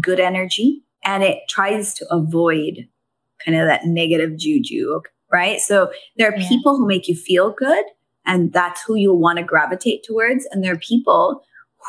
good 0.00 0.20
energy 0.20 0.82
and 1.04 1.22
it 1.22 1.40
tries 1.48 1.94
to 1.94 2.06
avoid 2.10 2.86
kind 3.44 3.56
of 3.56 3.66
that 3.66 3.84
negative 3.84 4.36
juju, 4.36 5.00
right? 5.32 5.60
So 5.60 5.90
there 6.16 6.30
are 6.30 6.36
yeah. 6.36 6.48
people 6.48 6.76
who 6.76 6.86
make 6.86 7.08
you 7.08 7.14
feel 7.14 7.50
good, 7.50 7.84
and 8.26 8.52
that's 8.52 8.82
who 8.82 8.94
you'll 8.94 9.20
want 9.20 9.38
to 9.38 9.44
gravitate 9.44 10.04
towards, 10.04 10.46
and 10.46 10.62
there 10.62 10.72
are 10.72 10.78
people 10.78 11.42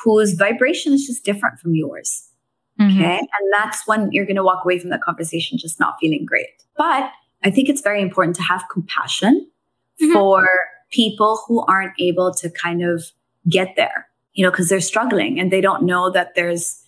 whose 0.04 0.34
vibration 0.34 0.93
is 0.93 1.06
just 1.06 1.26
different 1.26 1.60
from 1.60 1.76
yours. 1.76 2.30
Mm-hmm. 2.80 3.00
Okay. 3.00 3.18
And 3.20 3.54
that's 3.54 3.86
when 3.88 4.10
you're 4.12 4.26
going 4.26 4.38
to 4.38 4.43
walk 4.43 4.64
away 4.64 4.80
from 4.80 4.89
that 4.91 5.02
conversation 5.02 5.58
just 5.58 5.80
not 5.80 5.95
feeling 6.00 6.26
great. 6.26 6.47
But 6.78 7.12
I 7.43 7.52
think 7.52 7.68
it's 7.68 7.82
very 7.82 8.02
important 8.02 8.36
to 8.38 8.43
have 8.43 8.64
compassion 8.72 9.50
mm-hmm. 10.02 10.14
for 10.14 10.47
people 10.91 11.43
who 11.47 11.62
aren't 11.66 11.93
able 12.00 12.34
to 12.36 12.50
kind 12.50 12.84
of 12.84 13.12
get 13.50 13.76
there, 13.76 14.08
you 14.34 14.45
know, 14.45 14.52
because 14.52 14.70
they're 14.70 14.80
struggling 14.82 15.39
and 15.39 15.52
they 15.52 15.62
don't 15.62 15.84
know 15.84 16.10
that 16.10 16.36
there's 16.36 16.82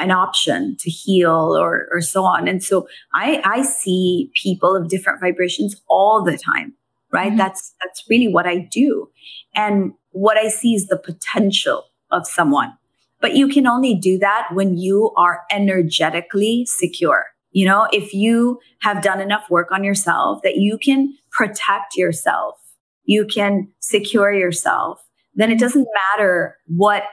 an 0.00 0.10
option 0.10 0.76
to 0.78 0.90
heal 0.90 1.56
or, 1.58 1.88
or 1.92 2.00
so 2.00 2.24
on. 2.24 2.48
And 2.48 2.62
so 2.62 2.88
I, 3.12 3.40
I 3.44 3.62
see 3.62 4.30
people 4.34 4.74
of 4.74 4.88
different 4.88 5.20
vibrations 5.20 5.80
all 5.88 6.24
the 6.24 6.38
time, 6.38 6.74
right? 7.12 7.28
Mm-hmm. 7.28 7.38
That's, 7.38 7.74
that's 7.82 8.04
really 8.08 8.32
what 8.32 8.46
I 8.46 8.58
do. 8.70 9.10
And 9.54 9.92
what 10.12 10.36
I 10.36 10.48
see 10.48 10.74
is 10.74 10.86
the 10.86 10.98
potential 10.98 11.84
of 12.10 12.26
someone. 12.26 12.72
But 13.20 13.36
you 13.36 13.48
can 13.48 13.66
only 13.66 13.94
do 13.94 14.18
that 14.18 14.48
when 14.52 14.78
you 14.78 15.12
are 15.16 15.42
energetically 15.50 16.64
secure. 16.66 17.26
You 17.52 17.66
know, 17.66 17.88
if 17.92 18.14
you 18.14 18.60
have 18.80 19.02
done 19.02 19.20
enough 19.20 19.50
work 19.50 19.72
on 19.72 19.84
yourself 19.84 20.40
that 20.42 20.56
you 20.56 20.78
can 20.78 21.14
protect 21.30 21.96
yourself, 21.96 22.56
you 23.04 23.26
can 23.26 23.68
secure 23.80 24.32
yourself, 24.32 25.04
then 25.34 25.50
it 25.50 25.58
doesn't 25.58 25.86
matter 26.16 26.56
what 26.66 27.04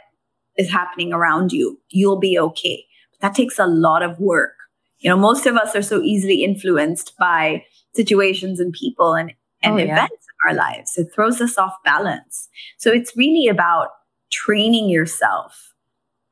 is 0.57 0.69
happening 0.69 1.13
around 1.13 1.51
you. 1.51 1.79
You'll 1.89 2.19
be 2.19 2.37
okay. 2.39 2.85
But 3.11 3.21
that 3.21 3.35
takes 3.35 3.59
a 3.59 3.67
lot 3.67 4.03
of 4.03 4.19
work. 4.19 4.53
You 4.99 5.09
know, 5.09 5.17
most 5.17 5.45
of 5.45 5.55
us 5.55 5.75
are 5.75 5.81
so 5.81 6.01
easily 6.01 6.43
influenced 6.43 7.13
by 7.17 7.65
situations 7.93 8.59
and 8.59 8.73
people 8.73 9.13
and, 9.13 9.33
and 9.61 9.75
oh, 9.75 9.77
events 9.77 10.13
in 10.13 10.49
our 10.49 10.55
lives. 10.55 10.97
It 10.97 11.09
throws 11.13 11.39
us 11.39 11.57
off 11.57 11.73
balance. 11.83 12.49
So 12.77 12.91
it's 12.91 13.15
really 13.15 13.47
about 13.47 13.89
training 14.31 14.89
yourself 14.89 15.73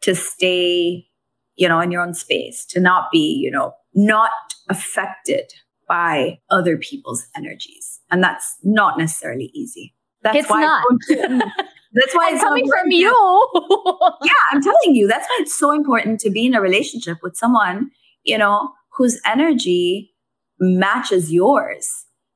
to 0.01 0.15
stay, 0.15 1.07
you 1.55 1.67
know, 1.67 1.79
in 1.79 1.91
your 1.91 2.01
own 2.01 2.13
space, 2.13 2.65
to 2.65 2.79
not 2.79 3.11
be, 3.11 3.39
you 3.43 3.51
know, 3.51 3.73
not 3.93 4.31
affected 4.69 5.53
by 5.87 6.39
other 6.49 6.77
people's 6.77 7.27
energies. 7.35 7.99
And 8.11 8.23
that's 8.23 8.57
not 8.63 8.97
necessarily 8.97 9.51
easy. 9.53 9.93
That's 10.21 10.37
it's 10.37 10.49
why 10.49 10.61
not. 10.61 11.51
that's 11.95 12.13
why 12.13 12.31
it's 12.33 12.41
coming 12.41 12.65
so 12.65 12.71
from 12.71 12.91
you. 12.91 13.49
yeah, 14.23 14.31
I'm 14.51 14.61
telling 14.61 14.95
you, 14.95 15.07
that's 15.07 15.27
why 15.27 15.37
it's 15.39 15.57
so 15.57 15.71
important 15.71 16.19
to 16.21 16.29
be 16.29 16.45
in 16.45 16.53
a 16.53 16.61
relationship 16.61 17.19
with 17.23 17.37
someone, 17.37 17.91
you 18.23 18.37
know, 18.37 18.73
whose 18.97 19.19
energy 19.25 20.13
matches 20.59 21.31
yours. 21.31 21.89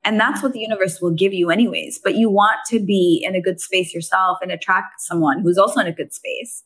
And 0.03 0.19
that's 0.19 0.41
what 0.41 0.53
the 0.53 0.59
universe 0.59 1.01
will 1.01 1.11
give 1.11 1.33
you, 1.33 1.51
anyways. 1.51 1.99
But 2.01 2.15
you 2.15 2.29
want 2.29 2.59
to 2.69 2.79
be 2.79 3.21
in 3.25 3.35
a 3.35 3.41
good 3.41 3.59
space 3.59 3.93
yourself 3.93 4.37
and 4.41 4.51
attract 4.51 5.01
someone 5.01 5.41
who's 5.41 5.57
also 5.57 5.81
in 5.81 5.87
a 5.87 5.91
good 5.91 6.13
space. 6.13 6.63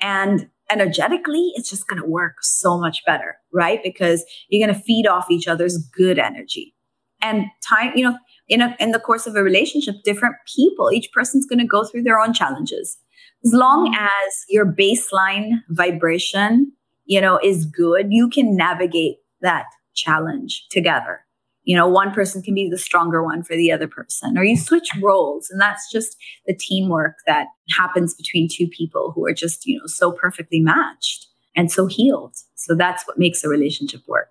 And 0.00 0.48
energetically, 0.70 1.52
it's 1.54 1.70
just 1.70 1.86
going 1.86 2.02
to 2.02 2.08
work 2.08 2.42
so 2.42 2.78
much 2.78 3.04
better, 3.06 3.36
right? 3.52 3.80
Because 3.82 4.24
you're 4.48 4.66
going 4.66 4.76
to 4.76 4.82
feed 4.82 5.06
off 5.06 5.30
each 5.30 5.46
other's 5.46 5.78
good 5.96 6.18
energy. 6.18 6.74
And 7.22 7.46
time, 7.66 7.92
you 7.94 8.04
know, 8.04 8.18
in, 8.48 8.60
a, 8.60 8.76
in 8.78 8.92
the 8.92 8.98
course 8.98 9.26
of 9.26 9.36
a 9.36 9.42
relationship, 9.42 9.96
different 10.04 10.36
people, 10.54 10.90
each 10.92 11.10
person's 11.12 11.46
going 11.46 11.58
to 11.58 11.66
go 11.66 11.84
through 11.84 12.02
their 12.02 12.20
own 12.20 12.32
challenges. 12.32 12.98
As 13.44 13.52
long 13.52 13.86
mm-hmm. 13.86 14.04
as 14.04 14.44
your 14.48 14.66
baseline 14.66 15.60
vibration, 15.68 16.72
you 17.04 17.20
know, 17.20 17.38
is 17.42 17.64
good, 17.64 18.06
you 18.10 18.28
can 18.28 18.56
navigate 18.56 19.16
that 19.40 19.66
challenge 19.94 20.66
together 20.70 21.20
you 21.66 21.76
know, 21.76 21.88
one 21.88 22.12
person 22.12 22.42
can 22.42 22.54
be 22.54 22.70
the 22.70 22.78
stronger 22.78 23.24
one 23.24 23.42
for 23.42 23.56
the 23.56 23.72
other 23.72 23.88
person, 23.88 24.38
or 24.38 24.44
you 24.44 24.56
switch 24.56 24.88
roles. 25.02 25.50
And 25.50 25.60
that's 25.60 25.90
just 25.90 26.16
the 26.46 26.54
teamwork 26.54 27.16
that 27.26 27.48
happens 27.76 28.14
between 28.14 28.48
two 28.48 28.68
people 28.68 29.12
who 29.14 29.26
are 29.26 29.34
just, 29.34 29.66
you 29.66 29.76
know, 29.76 29.86
so 29.86 30.12
perfectly 30.12 30.60
matched 30.60 31.26
and 31.56 31.70
so 31.70 31.86
healed. 31.86 32.36
So 32.54 32.76
that's 32.76 33.06
what 33.06 33.18
makes 33.18 33.42
a 33.42 33.48
relationship 33.48 34.02
work. 34.06 34.28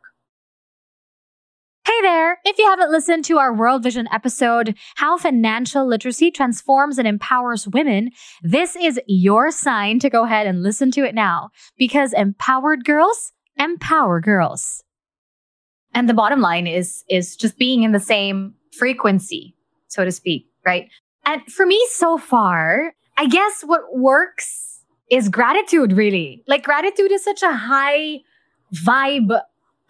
Hey 1.95 2.01
there! 2.01 2.39
If 2.43 2.57
you 2.57 2.67
haven't 2.67 2.91
listened 2.91 3.23
to 3.25 3.37
our 3.37 3.53
World 3.53 3.81
Vision 3.81 4.09
episode, 4.11 4.75
How 4.95 5.17
Financial 5.17 5.87
Literacy 5.87 6.29
Transforms 6.29 6.97
and 6.97 7.07
Empowers 7.07 7.69
Women, 7.69 8.09
this 8.43 8.75
is 8.75 8.99
your 9.07 9.49
sign 9.49 9.99
to 9.99 10.09
go 10.09 10.25
ahead 10.25 10.45
and 10.45 10.61
listen 10.61 10.91
to 10.91 11.05
it 11.05 11.15
now. 11.15 11.51
Because 11.77 12.11
empowered 12.11 12.83
girls 12.83 13.31
empower 13.57 14.19
girls. 14.19 14.83
And 15.93 16.09
the 16.09 16.13
bottom 16.13 16.41
line 16.41 16.67
is 16.67 17.05
is 17.09 17.37
just 17.37 17.57
being 17.57 17.83
in 17.83 17.93
the 17.93 18.01
same 18.01 18.55
frequency 18.77 19.55
so 19.87 20.03
to 20.03 20.11
speak 20.11 20.47
right? 20.65 20.89
And 21.23 21.43
for 21.43 21.65
me 21.65 21.81
so 21.91 22.17
far 22.17 22.93
i 23.17 23.25
guess 23.25 23.61
what 23.61 23.83
works 23.93 24.81
is 25.09 25.29
gratitude 25.29 25.93
really. 25.93 26.43
Like 26.45 26.63
gratitude 26.63 27.13
is 27.13 27.23
such 27.23 27.41
a 27.41 27.53
high 27.53 28.19
vibe 28.73 29.39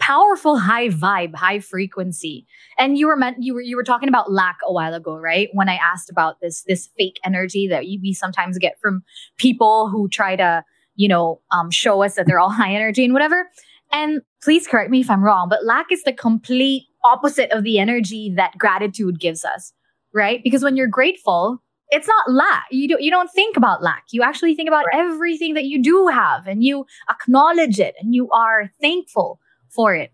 powerful 0.05 0.57
high 0.57 0.89
vibe, 0.89 1.33
high 1.33 1.59
frequency. 1.59 2.45
And 2.77 2.97
you 2.97 3.07
were 3.07 3.15
meant 3.15 3.37
you 3.39 3.55
were 3.55 3.61
you 3.61 3.75
were 3.75 3.83
talking 3.83 4.07
about 4.07 4.31
lack 4.31 4.57
a 4.63 4.71
while 4.71 4.93
ago, 4.93 5.17
right? 5.17 5.49
When 5.53 5.67
I 5.67 5.75
asked 5.75 6.11
about 6.11 6.39
this 6.41 6.63
this 6.67 6.89
fake 6.97 7.19
energy 7.25 7.67
that 7.67 7.83
we 7.83 8.13
sometimes 8.13 8.57
get 8.59 8.79
from 8.79 9.03
people 9.37 9.89
who 9.89 10.07
try 10.07 10.35
to, 10.35 10.63
you 10.95 11.07
know, 11.07 11.41
um, 11.51 11.71
show 11.71 12.03
us 12.03 12.15
that 12.15 12.27
they're 12.27 12.39
all 12.39 12.49
high 12.61 12.73
energy 12.73 13.03
and 13.03 13.13
whatever. 13.13 13.49
And 13.91 14.21
please 14.43 14.67
correct 14.67 14.91
me 14.91 14.99
if 14.99 15.09
I'm 15.09 15.23
wrong, 15.23 15.49
but 15.49 15.65
lack 15.65 15.91
is 15.91 16.03
the 16.03 16.13
complete 16.13 16.83
opposite 17.03 17.51
of 17.51 17.63
the 17.63 17.79
energy 17.79 18.31
that 18.35 18.57
gratitude 18.57 19.19
gives 19.19 19.43
us, 19.43 19.73
right? 20.13 20.41
Because 20.43 20.63
when 20.63 20.75
you're 20.75 20.87
grateful, 20.87 21.63
it's 21.89 22.07
not 22.07 22.31
lack. 22.31 22.65
You 22.69 22.87
don't 22.89 23.01
you 23.01 23.09
don't 23.09 23.31
think 23.31 23.57
about 23.57 23.81
lack. 23.81 24.03
You 24.11 24.21
actually 24.21 24.53
think 24.53 24.67
about 24.67 24.85
right. 24.85 24.99
everything 24.99 25.55
that 25.55 25.65
you 25.65 25.81
do 25.81 26.07
have 26.07 26.45
and 26.45 26.63
you 26.63 26.85
acknowledge 27.09 27.79
it 27.79 27.95
and 27.99 28.13
you 28.13 28.29
are 28.29 28.69
thankful 28.79 29.39
for 29.75 29.93
it. 29.93 30.11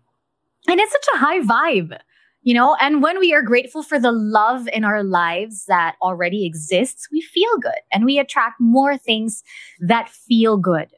And 0.68 0.80
it's 0.80 0.92
such 0.92 1.06
a 1.14 1.18
high 1.18 1.40
vibe, 1.40 1.98
you 2.42 2.54
know? 2.54 2.76
And 2.80 3.02
when 3.02 3.18
we 3.18 3.32
are 3.32 3.42
grateful 3.42 3.82
for 3.82 3.98
the 3.98 4.12
love 4.12 4.68
in 4.68 4.84
our 4.84 5.02
lives 5.02 5.64
that 5.66 5.96
already 6.02 6.46
exists, 6.46 7.08
we 7.10 7.20
feel 7.20 7.58
good 7.60 7.80
and 7.92 8.04
we 8.04 8.18
attract 8.18 8.60
more 8.60 8.96
things 8.96 9.42
that 9.80 10.08
feel 10.08 10.56
good. 10.56 10.88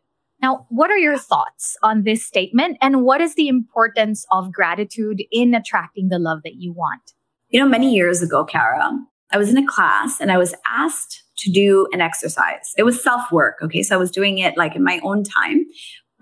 Now, 0.43 0.67
what 0.69 0.91
are 0.91 0.99
your 0.99 1.17
thoughts 1.17 1.77
on 1.83 2.03
this 2.03 2.25
statement 2.25 2.77
and 2.83 3.03
what 3.03 3.21
is 3.21 3.35
the 3.35 3.49
importance 3.49 4.27
of 4.31 4.53
gratitude 4.53 5.23
in 5.31 5.55
attracting 5.55 6.09
the 6.09 6.19
love 6.19 6.41
that 6.45 6.57
you 6.57 6.73
want? 6.73 7.12
You 7.49 7.61
know, 7.61 7.69
many 7.69 7.95
years 7.95 8.21
ago, 8.21 8.45
Cara, 8.45 8.93
I 9.31 9.39
was 9.39 9.49
in 9.49 9.57
a 9.57 9.67
class 9.67 10.21
and 10.21 10.31
I 10.31 10.37
was 10.37 10.55
asked 10.69 11.23
to 11.39 11.51
do 11.51 11.89
an 11.93 12.01
exercise. 12.01 12.73
It 12.77 12.83
was 12.83 13.03
self 13.03 13.33
work. 13.33 13.57
Okay. 13.62 13.83
So 13.83 13.95
I 13.95 13.99
was 13.99 14.11
doing 14.11 14.39
it 14.39 14.57
like 14.57 14.77
in 14.77 14.85
my 14.85 15.01
own 15.03 15.25
time. 15.25 15.65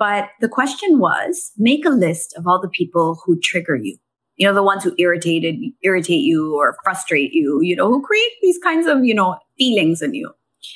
But 0.03 0.31
the 0.41 0.49
question 0.49 0.99
was 0.99 1.53
make 1.57 1.85
a 1.87 1.91
list 1.91 2.35
of 2.37 2.45
all 2.45 2.61
the 2.61 2.69
people 2.69 3.23
who 3.25 3.39
trigger 3.39 3.77
you. 3.77 3.99
You 4.35 4.49
know, 4.49 4.53
the 4.53 4.65
ones 4.65 4.83
who 4.83 4.97
irritated, 4.99 5.55
irritate 5.85 6.23
you 6.23 6.57
or 6.57 6.77
frustrate 6.83 7.33
you, 7.33 7.61
you 7.63 7.77
know, 7.77 7.87
who 7.89 8.03
create 8.03 8.33
these 8.43 8.59
kinds 8.59 8.89
of, 8.89 9.05
you 9.05 9.15
know, 9.15 9.39
feelings 9.57 10.03
in 10.03 10.13
you. 10.13 10.31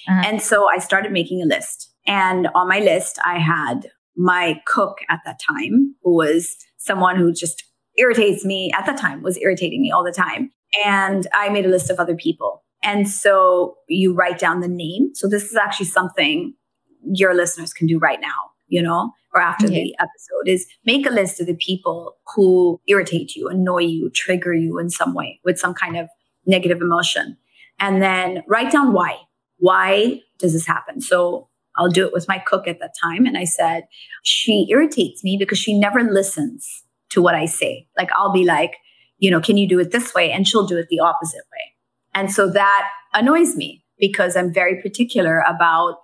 Uh-huh. 0.09 0.23
And 0.25 0.41
so 0.41 0.69
I 0.73 0.79
started 0.79 1.11
making 1.11 1.43
a 1.43 1.45
list. 1.45 1.93
And 2.07 2.47
on 2.55 2.69
my 2.69 2.79
list, 2.79 3.19
I 3.25 3.41
had 3.41 3.91
my 4.17 4.61
cook 4.65 4.99
at 5.09 5.19
that 5.25 5.41
time, 5.41 5.97
who 6.05 6.15
was 6.15 6.55
someone 6.77 7.17
who 7.17 7.33
just 7.33 7.65
irritates 7.99 8.45
me 8.45 8.71
at 8.79 8.87
that 8.87 8.97
time, 8.97 9.23
was 9.23 9.39
irritating 9.39 9.83
me 9.83 9.91
all 9.91 10.05
the 10.05 10.13
time. 10.13 10.53
And 10.85 11.27
I 11.35 11.49
made 11.49 11.67
a 11.67 11.69
list 11.69 11.91
of 11.91 11.99
other 11.99 12.15
people. 12.15 12.63
And 12.85 13.09
so 13.09 13.75
you 13.89 14.15
write 14.15 14.39
down 14.39 14.61
the 14.61 14.69
name. 14.69 15.17
So 15.17 15.27
this 15.27 15.51
is 15.51 15.57
actually 15.57 15.87
something 15.87 16.55
your 17.03 17.35
listeners 17.35 17.73
can 17.73 17.89
do 17.89 17.99
right 17.99 18.21
now 18.21 18.53
you 18.69 18.83
know, 18.83 19.13
or 19.35 19.41
after 19.41 19.67
okay. 19.67 19.85
the 19.85 19.97
episode 19.99 20.49
is 20.49 20.67
make 20.85 21.07
a 21.07 21.11
list 21.11 21.41
of 21.41 21.47
the 21.47 21.55
people 21.55 22.17
who 22.35 22.81
irritate 22.89 23.35
you, 23.37 23.49
annoy 23.49 23.83
you, 23.83 24.11
trigger 24.11 24.55
you 24.55 24.79
in 24.79 24.91
some 24.91 25.15
way 25.15 25.41
with 25.45 25.59
some 25.59 25.75
kind 25.75 25.97
of 25.97 26.09
negative 26.47 26.81
emotion. 26.81 27.37
And 27.79 28.03
then 28.03 28.43
write 28.47 28.73
down 28.73 28.93
why. 28.93 29.19
Why 29.59 30.23
does 30.39 30.53
this 30.53 30.67
happen? 30.67 31.01
So 31.01 31.49
I'll 31.77 31.91
do 31.91 32.07
it 32.07 32.13
with 32.13 32.29
my 32.29 32.39
cook 32.39 32.67
at 32.67 32.81
that 32.81 32.95
time. 33.03 33.27
And 33.27 33.37
I 33.37 33.45
said, 33.45 33.87
she 34.23 34.67
irritates 34.71 35.23
me 35.23 35.37
because 35.39 35.59
she 35.59 35.79
never 35.79 36.03
listens 36.03 36.85
to 37.11 37.21
what 37.21 37.35
I 37.35 37.47
say. 37.47 37.87
Like 37.97 38.11
I'll 38.17 38.33
be 38.33 38.45
like, 38.45 38.77
you 39.19 39.31
know, 39.31 39.41
can 39.41 39.57
you 39.57 39.69
do 39.69 39.79
it 39.79 39.93
this 39.93 40.15
way? 40.15 40.31
And 40.31 40.47
she'll 40.47 40.67
do 40.67 40.79
it 40.79 40.89
the 40.89 41.01
opposite 41.01 41.45
way. 41.53 41.75
And 42.15 42.33
so 42.33 42.51
that 42.51 42.89
annoys 43.13 43.57
me 43.57 43.85
because 43.99 44.37
I'm 44.37 44.53
very 44.53 44.81
particular 44.81 45.43
about 45.47 45.99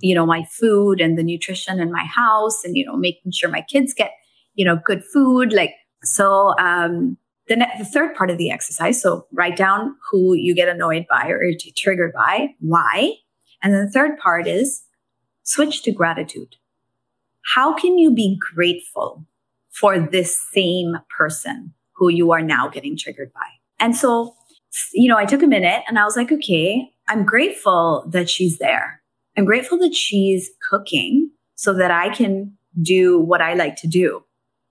you 0.00 0.14
know, 0.14 0.26
my 0.26 0.44
food 0.44 1.00
and 1.00 1.18
the 1.18 1.22
nutrition 1.22 1.80
in 1.80 1.92
my 1.92 2.04
house 2.04 2.64
and, 2.64 2.76
you 2.76 2.84
know, 2.84 2.96
making 2.96 3.32
sure 3.32 3.50
my 3.50 3.62
kids 3.62 3.94
get, 3.94 4.12
you 4.54 4.64
know, 4.64 4.78
good 4.84 5.02
food. 5.12 5.52
Like, 5.52 5.74
so, 6.02 6.54
um, 6.58 7.16
the, 7.48 7.56
ne- 7.56 7.78
the 7.78 7.84
third 7.84 8.14
part 8.14 8.30
of 8.30 8.38
the 8.38 8.50
exercise. 8.50 9.02
So 9.02 9.26
write 9.32 9.56
down 9.56 9.96
who 10.10 10.34
you 10.34 10.54
get 10.54 10.68
annoyed 10.68 11.06
by 11.10 11.26
or 11.28 11.52
triggered 11.76 12.12
by, 12.12 12.54
why. 12.60 13.14
And 13.62 13.74
then 13.74 13.84
the 13.84 13.90
third 13.90 14.18
part 14.18 14.46
is 14.46 14.82
switch 15.42 15.82
to 15.82 15.92
gratitude. 15.92 16.56
How 17.54 17.74
can 17.74 17.98
you 17.98 18.14
be 18.14 18.38
grateful 18.54 19.26
for 19.70 19.98
this 19.98 20.38
same 20.52 20.96
person 21.16 21.74
who 21.96 22.08
you 22.08 22.32
are 22.32 22.42
now 22.42 22.68
getting 22.68 22.96
triggered 22.96 23.32
by? 23.32 23.40
And 23.80 23.96
so, 23.96 24.34
you 24.92 25.08
know, 25.08 25.18
I 25.18 25.26
took 25.26 25.42
a 25.42 25.48
minute 25.48 25.82
and 25.88 25.98
I 25.98 26.04
was 26.04 26.16
like, 26.16 26.30
okay, 26.30 26.88
I'm 27.08 27.24
grateful 27.24 28.04
that 28.08 28.30
she's 28.30 28.58
there. 28.58 29.01
I'm 29.36 29.44
grateful 29.44 29.78
that 29.78 29.94
she's 29.94 30.50
cooking 30.68 31.30
so 31.54 31.72
that 31.74 31.90
I 31.90 32.10
can 32.10 32.56
do 32.80 33.20
what 33.20 33.40
I 33.40 33.54
like 33.54 33.76
to 33.76 33.86
do. 33.86 34.24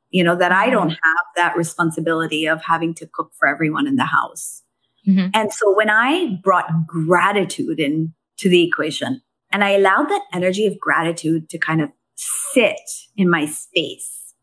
You 0.10 0.24
know, 0.24 0.36
that 0.36 0.52
I 0.52 0.70
don't 0.70 0.90
mm-hmm. 0.90 1.10
have 1.10 1.26
that 1.38 1.56
responsibility 1.56 2.46
of 2.46 2.62
having 2.62 2.94
to 2.96 3.08
cook 3.08 3.32
for 3.40 3.48
everyone 3.48 3.88
in 3.88 3.96
the 3.96 4.06
house. 4.06 4.62
Mm-hmm. 5.08 5.30
And 5.34 5.54
so 5.54 5.74
when 5.76 5.90
I 5.90 6.40
brought 6.44 6.86
gratitude 6.86 7.80
into 7.80 8.12
the 8.44 8.64
equation 8.64 9.22
and 9.52 9.64
I 9.64 9.72
allowed 9.72 10.10
that 10.10 10.24
energy 10.34 10.68
of 10.68 10.80
gratitude 10.80 11.50
to 11.50 11.58
kind 11.58 11.82
of 11.82 11.90
sit 12.16 12.80
in 13.16 13.30
my 13.30 13.46
space 13.46 14.34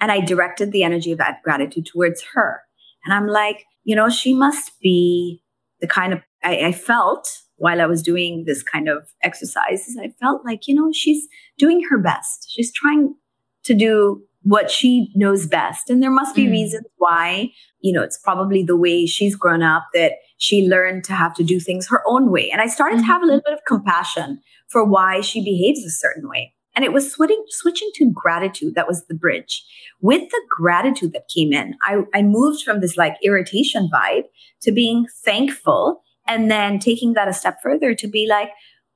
and 0.00 0.10
I 0.10 0.20
directed 0.20 0.72
the 0.72 0.82
energy 0.82 1.12
of 1.12 1.18
that 1.18 1.42
gratitude 1.42 1.86
towards 1.86 2.22
her. 2.34 2.62
And 3.04 3.14
I'm 3.14 3.26
like, 3.26 3.64
you 3.84 3.96
know, 3.96 4.10
she 4.10 4.34
must 4.34 4.72
be 4.80 5.42
the 5.80 5.86
kind 5.86 6.12
of, 6.12 6.20
I, 6.42 6.66
I 6.66 6.72
felt 6.72 7.42
while 7.62 7.80
I 7.80 7.86
was 7.86 8.02
doing 8.02 8.42
this 8.44 8.60
kind 8.60 8.88
of 8.88 9.06
exercises, 9.22 9.96
I 9.96 10.08
felt 10.20 10.44
like, 10.44 10.66
you 10.66 10.74
know, 10.74 10.90
she's 10.92 11.28
doing 11.58 11.80
her 11.88 11.96
best. 11.96 12.50
She's 12.50 12.72
trying 12.72 13.14
to 13.62 13.72
do 13.72 14.20
what 14.42 14.68
she 14.68 15.12
knows 15.14 15.46
best. 15.46 15.88
And 15.88 16.02
there 16.02 16.10
must 16.10 16.34
be 16.34 16.46
mm. 16.46 16.50
reasons 16.50 16.86
why, 16.96 17.52
you 17.80 17.92
know, 17.92 18.02
it's 18.02 18.18
probably 18.18 18.64
the 18.64 18.76
way 18.76 19.06
she's 19.06 19.36
grown 19.36 19.62
up 19.62 19.84
that 19.94 20.14
she 20.38 20.66
learned 20.66 21.04
to 21.04 21.12
have 21.12 21.34
to 21.34 21.44
do 21.44 21.60
things 21.60 21.86
her 21.86 22.02
own 22.04 22.32
way. 22.32 22.50
And 22.50 22.60
I 22.60 22.66
started 22.66 22.96
mm-hmm. 22.96 23.06
to 23.06 23.12
have 23.12 23.22
a 23.22 23.26
little 23.26 23.42
bit 23.44 23.54
of 23.54 23.60
compassion 23.64 24.40
for 24.68 24.84
why 24.84 25.20
she 25.20 25.44
behaves 25.44 25.84
a 25.84 25.90
certain 25.90 26.28
way. 26.28 26.54
And 26.74 26.84
it 26.84 26.92
was 26.92 27.12
switching, 27.12 27.44
switching 27.46 27.90
to 27.94 28.10
gratitude. 28.10 28.74
That 28.74 28.88
was 28.88 29.06
the 29.06 29.14
bridge. 29.14 29.64
With 30.00 30.28
the 30.30 30.42
gratitude 30.50 31.12
that 31.12 31.30
came 31.32 31.52
in, 31.52 31.76
I, 31.84 32.00
I 32.12 32.22
moved 32.22 32.64
from 32.64 32.80
this 32.80 32.96
like 32.96 33.14
irritation 33.22 33.88
vibe 33.94 34.24
to 34.62 34.72
being 34.72 35.06
thankful 35.24 36.02
and 36.26 36.50
then 36.50 36.78
taking 36.78 37.14
that 37.14 37.28
a 37.28 37.32
step 37.32 37.58
further 37.62 37.94
to 37.94 38.08
be 38.08 38.26
like, 38.28 38.50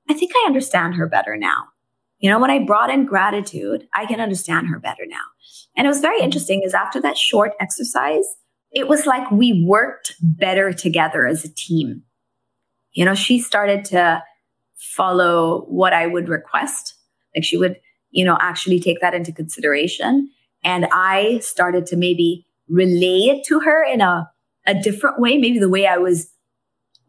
I 0.08 0.14
think 0.14 0.32
I 0.34 0.46
understand 0.46 0.94
her 0.94 1.06
better 1.06 1.36
now. 1.36 1.64
You 2.18 2.30
know, 2.30 2.38
when 2.38 2.50
I 2.50 2.64
brought 2.64 2.90
in 2.90 3.04
gratitude, 3.04 3.86
I 3.94 4.06
can 4.06 4.20
understand 4.20 4.68
her 4.68 4.78
better 4.78 5.04
now. 5.06 5.24
And 5.76 5.86
it 5.86 5.90
was 5.90 6.00
very 6.00 6.20
interesting 6.20 6.62
is 6.62 6.74
after 6.74 7.00
that 7.02 7.18
short 7.18 7.52
exercise, 7.60 8.24
it 8.72 8.88
was 8.88 9.06
like 9.06 9.30
we 9.30 9.64
worked 9.66 10.14
better 10.20 10.72
together 10.72 11.26
as 11.26 11.44
a 11.44 11.54
team. 11.54 12.02
You 12.92 13.04
know, 13.04 13.14
she 13.14 13.38
started 13.38 13.84
to 13.86 14.22
follow 14.76 15.66
what 15.68 15.92
I 15.92 16.06
would 16.06 16.28
request. 16.28 16.94
Like 17.34 17.44
she 17.44 17.58
would, 17.58 17.76
you 18.10 18.24
know, 18.24 18.38
actually 18.40 18.80
take 18.80 19.00
that 19.00 19.14
into 19.14 19.32
consideration. 19.32 20.30
And 20.64 20.86
I 20.92 21.38
started 21.40 21.86
to 21.86 21.96
maybe 21.96 22.46
relay 22.68 23.28
it 23.28 23.44
to 23.46 23.60
her 23.60 23.84
in 23.84 24.00
a, 24.00 24.30
a 24.66 24.74
different 24.74 25.20
way, 25.20 25.36
maybe 25.36 25.58
the 25.58 25.68
way 25.68 25.86
I 25.86 25.98
was 25.98 26.30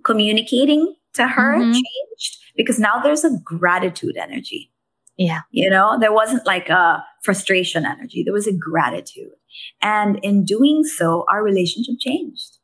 communicating 0.07 0.95
to 1.13 1.27
her 1.27 1.55
mm-hmm. 1.57 1.73
changed 1.73 2.37
because 2.55 2.79
now 2.79 2.99
there's 3.03 3.25
a 3.25 3.37
gratitude 3.43 4.15
energy. 4.17 4.71
Yeah. 5.17 5.41
You 5.51 5.69
know, 5.69 5.97
there 5.99 6.13
wasn't 6.13 6.45
like 6.45 6.69
a 6.69 7.03
frustration 7.23 7.85
energy, 7.85 8.23
there 8.23 8.33
was 8.33 8.47
a 8.47 8.53
gratitude. 8.53 9.33
And 9.81 10.19
in 10.23 10.45
doing 10.45 10.83
so, 10.83 11.25
our 11.29 11.43
relationship 11.43 11.95
changed. 11.99 12.57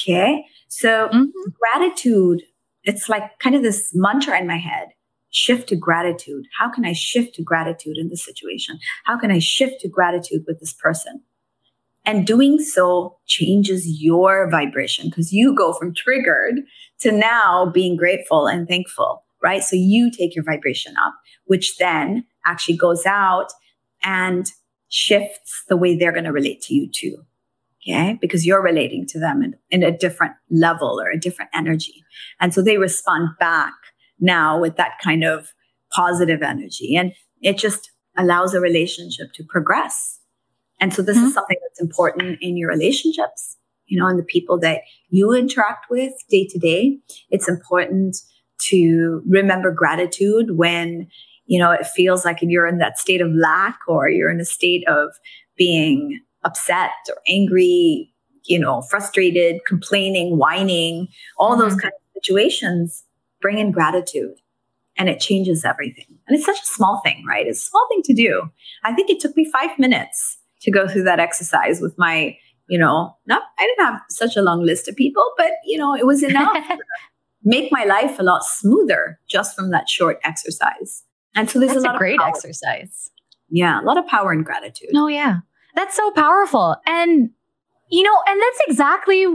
Okay. 0.00 0.44
So 0.68 1.08
mm-hmm. 1.08 1.24
gratitude, 1.60 2.42
it's 2.84 3.08
like 3.08 3.38
kind 3.38 3.54
of 3.54 3.62
this 3.62 3.90
mantra 3.94 4.40
in 4.40 4.46
my 4.46 4.58
head 4.58 4.88
shift 5.30 5.68
to 5.68 5.76
gratitude. 5.76 6.46
How 6.58 6.70
can 6.70 6.86
I 6.86 6.94
shift 6.94 7.34
to 7.34 7.42
gratitude 7.42 7.98
in 7.98 8.08
this 8.08 8.24
situation? 8.24 8.78
How 9.04 9.18
can 9.18 9.30
I 9.30 9.40
shift 9.40 9.80
to 9.82 9.88
gratitude 9.88 10.44
with 10.46 10.58
this 10.58 10.72
person? 10.72 11.22
And 12.08 12.26
doing 12.26 12.58
so 12.58 13.18
changes 13.26 14.00
your 14.00 14.48
vibration 14.48 15.10
because 15.10 15.30
you 15.30 15.54
go 15.54 15.74
from 15.74 15.92
triggered 15.94 16.54
to 17.00 17.12
now 17.12 17.66
being 17.66 17.98
grateful 17.98 18.46
and 18.46 18.66
thankful, 18.66 19.24
right? 19.42 19.62
So 19.62 19.76
you 19.76 20.10
take 20.10 20.34
your 20.34 20.42
vibration 20.42 20.94
up, 21.04 21.12
which 21.44 21.76
then 21.76 22.24
actually 22.46 22.78
goes 22.78 23.04
out 23.04 23.48
and 24.02 24.50
shifts 24.88 25.64
the 25.68 25.76
way 25.76 25.96
they're 25.96 26.12
going 26.12 26.24
to 26.24 26.32
relate 26.32 26.62
to 26.62 26.74
you 26.74 26.90
too. 26.90 27.26
Okay. 27.86 28.16
Because 28.22 28.46
you're 28.46 28.62
relating 28.62 29.06
to 29.08 29.20
them 29.20 29.42
in, 29.42 29.54
in 29.70 29.82
a 29.82 29.94
different 29.94 30.32
level 30.50 30.98
or 30.98 31.10
a 31.10 31.20
different 31.20 31.50
energy. 31.54 32.02
And 32.40 32.54
so 32.54 32.62
they 32.62 32.78
respond 32.78 33.36
back 33.38 33.74
now 34.18 34.58
with 34.58 34.76
that 34.76 34.92
kind 35.04 35.24
of 35.24 35.52
positive 35.92 36.40
energy. 36.40 36.96
And 36.96 37.12
it 37.42 37.58
just 37.58 37.90
allows 38.16 38.54
a 38.54 38.60
relationship 38.60 39.34
to 39.34 39.44
progress 39.44 40.20
and 40.80 40.94
so 40.94 41.02
this 41.02 41.16
mm-hmm. 41.16 41.26
is 41.26 41.34
something 41.34 41.56
that's 41.62 41.80
important 41.80 42.38
in 42.40 42.56
your 42.56 42.70
relationships, 42.70 43.56
you 43.86 43.98
know, 43.98 44.06
and 44.06 44.18
the 44.18 44.24
people 44.24 44.58
that 44.60 44.82
you 45.10 45.32
interact 45.32 45.86
with 45.90 46.12
day 46.28 46.46
to 46.50 46.58
day. 46.58 46.98
It's 47.30 47.48
important 47.48 48.16
to 48.68 49.22
remember 49.28 49.72
gratitude 49.72 50.56
when, 50.56 51.08
you 51.46 51.58
know, 51.58 51.70
it 51.70 51.86
feels 51.86 52.24
like 52.24 52.38
you're 52.42 52.66
in 52.66 52.78
that 52.78 52.98
state 52.98 53.20
of 53.20 53.30
lack 53.32 53.78
or 53.88 54.08
you're 54.08 54.30
in 54.30 54.40
a 54.40 54.44
state 54.44 54.86
of 54.88 55.10
being 55.56 56.20
upset 56.44 56.90
or 57.08 57.16
angry, 57.28 58.12
you 58.44 58.58
know, 58.58 58.82
frustrated, 58.82 59.64
complaining, 59.66 60.38
whining, 60.38 61.08
all 61.38 61.52
mm-hmm. 61.52 61.62
those 61.62 61.74
kind 61.74 61.92
of 61.94 62.22
situations, 62.22 63.04
bring 63.40 63.58
in 63.58 63.72
gratitude 63.72 64.34
and 64.96 65.08
it 65.08 65.20
changes 65.20 65.64
everything. 65.64 66.06
And 66.26 66.36
it's 66.36 66.46
such 66.46 66.60
a 66.60 66.66
small 66.66 67.00
thing, 67.04 67.24
right? 67.26 67.46
It's 67.46 67.62
a 67.62 67.66
small 67.66 67.86
thing 67.90 68.02
to 68.04 68.14
do. 68.14 68.50
I 68.84 68.92
think 68.94 69.10
it 69.10 69.20
took 69.20 69.36
me 69.36 69.48
five 69.50 69.78
minutes 69.78 70.37
to 70.62 70.70
go 70.70 70.88
through 70.88 71.04
that 71.04 71.20
exercise 71.20 71.80
with 71.80 71.94
my, 71.98 72.36
you 72.68 72.78
know, 72.78 73.16
not, 73.26 73.42
I 73.58 73.66
didn't 73.66 73.86
have 73.86 74.00
such 74.10 74.36
a 74.36 74.42
long 74.42 74.62
list 74.62 74.88
of 74.88 74.96
people, 74.96 75.24
but, 75.36 75.52
you 75.64 75.78
know, 75.78 75.94
it 75.94 76.06
was 76.06 76.22
enough 76.22 76.56
make 77.44 77.70
my 77.72 77.84
life 77.84 78.18
a 78.18 78.22
lot 78.22 78.44
smoother 78.44 79.18
just 79.28 79.56
from 79.56 79.70
that 79.70 79.88
short 79.88 80.18
exercise. 80.24 81.04
And 81.34 81.48
so 81.48 81.58
there's 81.58 81.72
That's 81.72 81.84
a 81.84 81.88
lot 81.88 81.94
a 81.96 81.98
great 81.98 82.20
exercise. 82.20 83.10
Yeah, 83.48 83.80
a 83.80 83.84
lot 83.84 83.98
of 83.98 84.06
power 84.06 84.32
and 84.32 84.44
gratitude. 84.44 84.90
Oh 84.94 85.06
yeah. 85.06 85.38
That's 85.74 85.96
so 85.96 86.10
powerful. 86.10 86.76
And 86.86 87.30
you 87.90 88.02
know, 88.02 88.22
and 88.26 88.40
that's 88.40 88.60
exactly 88.68 89.26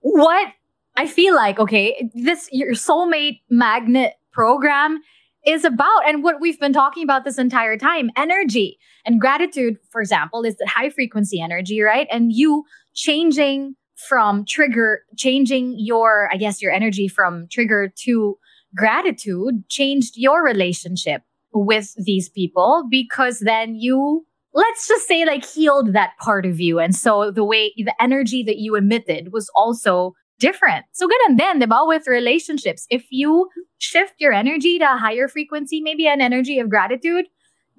what 0.00 0.48
I 0.96 1.06
feel 1.06 1.34
like, 1.34 1.58
okay, 1.58 2.10
this 2.14 2.48
your 2.52 2.72
soulmate 2.72 3.40
magnet 3.50 4.14
program 4.32 5.00
is 5.46 5.64
about 5.64 6.06
and 6.06 6.22
what 6.22 6.40
we've 6.40 6.58
been 6.58 6.72
talking 6.72 7.04
about 7.04 7.24
this 7.24 7.38
entire 7.38 7.76
time, 7.76 8.10
energy. 8.16 8.78
And 9.04 9.20
gratitude, 9.20 9.76
for 9.90 10.00
example, 10.00 10.42
is 10.42 10.56
the 10.56 10.66
high 10.66 10.90
frequency 10.90 11.40
energy, 11.40 11.80
right? 11.80 12.08
And 12.10 12.32
you 12.32 12.64
changing 12.94 13.76
from 14.08 14.44
trigger, 14.46 15.02
changing 15.16 15.76
your, 15.78 16.28
I 16.32 16.36
guess, 16.36 16.60
your 16.60 16.72
energy 16.72 17.08
from 17.08 17.46
trigger 17.50 17.92
to 18.04 18.36
gratitude 18.74 19.68
changed 19.68 20.14
your 20.16 20.44
relationship 20.44 21.22
with 21.52 21.94
these 21.96 22.28
people 22.28 22.84
because 22.90 23.40
then 23.40 23.74
you 23.74 24.26
let's 24.52 24.88
just 24.88 25.06
say 25.06 25.24
like 25.24 25.44
healed 25.44 25.94
that 25.94 26.10
part 26.20 26.44
of 26.44 26.60
you 26.60 26.78
and 26.78 26.94
so 26.94 27.30
the 27.30 27.44
way 27.44 27.72
the 27.76 27.94
energy 28.02 28.42
that 28.42 28.58
you 28.58 28.74
emitted 28.74 29.32
was 29.32 29.50
also 29.54 30.12
different 30.38 30.84
so 30.92 31.06
good 31.06 31.20
and 31.28 31.38
then 31.38 31.62
about 31.62 31.86
with 31.86 32.06
relationships 32.06 32.86
if 32.90 33.06
you 33.10 33.48
shift 33.78 34.14
your 34.18 34.32
energy 34.32 34.78
to 34.78 34.84
a 34.84 34.96
higher 34.96 35.28
frequency 35.28 35.80
maybe 35.80 36.06
an 36.06 36.20
energy 36.20 36.58
of 36.58 36.68
gratitude 36.68 37.26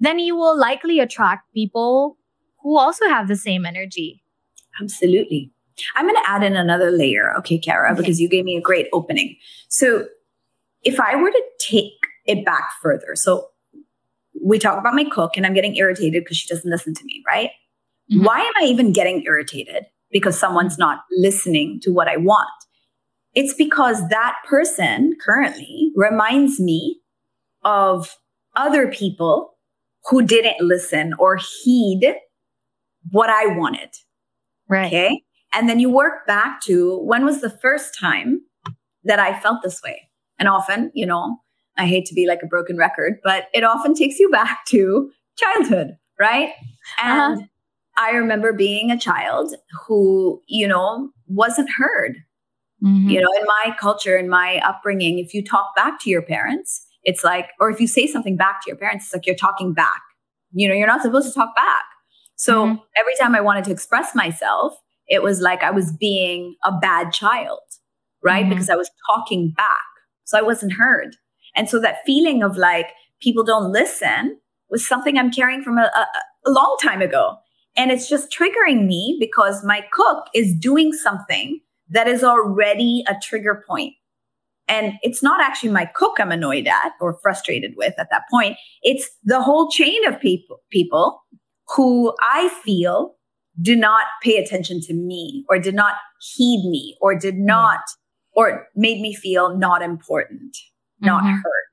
then 0.00 0.18
you 0.18 0.36
will 0.36 0.58
likely 0.58 1.00
attract 1.00 1.52
people 1.52 2.16
who 2.62 2.78
also 2.78 3.08
have 3.08 3.28
the 3.28 3.36
same 3.36 3.64
energy 3.64 4.22
absolutely 4.80 5.52
I'm 5.96 6.06
going 6.06 6.16
to 6.16 6.28
add 6.28 6.42
in 6.42 6.56
another 6.56 6.90
layer, 6.90 7.36
okay, 7.38 7.58
Cara, 7.58 7.92
okay. 7.92 8.00
because 8.00 8.20
you 8.20 8.28
gave 8.28 8.44
me 8.44 8.56
a 8.56 8.60
great 8.60 8.88
opening. 8.92 9.36
So, 9.68 10.06
if 10.82 11.00
I 11.00 11.16
were 11.16 11.30
to 11.30 11.42
take 11.60 11.92
it 12.24 12.44
back 12.44 12.70
further, 12.82 13.14
so 13.14 13.48
we 14.44 14.58
talk 14.58 14.78
about 14.78 14.94
my 14.94 15.04
cook 15.04 15.36
and 15.36 15.44
I'm 15.44 15.54
getting 15.54 15.76
irritated 15.76 16.24
because 16.24 16.36
she 16.36 16.48
doesn't 16.48 16.70
listen 16.70 16.94
to 16.94 17.04
me, 17.04 17.22
right? 17.26 17.50
Mm-hmm. 18.12 18.24
Why 18.24 18.40
am 18.40 18.52
I 18.60 18.66
even 18.66 18.92
getting 18.92 19.24
irritated? 19.24 19.86
Because 20.10 20.38
someone's 20.38 20.78
not 20.78 21.00
listening 21.10 21.80
to 21.82 21.92
what 21.92 22.08
I 22.08 22.16
want. 22.16 22.48
It's 23.34 23.54
because 23.54 24.08
that 24.08 24.36
person 24.48 25.16
currently 25.20 25.92
reminds 25.94 26.58
me 26.58 27.00
of 27.62 28.16
other 28.56 28.88
people 28.88 29.54
who 30.08 30.22
didn't 30.22 30.60
listen 30.60 31.14
or 31.18 31.36
heed 31.36 32.14
what 33.10 33.30
I 33.30 33.46
wanted. 33.46 33.90
Right. 34.68 34.86
Okay. 34.86 35.22
And 35.52 35.68
then 35.68 35.80
you 35.80 35.90
work 35.90 36.26
back 36.26 36.60
to 36.62 36.98
when 36.98 37.24
was 37.24 37.40
the 37.40 37.50
first 37.50 37.98
time 37.98 38.42
that 39.04 39.18
I 39.18 39.38
felt 39.38 39.62
this 39.62 39.82
way? 39.82 40.08
And 40.38 40.48
often, 40.48 40.90
you 40.94 41.06
know, 41.06 41.38
I 41.76 41.86
hate 41.86 42.06
to 42.06 42.14
be 42.14 42.26
like 42.26 42.42
a 42.42 42.46
broken 42.46 42.76
record, 42.76 43.18
but 43.22 43.48
it 43.54 43.64
often 43.64 43.94
takes 43.94 44.18
you 44.18 44.28
back 44.30 44.64
to 44.68 45.10
childhood, 45.36 45.96
right? 46.18 46.50
Uh-huh. 46.98 47.10
And 47.10 47.38
uh-huh. 47.38 47.46
I 47.98 48.10
remember 48.12 48.52
being 48.52 48.90
a 48.90 48.98
child 48.98 49.54
who, 49.86 50.40
you 50.46 50.66
know, 50.68 51.10
wasn't 51.26 51.68
heard. 51.76 52.16
Mm-hmm. 52.82 53.08
You 53.08 53.20
know, 53.20 53.28
in 53.38 53.44
my 53.44 53.76
culture, 53.78 54.16
in 54.16 54.28
my 54.28 54.58
upbringing, 54.64 55.18
if 55.18 55.34
you 55.34 55.44
talk 55.44 55.74
back 55.74 56.00
to 56.02 56.10
your 56.10 56.22
parents, 56.22 56.86
it's 57.02 57.24
like, 57.24 57.46
or 57.58 57.70
if 57.70 57.80
you 57.80 57.88
say 57.88 58.06
something 58.06 58.36
back 58.36 58.62
to 58.62 58.70
your 58.70 58.76
parents, 58.76 59.06
it's 59.06 59.14
like 59.14 59.26
you're 59.26 59.34
talking 59.34 59.74
back. 59.74 60.00
You 60.52 60.68
know, 60.68 60.74
you're 60.74 60.86
not 60.86 61.02
supposed 61.02 61.26
to 61.28 61.34
talk 61.34 61.56
back. 61.56 61.84
So 62.36 62.66
mm-hmm. 62.66 62.76
every 62.96 63.14
time 63.20 63.34
I 63.34 63.40
wanted 63.40 63.64
to 63.64 63.72
express 63.72 64.14
myself, 64.14 64.74
it 65.08 65.22
was 65.22 65.40
like 65.40 65.64
I 65.64 65.72
was 65.72 65.92
being 65.92 66.54
a 66.64 66.70
bad 66.70 67.12
child, 67.12 67.60
right? 68.22 68.42
Mm-hmm. 68.42 68.50
Because 68.50 68.70
I 68.70 68.76
was 68.76 68.90
talking 69.10 69.50
back. 69.56 69.82
So 70.24 70.38
I 70.38 70.42
wasn't 70.42 70.74
heard. 70.74 71.16
And 71.56 71.68
so 71.68 71.80
that 71.80 72.04
feeling 72.06 72.44
of 72.44 72.56
like 72.56 72.90
people 73.20 73.42
don't 73.42 73.72
listen 73.72 74.38
was 74.70 74.86
something 74.86 75.18
I'm 75.18 75.32
carrying 75.32 75.62
from 75.62 75.78
a, 75.78 75.90
a, 75.96 76.06
a 76.46 76.50
long 76.50 76.76
time 76.80 77.02
ago. 77.02 77.38
And 77.78 77.92
it's 77.92 78.08
just 78.08 78.30
triggering 78.30 78.86
me 78.86 79.16
because 79.20 79.64
my 79.64 79.84
cook 79.92 80.26
is 80.34 80.54
doing 80.54 80.92
something 80.92 81.60
that 81.88 82.08
is 82.08 82.24
already 82.24 83.04
a 83.08 83.14
trigger 83.22 83.64
point. 83.66 83.94
And 84.68 84.94
it's 85.02 85.22
not 85.22 85.40
actually 85.40 85.70
my 85.70 85.86
cook 85.86 86.16
I'm 86.18 86.30
annoyed 86.30 86.66
at 86.66 86.92
or 87.00 87.18
frustrated 87.22 87.74
with 87.76 87.94
at 87.98 88.08
that 88.10 88.24
point. 88.30 88.58
It's 88.82 89.08
the 89.24 89.40
whole 89.40 89.70
chain 89.70 90.06
of 90.06 90.20
people, 90.20 90.58
people 90.70 91.22
who 91.74 92.14
I 92.20 92.50
feel 92.62 93.14
did 93.60 93.78
not 93.78 94.04
pay 94.22 94.36
attention 94.36 94.80
to 94.82 94.94
me 94.94 95.44
or 95.48 95.58
did 95.58 95.74
not 95.74 95.94
heed 96.20 96.68
me 96.68 96.96
or 97.00 97.14
did 97.14 97.38
not 97.38 97.80
or 98.32 98.68
made 98.76 99.00
me 99.00 99.14
feel 99.14 99.56
not 99.56 99.82
important, 99.82 100.56
not 101.00 101.22
mm-hmm. 101.22 101.36
heard, 101.36 101.66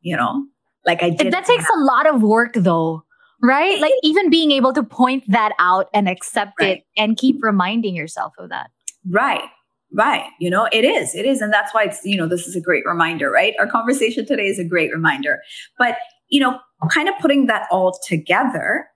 you 0.00 0.16
know? 0.16 0.44
Like 0.84 1.02
I 1.02 1.10
did. 1.10 1.32
That 1.32 1.44
takes 1.44 1.64
a 1.64 1.78
lot 1.80 2.06
of 2.06 2.22
work 2.22 2.54
though, 2.54 3.04
right? 3.42 3.80
Like 3.80 3.92
even 4.02 4.30
being 4.30 4.50
able 4.50 4.72
to 4.72 4.82
point 4.82 5.24
that 5.28 5.52
out 5.58 5.88
and 5.92 6.08
accept 6.08 6.52
right. 6.60 6.78
it 6.78 6.84
and 6.96 7.16
keep 7.16 7.36
reminding 7.42 7.94
yourself 7.94 8.32
of 8.38 8.50
that. 8.50 8.70
Right. 9.08 9.44
Right. 9.92 10.24
You 10.40 10.50
know, 10.50 10.68
it 10.72 10.84
is. 10.84 11.14
It 11.14 11.26
is. 11.26 11.40
And 11.40 11.52
that's 11.52 11.72
why 11.72 11.84
it's, 11.84 12.00
you 12.04 12.16
know, 12.16 12.26
this 12.26 12.46
is 12.46 12.56
a 12.56 12.60
great 12.60 12.84
reminder, 12.84 13.30
right? 13.30 13.54
Our 13.58 13.68
conversation 13.68 14.26
today 14.26 14.46
is 14.46 14.58
a 14.58 14.64
great 14.64 14.92
reminder. 14.92 15.38
But, 15.78 15.96
you 16.28 16.40
know, 16.40 16.58
kind 16.90 17.08
of 17.08 17.14
putting 17.20 17.46
that 17.46 17.68
all 17.70 17.98
together 18.06 18.88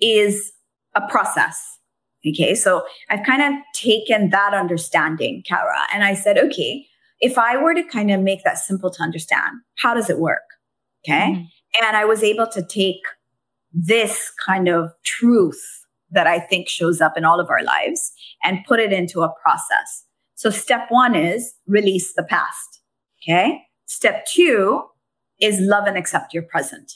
is 0.00 0.52
a 0.94 1.00
process. 1.08 1.60
Okay. 2.26 2.54
So 2.54 2.84
I've 3.10 3.24
kind 3.24 3.42
of 3.42 3.60
taken 3.74 4.30
that 4.30 4.54
understanding, 4.54 5.42
Cara, 5.46 5.82
and 5.92 6.04
I 6.04 6.14
said, 6.14 6.38
okay, 6.38 6.86
if 7.20 7.38
I 7.38 7.56
were 7.56 7.74
to 7.74 7.82
kind 7.82 8.10
of 8.10 8.20
make 8.20 8.44
that 8.44 8.58
simple 8.58 8.90
to 8.90 9.02
understand, 9.02 9.60
how 9.78 9.94
does 9.94 10.10
it 10.10 10.18
work? 10.18 10.42
Okay. 11.06 11.32
Mm-hmm. 11.32 11.84
And 11.84 11.96
I 11.96 12.04
was 12.04 12.22
able 12.22 12.46
to 12.48 12.62
take 12.62 13.00
this 13.74 14.32
kind 14.46 14.68
of 14.68 14.90
truth 15.04 15.60
that 16.10 16.26
I 16.26 16.38
think 16.38 16.68
shows 16.68 17.00
up 17.00 17.18
in 17.18 17.24
all 17.24 17.40
of 17.40 17.50
our 17.50 17.62
lives 17.62 18.12
and 18.42 18.64
put 18.66 18.80
it 18.80 18.92
into 18.92 19.22
a 19.22 19.32
process. 19.42 20.04
So 20.36 20.48
step 20.48 20.86
one 20.88 21.14
is 21.14 21.54
release 21.66 22.14
the 22.14 22.22
past. 22.22 22.80
Okay. 23.22 23.62
Step 23.86 24.24
two 24.26 24.82
is 25.40 25.58
love 25.60 25.86
and 25.86 25.98
accept 25.98 26.32
your 26.32 26.44
present. 26.44 26.92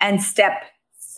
And 0.00 0.22
step 0.22 0.64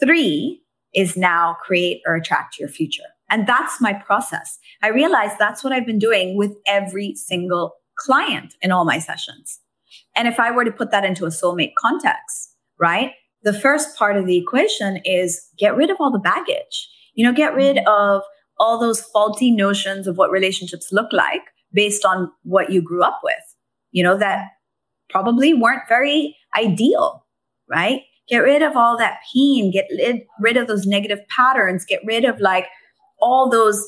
three 0.00 0.62
is 0.94 1.16
now 1.16 1.57
create 1.62 2.00
or 2.07 2.14
attract 2.14 2.59
your 2.59 2.68
future. 2.68 3.03
And 3.30 3.46
that's 3.46 3.80
my 3.80 3.94
process. 3.94 4.59
I 4.82 4.88
realize 4.88 5.30
that's 5.38 5.64
what 5.64 5.72
I've 5.72 5.86
been 5.86 5.98
doing 5.98 6.36
with 6.36 6.55
every 6.66 7.14
single 7.14 7.74
client 7.96 8.55
in 8.61 8.70
all 8.70 8.84
my 8.84 8.98
sessions. 8.98 9.61
And 10.14 10.28
if 10.28 10.38
I 10.38 10.50
were 10.50 10.64
to 10.64 10.72
put 10.72 10.90
that 10.90 11.05
into 11.05 11.24
a 11.24 11.28
soulmate 11.28 11.72
context, 11.78 12.55
right? 12.78 13.12
The 13.45 13.53
first 13.53 13.97
part 13.97 14.16
of 14.16 14.26
the 14.26 14.36
equation 14.38 15.01
is 15.05 15.49
get 15.59 15.76
rid 15.76 15.90
of 15.90 15.97
all 16.01 16.12
the 16.12 16.18
baggage. 16.18 16.88
You 17.14 17.26
know, 17.26 17.32
get 17.32 17.55
rid 17.55 17.76
mm-hmm. 17.76 17.88
of 17.88 18.22
all 18.59 18.78
those 18.78 19.01
faulty 19.01 19.51
notions 19.51 20.07
of 20.07 20.16
what 20.16 20.30
relationships 20.30 20.93
look 20.93 21.12
like 21.12 21.43
based 21.72 22.05
on 22.05 22.30
what 22.43 22.70
you 22.70 22.82
grew 22.82 23.03
up 23.03 23.20
with, 23.24 23.34
you 23.90 24.05
know, 24.05 24.16
that 24.18 24.49
probably 25.11 25.55
weren't 25.55 25.82
very 25.88 26.36
ideal, 26.57 27.26
right? 27.68 28.03
Get 28.28 28.38
rid 28.38 28.62
of 28.62 28.76
all 28.76 28.97
that 28.99 29.18
pain, 29.34 29.72
get 29.72 29.88
rid 30.40 30.57
of 30.57 30.68
those 30.68 30.86
negative 30.86 31.18
patterns, 31.28 31.84
get 31.84 32.01
rid 32.07 32.24
of 32.24 32.40
like 32.40 32.66
all 33.20 33.51
those, 33.51 33.84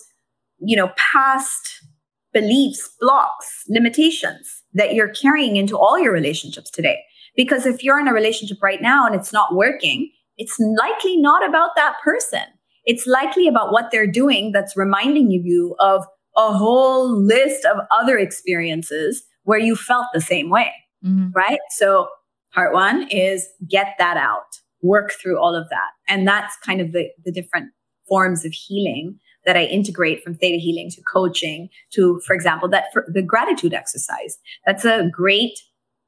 you 0.58 0.76
know, 0.76 0.90
past 1.12 1.84
beliefs, 2.32 2.90
blocks, 3.00 3.62
limitations 3.68 4.62
that 4.72 4.94
you're 4.94 5.08
carrying 5.08 5.56
into 5.56 5.78
all 5.78 5.98
your 5.98 6.12
relationships 6.12 6.70
today. 6.70 6.98
Because 7.36 7.66
if 7.66 7.82
you're 7.82 7.98
in 7.98 8.08
a 8.08 8.12
relationship 8.12 8.58
right 8.62 8.80
now 8.80 9.06
and 9.06 9.14
it's 9.14 9.32
not 9.32 9.54
working, 9.54 10.10
it's 10.36 10.58
likely 10.58 11.16
not 11.16 11.46
about 11.48 11.70
that 11.76 11.94
person. 12.02 12.44
It's 12.84 13.06
likely 13.06 13.48
about 13.48 13.72
what 13.72 13.90
they're 13.90 14.10
doing 14.10 14.52
that's 14.52 14.76
reminding 14.76 15.30
you 15.30 15.74
of 15.80 16.04
a 16.36 16.52
whole 16.52 17.10
list 17.10 17.64
of 17.64 17.78
other 17.90 18.18
experiences 18.18 19.24
where 19.44 19.58
you 19.58 19.76
felt 19.76 20.06
the 20.12 20.20
same 20.20 20.50
way. 20.50 20.72
Mm-hmm. 21.04 21.30
Right. 21.32 21.60
So 21.70 22.08
Part 22.54 22.72
one 22.72 23.08
is 23.10 23.48
get 23.68 23.94
that 23.98 24.16
out, 24.16 24.46
work 24.80 25.12
through 25.20 25.40
all 25.40 25.56
of 25.56 25.68
that. 25.70 25.90
And 26.08 26.26
that's 26.26 26.56
kind 26.64 26.80
of 26.80 26.92
the, 26.92 27.08
the 27.24 27.32
different 27.32 27.72
forms 28.08 28.44
of 28.44 28.52
healing 28.52 29.18
that 29.44 29.56
I 29.56 29.64
integrate 29.64 30.22
from 30.22 30.34
theta 30.36 30.58
healing 30.58 30.90
to 30.92 31.02
coaching 31.02 31.68
to, 31.94 32.20
for 32.24 32.32
example, 32.32 32.68
that 32.68 32.84
for 32.92 33.04
the 33.12 33.22
gratitude 33.22 33.74
exercise. 33.74 34.38
That's 34.64 34.84
a 34.84 35.10
great 35.12 35.58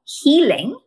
healing 0.05 0.79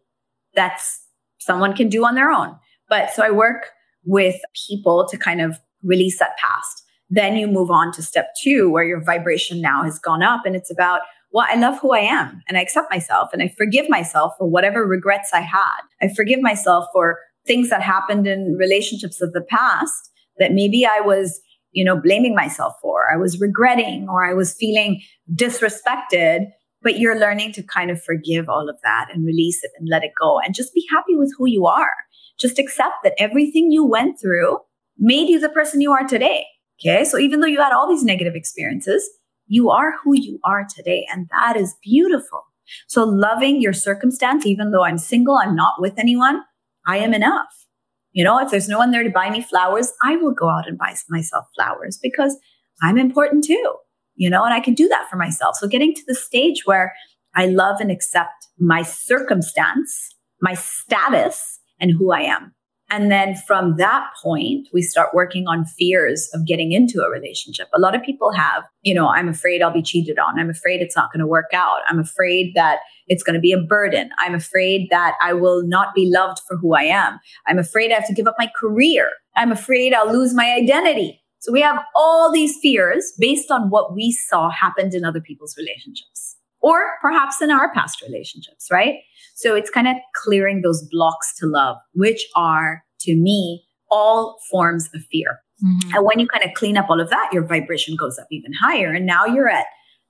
that's 0.55 1.01
someone 1.39 1.75
can 1.75 1.89
do 1.89 2.05
on 2.05 2.15
their 2.15 2.31
own. 2.31 2.57
But 2.89 3.11
so 3.13 3.23
I 3.23 3.31
work 3.31 3.71
with 4.05 4.37
people 4.69 5.07
to 5.09 5.17
kind 5.17 5.41
of 5.41 5.59
release 5.83 6.19
that 6.19 6.37
past. 6.39 6.83
then 7.11 7.37
you 7.37 7.49
move 7.49 7.71
on 7.71 7.93
to 7.93 8.03
step 8.03 8.29
two, 8.41 8.71
where 8.71 8.85
your 8.85 9.03
vibration 9.03 9.61
now 9.61 9.83
has 9.83 9.99
gone 9.99 10.23
up 10.23 10.47
and 10.47 10.55
it's 10.55 10.71
about, 10.71 11.01
well, 11.33 11.47
I 11.49 11.57
love 11.57 11.79
who 11.81 11.93
I 11.93 11.99
am 11.99 12.41
and 12.49 12.57
I 12.57 12.63
accept 12.63 12.91
myself 12.91 13.31
and 13.33 13.43
I 13.43 13.53
forgive 13.59 13.89
myself 13.89 14.33
for 14.39 14.49
whatever 14.49 14.87
regrets 14.87 15.31
I 15.35 15.41
had. 15.41 15.81
I 16.01 16.09
forgive 16.15 16.41
myself 16.41 16.87
for 16.93 17.19
things 17.47 17.69
that 17.71 17.83
happened 17.83 18.27
in 18.27 18.57
relationships 18.57 19.21
of 19.21 19.33
the 19.33 19.41
past 19.43 20.11
that 20.39 20.53
maybe 20.53 20.87
I 20.87 21.01
was, 21.01 21.41
you 21.73 21.85
know, 21.85 22.01
blaming 22.01 22.35
myself 22.35 22.75
for, 22.81 23.13
I 23.13 23.17
was 23.17 23.41
regretting, 23.41 24.09
or 24.09 24.25
I 24.25 24.33
was 24.33 24.55
feeling 24.55 25.03
disrespected. 25.35 26.47
But 26.83 26.99
you're 26.99 27.19
learning 27.19 27.53
to 27.53 27.63
kind 27.63 27.91
of 27.91 28.03
forgive 28.03 28.49
all 28.49 28.69
of 28.69 28.77
that 28.83 29.09
and 29.13 29.27
release 29.27 29.63
it 29.63 29.71
and 29.79 29.89
let 29.89 30.05
it 30.05 30.13
go 30.21 30.41
and 30.41 30.55
just 30.55 30.75
be 30.75 30.87
happy 30.91 31.17
with 31.17 31.33
who 31.37 31.47
you 31.47 31.67
are. 31.67 31.95
Just 32.39 32.59
accept 32.59 32.95
that 33.05 33.15
everything 33.19 33.71
you 33.71 33.85
went 33.85 34.19
through 34.21 34.59
made 34.99 35.29
you 35.29 35.39
the 35.39 35.49
person 35.49 35.81
you 35.81 35.93
are 35.93 36.07
today. 36.07 36.47
Okay. 36.81 37.05
So 37.05 37.19
even 37.19 37.41
though 37.41 37.47
you 37.47 37.61
had 37.61 37.73
all 37.73 37.89
these 37.89 38.05
negative 38.05 38.35
experiences, 38.35 39.09
you 39.47 39.71
are 39.71 39.95
who 40.03 40.15
you 40.17 40.39
are 40.45 40.67
today. 40.75 41.07
And 41.13 41.29
that 41.31 41.57
is 41.57 41.75
beautiful. 41.83 42.43
So 42.87 43.05
loving 43.05 43.61
your 43.61 43.73
circumstance, 43.73 44.47
even 44.47 44.71
though 44.71 44.85
I'm 44.85 44.99
single, 44.99 45.37
I'm 45.37 45.57
not 45.57 45.81
with 45.81 45.99
anyone, 45.99 46.43
I 46.87 46.99
am 46.99 47.13
enough. 47.13 47.49
You 48.13 48.25
know, 48.25 48.39
if 48.39 48.51
there's 48.51 48.69
no 48.69 48.79
one 48.79 48.91
there 48.91 49.05
to 49.05 49.11
buy 49.11 49.31
me 49.31 49.43
flowers, 49.43 49.93
I 50.03 50.17
will 50.17 50.33
go 50.33 50.49
out 50.49 50.69
and 50.69 50.79
buy 50.79 50.95
myself 51.09 51.47
flowers 51.55 51.99
because 52.01 52.37
I'm 52.83 52.99
important 52.99 53.45
too, 53.45 53.75
you 54.21 54.29
know, 54.29 54.45
and 54.45 54.53
I 54.53 54.61
can 54.61 54.75
do 54.75 54.87
that 54.89 55.09
for 55.09 55.17
myself. 55.17 55.57
So 55.57 55.67
getting 55.67 55.95
to 55.95 56.03
the 56.07 56.15
stage 56.15 56.67
where 56.67 56.95
I 57.35 57.47
love 57.47 57.81
and 57.81 57.91
accept 57.91 58.49
my 58.59 58.83
circumstance, 58.83 60.15
my 60.43 60.53
status, 60.53 61.59
and 61.81 61.91
who 61.91 62.13
I 62.13 62.21
am. 62.21 62.55
And 62.91 63.11
then 63.11 63.35
from 63.35 63.77
that 63.77 64.11
point, 64.23 64.69
we 64.75 64.83
start 64.83 65.15
working 65.15 65.47
on 65.47 65.65
fears 65.65 66.29
of 66.35 66.47
getting 66.47 66.73
into 66.73 67.01
a 67.01 67.09
relationship. 67.09 67.69
A 67.75 67.81
lot 67.81 67.95
of 67.95 68.03
people 68.03 68.31
have, 68.33 68.65
you 68.83 68.93
know, 68.93 69.09
I'm 69.09 69.29
afraid 69.29 69.63
I'll 69.63 69.73
be 69.73 69.81
cheated 69.81 70.19
on. 70.19 70.39
I'm 70.39 70.51
afraid 70.51 70.83
it's 70.83 70.97
not 70.97 71.11
going 71.13 71.21
to 71.21 71.27
work 71.27 71.55
out. 71.55 71.79
I'm 71.89 72.01
afraid 72.01 72.53
that 72.57 72.81
it's 73.07 73.23
going 73.23 73.35
to 73.35 73.41
be 73.41 73.53
a 73.53 73.63
burden. 73.63 74.11
I'm 74.19 74.35
afraid 74.35 74.89
that 74.91 75.15
I 75.23 75.33
will 75.33 75.63
not 75.67 75.95
be 75.95 76.11
loved 76.13 76.41
for 76.47 76.59
who 76.59 76.75
I 76.75 76.83
am. 76.83 77.21
I'm 77.47 77.59
afraid 77.59 77.91
I 77.91 77.95
have 77.95 78.09
to 78.09 78.15
give 78.15 78.27
up 78.27 78.37
my 78.39 78.51
career. 78.61 79.09
I'm 79.35 79.53
afraid 79.53 79.95
I'll 79.95 80.13
lose 80.13 80.35
my 80.35 80.53
identity. 80.53 81.20
So 81.41 81.53
we 81.53 81.63
have 81.63 81.83
all 81.97 82.31
these 82.31 82.59
fears 82.61 83.13
based 83.19 83.51
on 83.51 83.71
what 83.71 83.95
we 83.95 84.13
saw 84.13 84.51
happened 84.51 84.95
in 84.95 85.05
other 85.05 85.21
people's 85.21 85.57
relationships 85.57 86.37
or 86.61 86.83
perhaps 87.01 87.41
in 87.41 87.51
our 87.51 87.73
past 87.73 88.03
relationships, 88.03 88.69
right? 88.71 88.97
So 89.35 89.55
it's 89.55 89.71
kind 89.71 89.89
of 89.89 89.97
clearing 90.15 90.61
those 90.61 90.87
blocks 90.91 91.33
to 91.39 91.47
love, 91.47 91.77
which 91.95 92.27
are 92.37 92.83
to 93.01 93.17
me 93.17 93.65
all 93.91 94.39
forms 94.51 94.89
of 94.95 95.03
fear. 95.11 95.39
Mm-hmm. 95.65 95.97
And 95.97 96.05
when 96.05 96.19
you 96.19 96.29
kind 96.29 96.45
of 96.45 96.55
clean 96.55 96.77
up 96.77 96.91
all 96.91 97.01
of 97.01 97.11
that, 97.11 97.31
your 97.33 97.47
vibration 97.47 97.97
goes 97.97 98.19
up 98.19 98.27
even 98.31 98.53
higher. 98.53 98.93
And 98.93 99.07
now 99.07 99.25
you're 99.25 99.49
at 99.49 99.67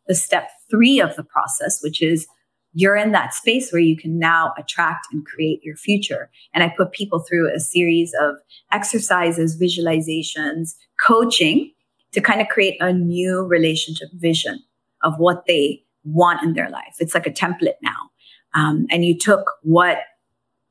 the 0.06 0.14
step 0.14 0.48
three 0.70 1.00
of 1.00 1.14
the 1.16 1.24
process, 1.24 1.78
which 1.82 2.02
is 2.02 2.26
you're 2.72 2.96
in 2.96 3.12
that 3.12 3.34
space 3.34 3.72
where 3.72 3.80
you 3.80 3.96
can 3.96 4.18
now 4.18 4.52
attract 4.58 5.06
and 5.12 5.24
create 5.24 5.60
your 5.62 5.76
future. 5.76 6.30
And 6.54 6.62
I 6.62 6.72
put 6.76 6.92
people 6.92 7.20
through 7.20 7.54
a 7.54 7.58
series 7.58 8.12
of 8.20 8.36
exercises, 8.72 9.60
visualizations, 9.60 10.74
coaching 11.04 11.72
to 12.12 12.20
kind 12.20 12.40
of 12.40 12.48
create 12.48 12.76
a 12.80 12.92
new 12.92 13.42
relationship 13.42 14.08
vision 14.14 14.62
of 15.02 15.14
what 15.18 15.46
they 15.46 15.82
want 16.04 16.42
in 16.42 16.54
their 16.54 16.70
life. 16.70 16.96
It's 16.98 17.14
like 17.14 17.26
a 17.26 17.32
template 17.32 17.78
now. 17.82 18.10
Um, 18.54 18.86
and 18.90 19.04
you 19.04 19.16
took 19.16 19.52
what 19.62 19.98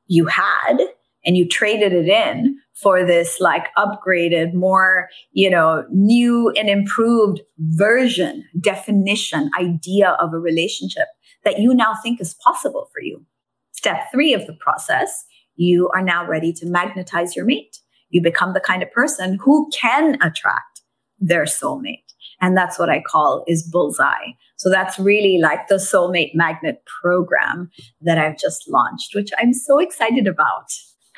you 0.08 0.26
had 0.26 0.78
and 1.26 1.38
you 1.38 1.47
traded 1.47 1.93
it 1.93 2.08
in 2.08 2.58
for 2.74 3.06
this 3.06 3.39
like 3.39 3.68
upgraded, 3.78 4.54
more, 4.54 5.10
you 5.32 5.50
know, 5.50 5.86
new 5.91 6.50
and 6.52 6.70
improved 6.70 7.41
version, 7.58 8.45
definition, 8.60 9.50
idea 9.60 10.18
of 10.22 10.34
a 10.34 10.39
relationship 10.39 11.08
that 11.50 11.60
you 11.60 11.74
now 11.74 11.95
think 12.04 12.22
is 12.22 12.36
possible 12.43 12.89
for 12.93 13.02
you. 13.02 13.26
Step 13.72 14.12
three 14.12 14.34
of 14.34 14.45
the 14.45 14.54
process, 14.54 15.26
you 15.56 15.89
are 15.95 16.02
now 16.02 16.26
ready 16.26 16.54
to 16.54 16.68
magnetize 16.68 17.36
your 17.36 17.45
mate. 17.45 17.80
You 18.10 18.22
become 18.22 18.54
the 18.54 18.60
kind 18.60 18.84
of 18.84 18.91
person 18.91 19.39
who 19.41 19.70
can 19.74 20.16
attract 20.22 20.82
their 21.20 21.45
soulmate. 21.45 22.04
And 22.39 22.56
that's 22.56 22.78
what 22.78 22.89
I 22.89 23.02
call 23.02 23.43
is 23.47 23.68
bullseye. 23.68 24.34
So 24.58 24.70
that's 24.70 25.00
really 25.00 25.39
like 25.39 25.68
the 25.68 25.76
soulmate 25.76 26.36
magnet 26.36 26.84
program 27.02 27.72
that 28.02 28.18
I've 28.18 28.38
just 28.38 28.70
launched, 28.70 29.16
which 29.16 29.32
I'm 29.39 29.54
so 29.54 29.80
excited 29.80 30.28
about. 30.28 30.72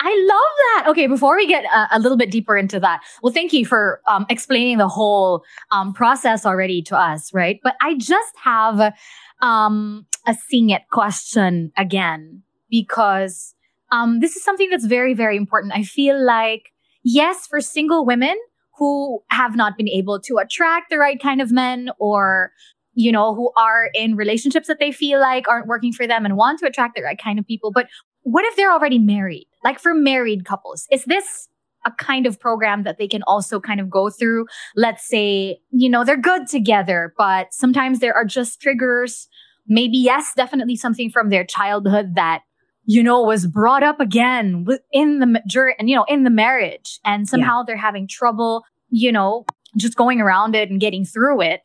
I 0.03 0.25
love 0.27 0.83
that. 0.85 0.89
Okay, 0.89 1.05
before 1.05 1.35
we 1.35 1.45
get 1.45 1.63
a, 1.65 1.97
a, 1.97 1.99
little 1.99 2.17
bit 2.17 2.31
deeper 2.31 2.57
into 2.57 2.79
that, 2.79 3.01
well, 3.21 3.31
thank 3.31 3.53
you 3.53 3.67
for 3.67 4.01
um, 4.07 4.25
explaining 4.29 4.79
the 4.79 4.87
whole 4.87 5.43
um, 5.71 5.93
process 5.93 6.43
already 6.43 6.81
to 6.83 6.97
us, 6.97 7.31
right? 7.35 7.59
But 7.63 7.75
I 7.81 7.95
just 7.95 8.33
have 8.43 8.95
um, 9.41 10.07
a 10.25 10.33
sing 10.33 10.71
it 10.71 10.81
question 10.91 11.71
again 11.77 12.41
because 12.71 13.53
um, 13.91 14.21
this 14.21 14.35
is 14.35 14.43
something 14.43 14.71
that's 14.71 14.85
very, 14.85 15.13
very 15.13 15.37
important. 15.37 15.73
I 15.75 15.83
feel 15.83 16.19
like, 16.19 16.71
yes, 17.03 17.45
for 17.45 17.61
single 17.61 18.03
women 18.03 18.37
who 18.79 19.21
have 19.29 19.55
not 19.55 19.77
been 19.77 19.89
able 19.89 20.19
to 20.21 20.37
attract 20.37 20.89
the 20.89 20.97
right 20.97 21.21
kind 21.21 21.41
of 21.41 21.51
men 21.51 21.91
or 21.99 22.53
you 22.93 23.11
know, 23.11 23.33
who 23.33 23.51
are 23.57 23.89
in 23.93 24.15
relationships 24.15 24.67
that 24.67 24.79
they 24.79 24.91
feel 24.91 25.19
like 25.19 25.47
aren't 25.47 25.67
working 25.67 25.93
for 25.93 26.05
them 26.05 26.25
and 26.25 26.35
want 26.35 26.59
to 26.59 26.65
attract 26.65 26.95
the 26.95 27.01
right 27.01 27.17
kind 27.21 27.39
of 27.39 27.47
people. 27.47 27.71
But 27.71 27.87
what 28.23 28.45
if 28.45 28.55
they're 28.55 28.71
already 28.71 28.99
married? 28.99 29.47
Like 29.63 29.79
for 29.79 29.93
married 29.93 30.45
couples, 30.45 30.87
is 30.91 31.05
this 31.05 31.47
a 31.85 31.91
kind 31.91 32.27
of 32.27 32.39
program 32.39 32.83
that 32.83 32.97
they 32.97 33.07
can 33.07 33.23
also 33.23 33.59
kind 33.59 33.79
of 33.79 33.89
go 33.89 34.09
through? 34.09 34.45
Let's 34.75 35.07
say, 35.07 35.59
you 35.71 35.89
know, 35.89 36.03
they're 36.03 36.17
good 36.17 36.47
together, 36.47 37.13
but 37.17 37.53
sometimes 37.53 37.99
there 37.99 38.13
are 38.13 38.25
just 38.25 38.61
triggers. 38.61 39.27
Maybe, 39.67 39.97
yes, 39.97 40.33
definitely 40.35 40.75
something 40.75 41.09
from 41.09 41.29
their 41.29 41.45
childhood 41.45 42.15
that, 42.15 42.41
you 42.85 43.03
know, 43.03 43.21
was 43.21 43.47
brought 43.47 43.83
up 43.83 43.99
again 43.99 44.65
in 44.91 45.19
the, 45.19 45.41
during, 45.47 45.75
you 45.87 45.95
know, 45.95 46.05
in 46.07 46.23
the 46.23 46.29
marriage. 46.29 46.99
And 47.05 47.27
somehow 47.27 47.59
yeah. 47.59 47.63
they're 47.67 47.77
having 47.77 48.07
trouble, 48.07 48.63
you 48.89 49.11
know, 49.11 49.45
just 49.77 49.95
going 49.95 50.19
around 50.19 50.55
it 50.55 50.69
and 50.69 50.79
getting 50.79 51.05
through 51.05 51.41
it. 51.41 51.61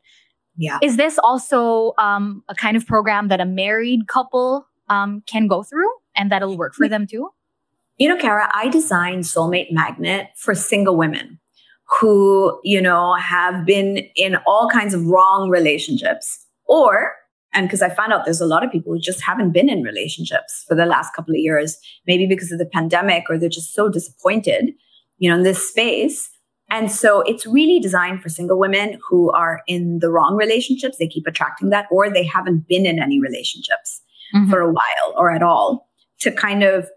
Yeah. 0.56 0.78
Is 0.82 0.96
this 0.96 1.18
also 1.22 1.92
um, 1.98 2.42
a 2.48 2.54
kind 2.54 2.76
of 2.76 2.86
program 2.86 3.28
that 3.28 3.40
a 3.40 3.44
married 3.44 4.08
couple 4.08 4.66
um, 4.88 5.22
can 5.26 5.48
go 5.48 5.62
through? 5.62 5.90
And 6.16 6.30
that'll 6.32 6.56
work 6.56 6.74
for 6.74 6.88
them 6.88 7.06
too? 7.06 7.30
You 7.98 8.08
know, 8.08 8.16
Cara, 8.16 8.50
I 8.54 8.68
designed 8.68 9.24
Soulmate 9.24 9.72
Magnet 9.72 10.28
for 10.36 10.54
single 10.54 10.96
women 10.96 11.38
who, 12.00 12.60
you 12.64 12.80
know, 12.80 13.14
have 13.14 13.64
been 13.64 13.98
in 14.16 14.36
all 14.46 14.68
kinds 14.68 14.92
of 14.92 15.06
wrong 15.06 15.48
relationships 15.48 16.46
or 16.66 17.12
and 17.56 17.66
because 17.66 17.80
I 17.80 17.88
found 17.88 18.12
out 18.12 18.26
there's 18.26 18.42
a 18.42 18.46
lot 18.46 18.64
of 18.64 18.70
people 18.70 18.92
who 18.92 18.98
just 18.98 19.22
haven't 19.22 19.52
been 19.52 19.70
in 19.70 19.82
relationships 19.82 20.64
for 20.68 20.74
the 20.74 20.84
last 20.84 21.14
couple 21.14 21.32
of 21.32 21.38
years, 21.38 21.78
maybe 22.06 22.26
because 22.26 22.52
of 22.52 22.58
the 22.58 22.66
pandemic 22.66 23.24
or 23.30 23.38
they're 23.38 23.48
just 23.48 23.72
so 23.72 23.88
disappointed, 23.88 24.72
you 25.16 25.30
know, 25.30 25.36
in 25.36 25.42
this 25.42 25.66
space. 25.66 26.28
And 26.68 26.92
so 26.92 27.22
it's 27.22 27.46
really 27.46 27.80
designed 27.80 28.20
for 28.22 28.28
single 28.28 28.58
women 28.58 28.98
who 29.08 29.32
are 29.32 29.62
in 29.66 30.00
the 30.00 30.10
wrong 30.10 30.36
relationships. 30.36 30.98
They 30.98 31.08
keep 31.08 31.26
attracting 31.26 31.70
that, 31.70 31.86
or 31.90 32.10
they 32.10 32.24
haven't 32.24 32.68
been 32.68 32.84
in 32.84 33.00
any 33.00 33.20
relationships 33.20 34.02
mm-hmm. 34.34 34.50
for 34.50 34.60
a 34.60 34.70
while 34.70 35.14
or 35.16 35.30
at 35.30 35.42
all 35.42 35.85
to 36.20 36.30
kind 36.30 36.62
of 36.62 36.88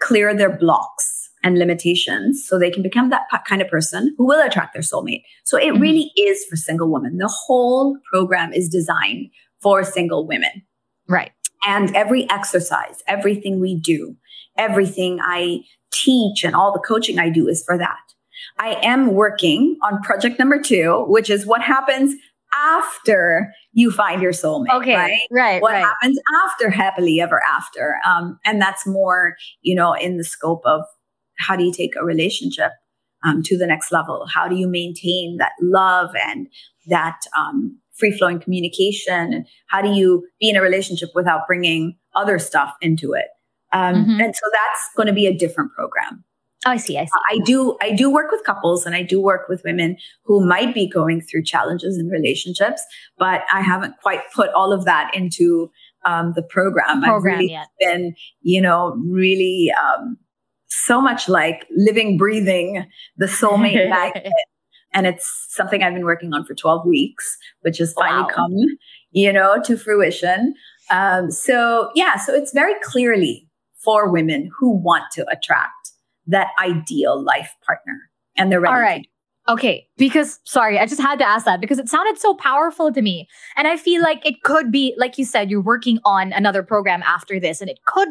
clear 0.00 0.34
their 0.34 0.56
blocks 0.56 1.30
and 1.44 1.58
limitations 1.58 2.44
so 2.46 2.58
they 2.58 2.70
can 2.70 2.82
become 2.82 3.10
that 3.10 3.26
kind 3.46 3.60
of 3.60 3.68
person 3.68 4.14
who 4.16 4.26
will 4.26 4.44
attract 4.44 4.74
their 4.74 4.82
soulmate. 4.82 5.22
So 5.44 5.56
it 5.56 5.72
mm-hmm. 5.72 5.82
really 5.82 6.12
is 6.16 6.44
for 6.46 6.56
single 6.56 6.90
women. 6.90 7.18
The 7.18 7.28
whole 7.28 7.98
program 8.12 8.52
is 8.52 8.68
designed 8.68 9.30
for 9.60 9.84
single 9.84 10.26
women. 10.26 10.62
Right. 11.08 11.32
And 11.66 11.94
every 11.94 12.28
exercise, 12.30 13.02
everything 13.06 13.60
we 13.60 13.78
do, 13.78 14.16
everything 14.56 15.18
I 15.22 15.60
teach 15.92 16.44
and 16.44 16.54
all 16.54 16.72
the 16.72 16.80
coaching 16.80 17.18
I 17.18 17.28
do 17.28 17.48
is 17.48 17.62
for 17.64 17.78
that. 17.78 17.98
I 18.58 18.74
am 18.82 19.14
working 19.14 19.78
on 19.82 20.02
project 20.02 20.38
number 20.38 20.60
two, 20.60 21.04
which 21.08 21.30
is 21.30 21.46
what 21.46 21.62
happens 21.62 22.14
after 22.54 23.52
you 23.72 23.90
find 23.90 24.22
your 24.22 24.32
soulmate. 24.32 24.74
Okay. 24.74 24.94
Right. 24.94 25.28
Right. 25.30 25.62
What 25.62 25.72
right. 25.72 25.84
happens 25.84 26.18
after 26.44 26.70
happily 26.70 27.20
ever 27.20 27.40
after? 27.48 27.96
Um, 28.06 28.38
and 28.44 28.60
that's 28.60 28.86
more, 28.86 29.36
you 29.62 29.74
know, 29.74 29.94
in 29.94 30.16
the 30.16 30.24
scope 30.24 30.62
of 30.64 30.82
how 31.38 31.56
do 31.56 31.64
you 31.64 31.72
take 31.72 31.96
a 31.96 32.04
relationship 32.04 32.72
um, 33.24 33.42
to 33.44 33.56
the 33.56 33.66
next 33.66 33.92
level? 33.92 34.26
How 34.32 34.48
do 34.48 34.56
you 34.56 34.68
maintain 34.68 35.36
that 35.38 35.52
love 35.60 36.10
and 36.26 36.48
that 36.88 37.20
um, 37.36 37.78
free 37.94 38.16
flowing 38.16 38.40
communication? 38.40 39.32
And 39.32 39.46
how 39.68 39.82
do 39.82 39.90
you 39.90 40.26
be 40.40 40.50
in 40.50 40.56
a 40.56 40.62
relationship 40.62 41.10
without 41.14 41.46
bringing 41.46 41.96
other 42.14 42.38
stuff 42.38 42.74
into 42.80 43.12
it? 43.12 43.26
Um, 43.72 43.94
mm-hmm. 43.94 44.20
And 44.20 44.36
so 44.36 44.42
that's 44.52 44.88
going 44.96 45.06
to 45.06 45.14
be 45.14 45.26
a 45.26 45.36
different 45.36 45.72
program. 45.72 46.24
Oh, 46.64 46.70
I 46.70 46.76
see. 46.76 46.96
I 46.96 47.04
see. 47.06 47.10
I 47.30 47.38
do. 47.38 47.76
I 47.80 47.90
do 47.92 48.10
work 48.10 48.30
with 48.30 48.44
couples, 48.44 48.86
and 48.86 48.94
I 48.94 49.02
do 49.02 49.20
work 49.20 49.48
with 49.48 49.62
women 49.64 49.96
who 50.24 50.46
might 50.46 50.74
be 50.74 50.88
going 50.88 51.20
through 51.20 51.44
challenges 51.44 51.98
in 51.98 52.08
relationships, 52.08 52.82
but 53.18 53.42
I 53.52 53.60
haven't 53.62 53.94
quite 54.02 54.20
put 54.32 54.50
all 54.50 54.72
of 54.72 54.84
that 54.84 55.10
into 55.14 55.70
um, 56.04 56.32
the 56.36 56.42
program. 56.42 57.00
The 57.00 57.06
program 57.06 57.34
I've 57.34 57.38
really 57.40 57.52
yet. 57.52 57.66
been, 57.80 58.14
you 58.42 58.60
know, 58.60 58.96
really 59.08 59.72
um, 59.80 60.16
so 60.68 61.00
much 61.00 61.28
like 61.28 61.66
living, 61.76 62.16
breathing 62.16 62.86
the 63.16 63.26
soulmate 63.26 63.88
magnet 63.90 64.32
and 64.94 65.06
it's 65.06 65.46
something 65.48 65.82
I've 65.82 65.94
been 65.94 66.04
working 66.04 66.32
on 66.34 66.44
for 66.44 66.54
12 66.54 66.86
weeks, 66.86 67.36
which 67.62 67.78
has 67.78 67.92
finally 67.94 68.22
Wow. 68.22 68.28
come, 68.28 68.56
you 69.10 69.32
know, 69.32 69.60
to 69.64 69.76
fruition. 69.76 70.54
Um, 70.90 71.30
so 71.30 71.90
yeah, 71.94 72.16
so 72.16 72.34
it's 72.34 72.52
very 72.52 72.74
clearly 72.82 73.48
for 73.82 74.10
women 74.10 74.50
who 74.58 74.70
want 74.70 75.04
to 75.12 75.26
attract 75.30 75.91
that 76.26 76.48
ideal 76.60 77.22
life 77.22 77.54
partner, 77.66 77.98
and 78.36 78.50
they're 78.50 78.60
ready. 78.60 78.74
All 78.74 78.80
right. 78.80 79.06
Okay, 79.48 79.88
because 79.96 80.38
sorry, 80.44 80.78
I 80.78 80.86
just 80.86 81.00
had 81.00 81.18
to 81.18 81.28
ask 81.28 81.44
that 81.46 81.60
because 81.60 81.80
it 81.80 81.88
sounded 81.88 82.16
so 82.16 82.34
powerful 82.34 82.92
to 82.92 83.02
me. 83.02 83.26
And 83.56 83.66
I 83.66 83.76
feel 83.76 84.00
like 84.00 84.24
it 84.24 84.42
could 84.44 84.70
be, 84.70 84.94
like 84.96 85.18
you 85.18 85.24
said, 85.24 85.50
you're 85.50 85.60
working 85.60 85.98
on 86.04 86.32
another 86.32 86.62
program 86.62 87.02
after 87.02 87.40
this, 87.40 87.60
and 87.60 87.68
it 87.68 87.80
could, 87.84 88.08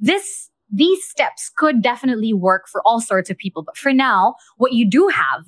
this, 0.00 0.50
these 0.72 1.08
steps 1.08 1.50
could 1.56 1.80
definitely 1.80 2.32
work 2.32 2.64
for 2.66 2.82
all 2.84 3.00
sorts 3.00 3.30
of 3.30 3.38
people. 3.38 3.62
But 3.62 3.76
for 3.76 3.92
now, 3.92 4.34
what 4.56 4.72
you 4.72 4.88
do 4.88 5.06
have, 5.06 5.46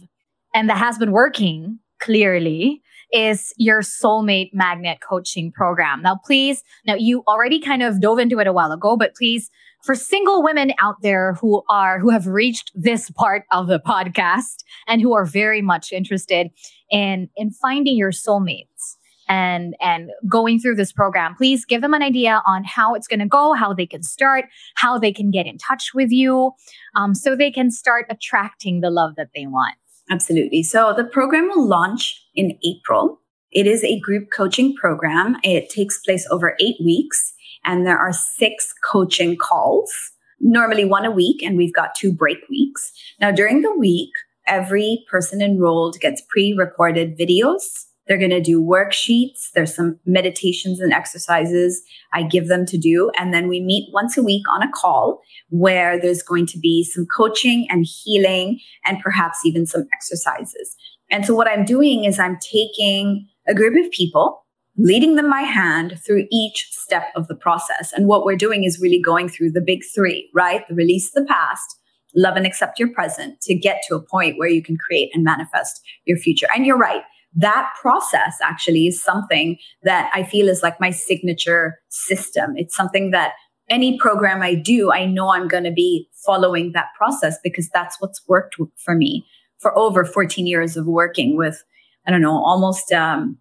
and 0.55 0.71
that 0.71 0.79
has 0.79 0.97
been 0.97 1.11
working 1.11 1.81
clearly, 1.99 2.83
is 3.13 3.53
your 3.57 3.83
soulmate 3.83 4.51
magnet 4.53 4.99
coaching 5.07 5.53
program. 5.53 6.03
Now, 6.03 6.19
please, 6.25 6.63
now 6.87 6.95
you 6.95 7.23
already 7.29 7.61
kind 7.61 7.83
of 7.83 8.01
dove 8.01 8.19
into 8.19 8.41
it 8.41 8.47
a 8.47 8.53
while 8.53 8.73
ago, 8.73 8.97
but 8.97 9.15
please 9.15 9.51
for 9.87 9.95
single 9.95 10.43
women 10.43 10.73
out 10.81 10.97
there 11.03 11.35
who 11.35 11.63
are 11.71 12.01
who 12.01 12.11
have 12.11 12.27
reached 12.27 12.73
this 12.75 13.09
part 13.11 13.45
of 13.53 13.69
the 13.69 13.79
podcast 13.79 14.65
and 14.89 15.01
who 15.01 15.15
are 15.15 15.25
very 15.25 15.63
much 15.63 15.93
interested 15.93 16.49
in 16.91 17.31
in 17.37 17.51
finding 17.51 17.97
your 17.97 18.11
soulmates 18.11 18.97
and 19.29 19.77
and 19.81 20.11
going 20.29 20.59
through 20.59 20.75
this 20.75 20.93
program 20.93 21.35
please 21.37 21.65
give 21.65 21.83
them 21.83 21.95
an 21.95 22.03
idea 22.03 22.43
on 22.47 22.65
how 22.65 22.95
it's 22.95 23.07
going 23.07 23.21
to 23.21 23.27
go 23.27 23.53
how 23.53 23.73
they 23.73 23.87
can 23.87 24.03
start 24.03 24.47
how 24.75 24.99
they 24.99 25.13
can 25.13 25.31
get 25.31 25.47
in 25.47 25.57
touch 25.57 25.93
with 25.95 26.11
you 26.11 26.51
um, 26.97 27.15
so 27.15 27.37
they 27.37 27.51
can 27.51 27.71
start 27.71 28.07
attracting 28.11 28.81
the 28.81 28.91
love 28.91 29.15
that 29.17 29.29
they 29.35 29.47
want 29.47 29.77
Absolutely. 30.11 30.63
So 30.63 30.95
the 30.97 31.05
program 31.05 31.49
will 31.49 31.67
launch 31.67 32.23
in 32.35 32.59
April. 32.65 33.21
It 33.51 33.67
is 33.67 33.83
a 33.83 34.01
group 34.01 34.29
coaching 34.35 34.75
program. 34.75 35.37
It 35.43 35.71
takes 35.71 35.99
place 35.99 36.27
over 36.31 36.57
eight 36.61 36.77
weeks 36.85 37.33
and 37.65 37.87
there 37.87 37.99
are 37.99 38.13
six 38.13 38.73
coaching 38.91 39.37
calls, 39.37 39.93
normally 40.41 40.85
one 40.85 41.05
a 41.05 41.11
week, 41.11 41.43
and 41.43 41.57
we've 41.57 41.75
got 41.75 41.95
two 41.95 42.13
break 42.13 42.39
weeks. 42.49 42.93
Now, 43.21 43.33
during 43.33 43.63
the 43.63 43.77
week, 43.77 44.11
every 44.47 45.05
person 45.11 45.43
enrolled 45.43 45.99
gets 46.01 46.23
pre 46.29 46.55
recorded 46.57 47.19
videos. 47.19 47.86
They're 48.07 48.19
going 48.19 48.31
to 48.31 48.41
do 48.41 48.63
worksheets. 48.63 49.51
There's 49.55 49.75
some 49.75 49.99
meditations 50.07 50.81
and 50.81 50.93
exercises 50.93 51.83
I 52.13 52.23
give 52.23 52.49
them 52.49 52.65
to 52.67 52.79
do. 52.79 53.11
And 53.19 53.35
then 53.35 53.49
we 53.49 53.61
meet 53.61 53.91
once 53.93 54.17
a 54.17 54.23
week 54.23 54.45
on 54.55 54.63
a 54.63 54.71
call 54.73 55.21
where 55.51 56.01
there's 56.01 56.23
going 56.23 56.47
to 56.47 56.59
be 56.59 56.85
some 56.85 57.07
coaching 57.07 57.67
and 57.69 57.87
healing 57.87 58.61
and 58.85 59.01
perhaps 59.01 59.41
even 59.45 59.67
some 59.67 59.87
exercises. 59.93 60.77
And 61.11 61.27
so 61.27 61.35
what 61.35 61.49
I'm 61.49 61.65
doing 61.65 62.05
is 62.05 62.19
I'm 62.19 62.39
taking 62.41 63.27
a 63.49 63.55
group 63.55 63.85
of 63.85 63.91
people 63.91 64.45
leading 64.79 65.17
them 65.17 65.31
by 65.31 65.41
hand 65.41 65.99
through 66.05 66.27
each 66.31 66.69
step 66.71 67.05
of 67.17 67.29
the 67.29 67.35
process. 67.35 67.93
And 67.93 68.07
what 68.07 68.25
we're 68.25 68.37
doing 68.37 68.65
is 68.65 68.81
really 68.81 69.01
going 69.01 69.29
through 69.29 69.53
the 69.53 69.63
big 69.65 69.81
three, 69.95 70.31
right? 70.35 70.69
The 70.69 70.75
release 70.75 71.13
the 71.13 71.25
past, 71.25 71.77
love 72.15 72.37
and 72.37 72.47
accept 72.47 72.79
your 72.79 72.93
present 72.93 73.41
to 73.43 73.55
get 73.55 73.83
to 73.89 73.95
a 73.95 74.03
point 74.03 74.39
where 74.39 74.49
you 74.49 74.63
can 74.63 74.77
create 74.77 75.11
and 75.15 75.25
manifest 75.25 75.81
your 76.05 76.19
future. 76.19 76.47
And 76.55 76.67
you're 76.67 76.79
right. 76.79 77.03
That 77.37 77.71
process 77.81 78.39
actually 78.43 78.87
is 78.87 79.03
something 79.03 79.59
that 79.83 80.11
I 80.15 80.23
feel 80.23 80.49
is 80.49 80.63
like 80.63 80.81
my 80.81 80.91
signature 80.91 81.79
system. 81.89 82.55
It's 82.57 82.75
something 82.75 83.11
that 83.11 83.35
any 83.69 83.99
program 83.99 84.43
I 84.43 84.55
do, 84.55 84.93
I 84.93 85.07
know 85.07 85.31
I'm 85.31 85.49
going 85.49 85.65
to 85.65 85.73
be 85.73 86.09
following 86.25 86.73
that 86.73 86.89
process 86.97 87.37
because 87.43 87.69
that's 87.69 88.01
what's 88.01 88.27
worked 88.27 88.57
for 88.77 88.95
me 88.95 89.27
for 89.59 89.77
over 89.77 90.05
14 90.05 90.47
years 90.47 90.77
of 90.77 90.87
working 90.87 91.37
with, 91.37 91.63
I 92.07 92.11
don't 92.11 92.23
know, 92.23 92.45
almost, 92.45 92.93
um, 92.93 93.39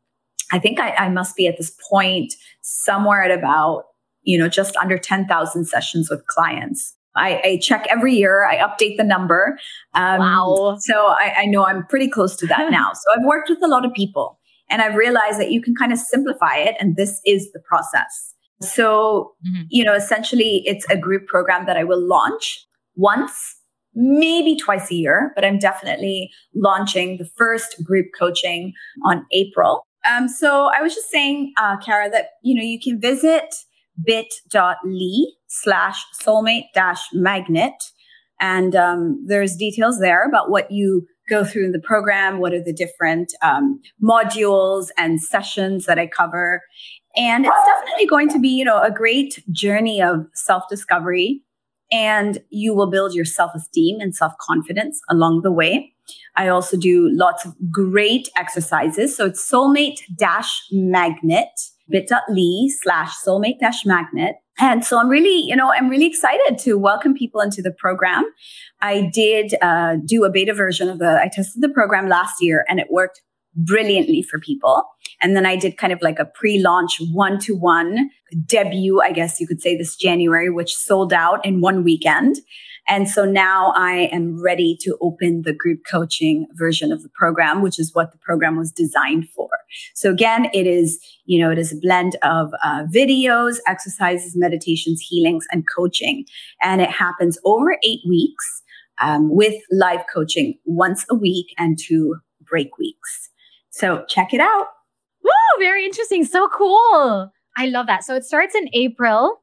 I 0.52 0.60
think 0.60 0.80
I, 0.80 0.91
I 0.91 1.10
must 1.10 1.36
be 1.36 1.48
at 1.48 1.58
this 1.58 1.76
point 1.89 2.34
somewhere 2.62 3.24
at 3.24 3.32
about, 3.32 3.86
you 4.24 4.38
know, 4.38 4.48
just 4.48 4.76
under 4.78 4.98
10,000 4.98 5.66
sessions 5.66 6.10
with 6.10 6.26
clients. 6.28 6.95
I, 7.16 7.41
I, 7.43 7.59
check 7.61 7.86
every 7.89 8.13
year. 8.13 8.45
I 8.45 8.57
update 8.57 8.97
the 8.97 9.03
number. 9.03 9.57
Um, 9.93 10.20
wow. 10.20 10.78
So 10.80 10.93
I, 10.93 11.34
I, 11.38 11.45
know 11.45 11.66
I'm 11.66 11.86
pretty 11.88 12.09
close 12.09 12.36
to 12.38 12.47
that 12.47 12.72
now. 12.72 12.91
So 12.93 13.01
I've 13.16 13.26
worked 13.26 13.49
with 13.49 13.63
a 13.63 13.68
lot 13.68 13.86
of 13.86 13.93
people 13.93 14.39
and 14.70 14.82
I've 14.82 14.95
realized 14.95 15.39
that 15.39 15.51
you 15.51 15.61
can 15.61 15.76
kind 15.76 15.93
of 15.93 15.99
simplify 15.99 16.57
it. 16.57 16.76
And 16.80 16.95
this 16.95 17.22
is 17.26 17.51
the 17.51 17.59
process. 17.68 18.34
So, 18.61 19.34
mm-hmm. 19.47 19.63
you 19.70 19.84
know, 19.84 19.93
essentially 19.93 20.63
it's 20.66 20.86
a 20.89 20.97
group 20.97 21.28
program 21.28 21.66
that 21.66 21.78
I 21.78 21.84
will 21.84 22.01
launch 22.01 22.66
once, 22.95 23.55
maybe 23.93 24.57
twice 24.57 24.89
a 24.91 24.95
year, 24.95 25.32
but 25.36 25.45
I'm 25.45 25.59
definitely 25.59 26.32
launching 26.53 27.18
the 27.18 27.30
first 27.38 27.84
group 27.84 28.07
coaching 28.18 28.74
on 29.05 29.26
April. 29.32 29.86
Um, 30.09 30.28
so 30.28 30.70
I 30.78 30.82
was 30.82 30.93
just 30.93 31.09
saying, 31.09 31.53
uh, 31.57 31.78
Cara, 31.78 32.09
that, 32.11 32.32
you 32.43 32.55
know, 32.55 32.63
you 32.63 32.80
can 32.80 32.99
visit 32.99 33.53
bit.ly 34.03 35.26
slash 35.62 36.03
soulmate 36.22 36.66
dash 36.74 37.01
magnet. 37.14 37.91
And 38.39 38.76
um, 38.76 39.24
there's 39.26 39.56
details 39.56 39.99
there 39.99 40.28
about 40.28 40.49
what 40.49 40.70
you 40.72 41.08
go 41.30 41.43
through 41.43 41.66
in 41.66 41.72
the 41.72 41.80
program, 41.80 42.39
what 42.39 42.53
are 42.53 42.64
the 42.64 42.74
different 42.74 43.34
um, 43.41 43.80
modules 44.03 44.89
and 44.97 45.22
sessions 45.22 45.86
that 45.86 45.97
I 45.97 46.08
cover. 46.08 46.62
And 47.16 47.45
it's 47.45 47.66
definitely 47.66 48.06
going 48.06 48.30
to 48.30 48.39
be, 48.39 48.49
you 48.49 48.66
know, 48.66 48.82
a 48.82 48.91
great 48.91 49.43
journey 49.51 50.01
of 50.01 50.28
self-discovery 50.34 51.41
and 51.91 52.39
you 52.49 52.76
will 52.76 52.89
build 52.89 53.14
your 53.14 53.26
self-esteem 53.26 53.99
and 53.99 54.16
self-confidence 54.16 54.99
along 55.10 55.41
the 55.41 55.51
way. 55.51 55.93
I 56.36 56.49
also 56.49 56.78
do 56.78 57.10
lots 57.12 57.45
of 57.45 57.56
great 57.72 58.30
exercises. 58.36 59.16
So 59.16 59.28
it's 59.28 59.49
soulmate 59.49 60.01
dash 60.18 60.62
magnet 60.72 61.49
bit.ly 61.89 62.68
slash 62.82 63.14
soulmate 63.26 63.60
dash 63.60 63.86
magnet. 63.86 64.36
And 64.60 64.86
so 64.86 64.99
I'm 64.99 65.10
really, 65.10 65.41
you 65.47 65.56
know, 65.56 65.72
I'm 65.72 65.89
really 65.89 66.06
excited 66.06 66.58
to 66.60 66.78
welcome 66.78 67.14
people 67.14 67.41
into 67.41 67.62
the 67.62 67.72
program. 67.72 68.24
I 68.82 69.10
did 69.14 69.53
uh, 69.62 69.97
do 70.06 70.24
a 70.24 70.30
beta 70.30 70.53
version 70.53 70.89
of 70.89 70.99
the, 70.99 71.20
I 71.22 71.30
tested 71.32 71.62
the 71.62 71.70
program 71.70 72.08
last 72.08 72.41
year 72.41 72.66
and 72.70 72.80
it 72.80 72.88
worked 72.89 73.22
brilliantly 73.56 74.22
for 74.22 74.39
people. 74.39 74.84
And 75.22 75.36
then 75.36 75.45
I 75.45 75.56
did 75.56 75.78
kind 75.78 75.93
of 75.93 76.01
like 76.01 76.20
a 76.20 76.26
pre-launch 76.26 76.97
one-to-one 77.12 78.10
debut, 78.45 79.01
I 79.01 79.12
guess 79.12 79.39
you 79.39 79.47
could 79.47 79.62
say 79.62 79.78
this 79.78 79.95
January, 79.95 80.49
which 80.49 80.76
sold 80.76 81.14
out 81.14 81.45
in 81.45 81.62
one 81.62 81.84
weekend. 81.84 82.38
And 82.88 83.09
so 83.09 83.25
now 83.25 83.73
I 83.75 84.09
am 84.11 84.41
ready 84.41 84.77
to 84.81 84.97
open 85.01 85.41
the 85.43 85.53
group 85.53 85.81
coaching 85.89 86.47
version 86.53 86.91
of 86.91 87.01
the 87.01 87.09
program, 87.09 87.61
which 87.61 87.79
is 87.79 87.93
what 87.93 88.11
the 88.11 88.17
program 88.19 88.57
was 88.57 88.71
designed 88.71 89.27
for. 89.29 89.49
So 89.95 90.11
again, 90.11 90.49
it 90.53 90.67
is, 90.67 90.99
you 91.25 91.39
know, 91.39 91.51
it 91.51 91.57
is 91.57 91.73
a 91.73 91.77
blend 91.77 92.15
of 92.21 92.53
uh, 92.63 92.83
videos, 92.93 93.57
exercises, 93.67 94.33
meditations, 94.36 95.01
healings, 95.01 95.45
and 95.51 95.63
coaching. 95.75 96.25
And 96.61 96.81
it 96.81 96.91
happens 96.91 97.38
over 97.43 97.77
eight 97.83 98.01
weeks 98.07 98.61
um, 99.01 99.36
with 99.36 99.55
live 99.71 100.05
coaching 100.13 100.59
once 100.65 101.05
a 101.09 101.15
week 101.15 101.47
and 101.57 101.77
two 101.79 102.17
break 102.41 102.77
weeks. 102.77 103.29
So 103.71 104.05
check 104.07 104.33
it 104.33 104.39
out. 104.39 104.67
Woo, 105.23 105.31
very 105.59 105.86
interesting. 105.86 106.23
So 106.23 106.47
cool. 106.49 107.31
I 107.57 107.65
love 107.67 107.88
that. 107.88 108.03
So 108.03 108.15
it 108.15 108.25
starts 108.25 108.55
in 108.55 108.69
April. 108.73 109.41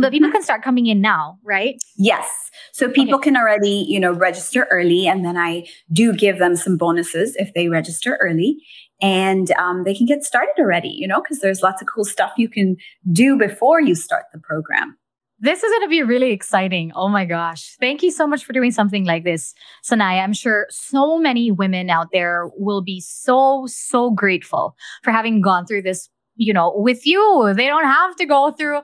But 0.00 0.12
people 0.12 0.30
can 0.30 0.42
start 0.42 0.62
coming 0.62 0.86
in 0.86 1.00
now, 1.00 1.38
right? 1.44 1.76
Yes. 1.96 2.28
So 2.72 2.90
people 2.90 3.16
okay. 3.16 3.24
can 3.24 3.36
already, 3.36 3.86
you 3.88 4.00
know, 4.00 4.12
register 4.12 4.66
early, 4.70 5.06
and 5.06 5.24
then 5.24 5.36
I 5.36 5.66
do 5.92 6.12
give 6.12 6.38
them 6.38 6.56
some 6.56 6.76
bonuses 6.76 7.36
if 7.36 7.52
they 7.54 7.68
register 7.68 8.18
early, 8.20 8.58
and 9.00 9.50
um, 9.52 9.84
they 9.84 9.94
can 9.94 10.06
get 10.06 10.24
started 10.24 10.54
already. 10.58 10.90
You 10.90 11.08
know, 11.08 11.20
because 11.20 11.40
there's 11.40 11.62
lots 11.62 11.82
of 11.82 11.88
cool 11.92 12.04
stuff 12.04 12.32
you 12.36 12.48
can 12.48 12.76
do 13.12 13.36
before 13.36 13.80
you 13.80 13.94
start 13.94 14.24
the 14.32 14.38
program. 14.38 14.96
This 15.40 15.62
is 15.62 15.70
going 15.70 15.82
to 15.82 15.88
be 15.88 16.02
really 16.02 16.32
exciting. 16.32 16.90
Oh 16.96 17.08
my 17.08 17.24
gosh. 17.24 17.76
Thank 17.78 18.02
you 18.02 18.10
so 18.10 18.26
much 18.26 18.44
for 18.44 18.52
doing 18.52 18.72
something 18.72 19.04
like 19.04 19.22
this, 19.22 19.54
Sanaya. 19.88 20.24
I'm 20.24 20.32
sure 20.32 20.66
so 20.68 21.16
many 21.16 21.52
women 21.52 21.90
out 21.90 22.08
there 22.12 22.50
will 22.56 22.82
be 22.82 23.00
so, 23.00 23.66
so 23.68 24.10
grateful 24.10 24.74
for 25.04 25.12
having 25.12 25.40
gone 25.40 25.64
through 25.64 25.82
this, 25.82 26.08
you 26.38 26.54
know, 26.54 26.72
with 26.74 27.04
you. 27.04 27.52
They 27.54 27.66
don't 27.66 27.84
have 27.84 28.16
to 28.16 28.24
go 28.24 28.52
through 28.52 28.80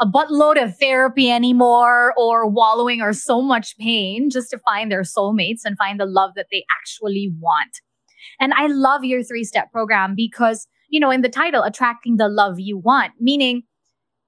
a 0.00 0.06
buttload 0.06 0.62
of 0.62 0.78
therapy 0.78 1.30
anymore 1.30 2.14
or 2.16 2.48
wallowing 2.48 3.00
or 3.00 3.12
so 3.12 3.42
much 3.42 3.76
pain 3.78 4.30
just 4.30 4.50
to 4.50 4.58
find 4.58 4.92
their 4.92 5.02
soulmates 5.02 5.62
and 5.64 5.76
find 5.76 5.98
the 5.98 6.06
love 6.06 6.32
that 6.36 6.46
they 6.52 6.64
actually 6.78 7.32
want. 7.40 7.80
And 8.38 8.52
I 8.54 8.68
love 8.68 9.04
your 9.04 9.24
three 9.24 9.44
step 9.44 9.72
program 9.72 10.14
because, 10.14 10.68
you 10.88 11.00
know, 11.00 11.10
in 11.10 11.22
the 11.22 11.28
title, 11.28 11.64
attracting 11.64 12.16
the 12.16 12.28
love 12.28 12.60
you 12.60 12.78
want, 12.78 13.14
meaning 13.18 13.62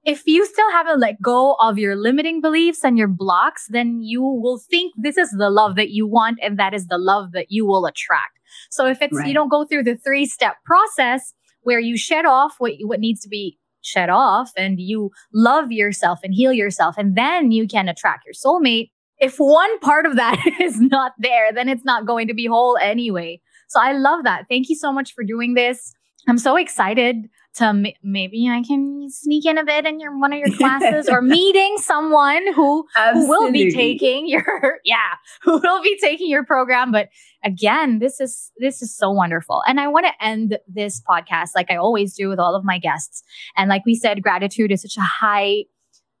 if 0.03 0.23
you 0.25 0.45
still 0.45 0.71
haven't 0.71 0.99
let 0.99 1.21
go 1.21 1.55
of 1.61 1.77
your 1.77 1.95
limiting 1.95 2.41
beliefs 2.41 2.83
and 2.83 2.97
your 2.97 3.07
blocks, 3.07 3.67
then 3.69 4.01
you 4.01 4.21
will 4.21 4.59
think 4.69 4.93
this 4.97 5.15
is 5.15 5.29
the 5.37 5.51
love 5.51 5.75
that 5.75 5.91
you 5.91 6.07
want 6.07 6.39
and 6.41 6.57
that 6.57 6.73
is 6.73 6.87
the 6.87 6.97
love 6.97 7.31
that 7.33 7.47
you 7.49 7.65
will 7.65 7.85
attract. 7.85 8.39
So 8.71 8.87
if 8.87 9.01
it's, 9.01 9.15
right. 9.15 9.27
you 9.27 9.33
don't 9.33 9.49
go 9.49 9.63
through 9.63 9.83
the 9.83 9.95
three 9.95 10.25
step 10.25 10.55
process 10.65 11.33
where 11.63 11.79
you 11.79 11.97
shed 11.97 12.25
off 12.25 12.55
what, 12.57 12.73
what 12.83 12.99
needs 12.99 13.21
to 13.21 13.29
be 13.29 13.57
shed 13.81 14.09
off 14.09 14.51
and 14.57 14.79
you 14.79 15.11
love 15.33 15.71
yourself 15.71 16.19
and 16.23 16.33
heal 16.33 16.53
yourself 16.53 16.95
and 16.97 17.15
then 17.15 17.51
you 17.51 17.67
can 17.67 17.87
attract 17.87 18.25
your 18.25 18.33
soulmate. 18.33 18.91
If 19.17 19.37
one 19.37 19.79
part 19.79 20.05
of 20.05 20.15
that 20.15 20.43
is 20.61 20.79
not 20.79 21.13
there, 21.19 21.51
then 21.51 21.69
it's 21.69 21.85
not 21.85 22.05
going 22.05 22.27
to 22.27 22.33
be 22.33 22.45
whole 22.45 22.77
anyway. 22.77 23.39
So 23.69 23.79
I 23.81 23.93
love 23.93 24.23
that. 24.23 24.45
Thank 24.49 24.69
you 24.69 24.75
so 24.75 24.91
much 24.91 25.13
for 25.13 25.23
doing 25.23 25.53
this. 25.53 25.93
I'm 26.27 26.37
so 26.37 26.55
excited 26.55 27.27
to 27.55 27.65
m- 27.65 27.85
maybe 28.01 28.47
I 28.49 28.63
can 28.63 29.07
sneak 29.09 29.45
in 29.45 29.57
a 29.57 29.65
bit 29.65 29.85
in 29.85 29.99
your 29.99 30.17
one 30.17 30.33
of 30.33 30.39
your 30.39 30.55
classes 30.57 31.09
or 31.09 31.21
meeting 31.21 31.77
someone 31.77 32.53
who, 32.53 32.85
who 33.13 33.27
will 33.27 33.51
be 33.51 33.71
taking 33.71 34.27
your 34.27 34.79
yeah 34.85 35.15
who 35.43 35.59
will 35.59 35.81
be 35.81 35.97
taking 36.01 36.29
your 36.29 36.45
program. 36.45 36.91
But 36.91 37.09
again, 37.43 37.99
this 37.99 38.19
is 38.19 38.51
this 38.57 38.81
is 38.81 38.95
so 38.95 39.11
wonderful, 39.11 39.61
and 39.67 39.79
I 39.79 39.87
want 39.87 40.05
to 40.05 40.25
end 40.25 40.57
this 40.67 41.01
podcast 41.01 41.49
like 41.55 41.69
I 41.69 41.75
always 41.75 42.15
do 42.15 42.29
with 42.29 42.39
all 42.39 42.55
of 42.55 42.63
my 42.63 42.79
guests. 42.79 43.23
And 43.57 43.69
like 43.69 43.85
we 43.85 43.95
said, 43.95 44.21
gratitude 44.21 44.71
is 44.71 44.81
such 44.81 44.97
a 44.97 45.01
high 45.01 45.65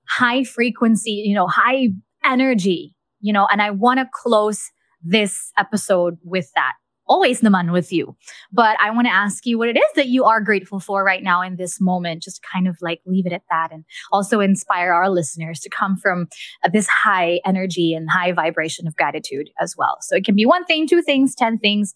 high 0.07 0.43
frequency, 0.43 1.11
you 1.11 1.35
know, 1.35 1.47
high 1.47 1.89
energy, 2.25 2.95
you 3.19 3.31
know, 3.31 3.47
and 3.51 3.61
I 3.61 3.71
want 3.71 3.99
to 3.99 4.09
close 4.13 4.69
this 5.03 5.51
episode 5.57 6.17
with 6.23 6.51
that 6.55 6.73
always 7.07 7.41
naman 7.41 7.71
with 7.71 7.91
you. 7.91 8.15
But 8.51 8.77
I 8.81 8.91
want 8.91 9.07
to 9.07 9.13
ask 9.13 9.45
you 9.45 9.57
what 9.57 9.69
it 9.69 9.77
is 9.77 9.93
that 9.95 10.07
you 10.07 10.23
are 10.23 10.41
grateful 10.41 10.79
for 10.79 11.03
right 11.03 11.23
now 11.23 11.41
in 11.41 11.57
this 11.57 11.81
moment. 11.81 12.23
Just 12.23 12.41
kind 12.41 12.67
of 12.67 12.77
like 12.81 13.01
leave 13.05 13.25
it 13.25 13.33
at 13.33 13.43
that 13.49 13.71
and 13.71 13.83
also 14.11 14.39
inspire 14.39 14.93
our 14.93 15.09
listeners 15.09 15.59
to 15.61 15.69
come 15.69 15.97
from 15.97 16.27
uh, 16.63 16.69
this 16.71 16.87
high 16.87 17.39
energy 17.45 17.93
and 17.93 18.09
high 18.09 18.31
vibration 18.31 18.87
of 18.87 18.95
gratitude 18.95 19.49
as 19.59 19.75
well. 19.77 19.97
So 20.01 20.15
it 20.15 20.25
can 20.25 20.35
be 20.35 20.45
one 20.45 20.65
thing, 20.65 20.87
two 20.87 21.01
things, 21.01 21.35
10 21.35 21.59
things, 21.59 21.93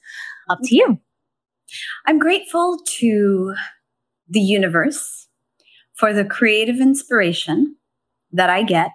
up 0.50 0.60
to 0.64 0.76
you. 0.76 1.00
I'm 2.06 2.20
grateful 2.20 2.80
to 3.00 3.56
the 4.28 4.40
universe 4.40 5.28
for 5.96 6.14
the 6.14 6.26
creative 6.26 6.80
inspiration 6.80 7.78
that 8.32 8.50
I 8.50 8.64
get 8.64 8.92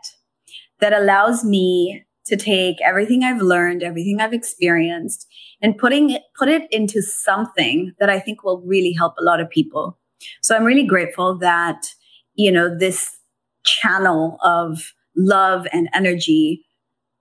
that 0.80 0.92
allows 0.92 1.44
me 1.44 2.04
to 2.31 2.37
take 2.37 2.81
everything 2.83 3.22
I've 3.22 3.43
learned, 3.43 3.83
everything 3.83 4.20
I've 4.20 4.33
experienced, 4.33 5.26
and 5.61 5.76
putting 5.76 6.11
it, 6.11 6.22
put 6.39 6.49
it 6.49 6.66
into 6.70 7.03
something 7.03 7.93
that 8.01 8.09
I 8.09 8.18
think 8.18 8.43
will 8.43 8.62
really 8.64 8.93
help 8.93 9.14
a 9.18 9.24
lot 9.24 9.41
of 9.41 9.51
people. 9.51 9.99
So 10.41 10.57
I'm 10.57 10.64
really 10.64 10.87
grateful 10.87 11.39
that, 11.39 11.87
you 12.35 12.51
know, 12.51 12.76
this 12.76 13.18
channel 13.64 14.39
of 14.43 14.93
love 15.16 15.66
and 15.72 15.89
energy 15.93 16.64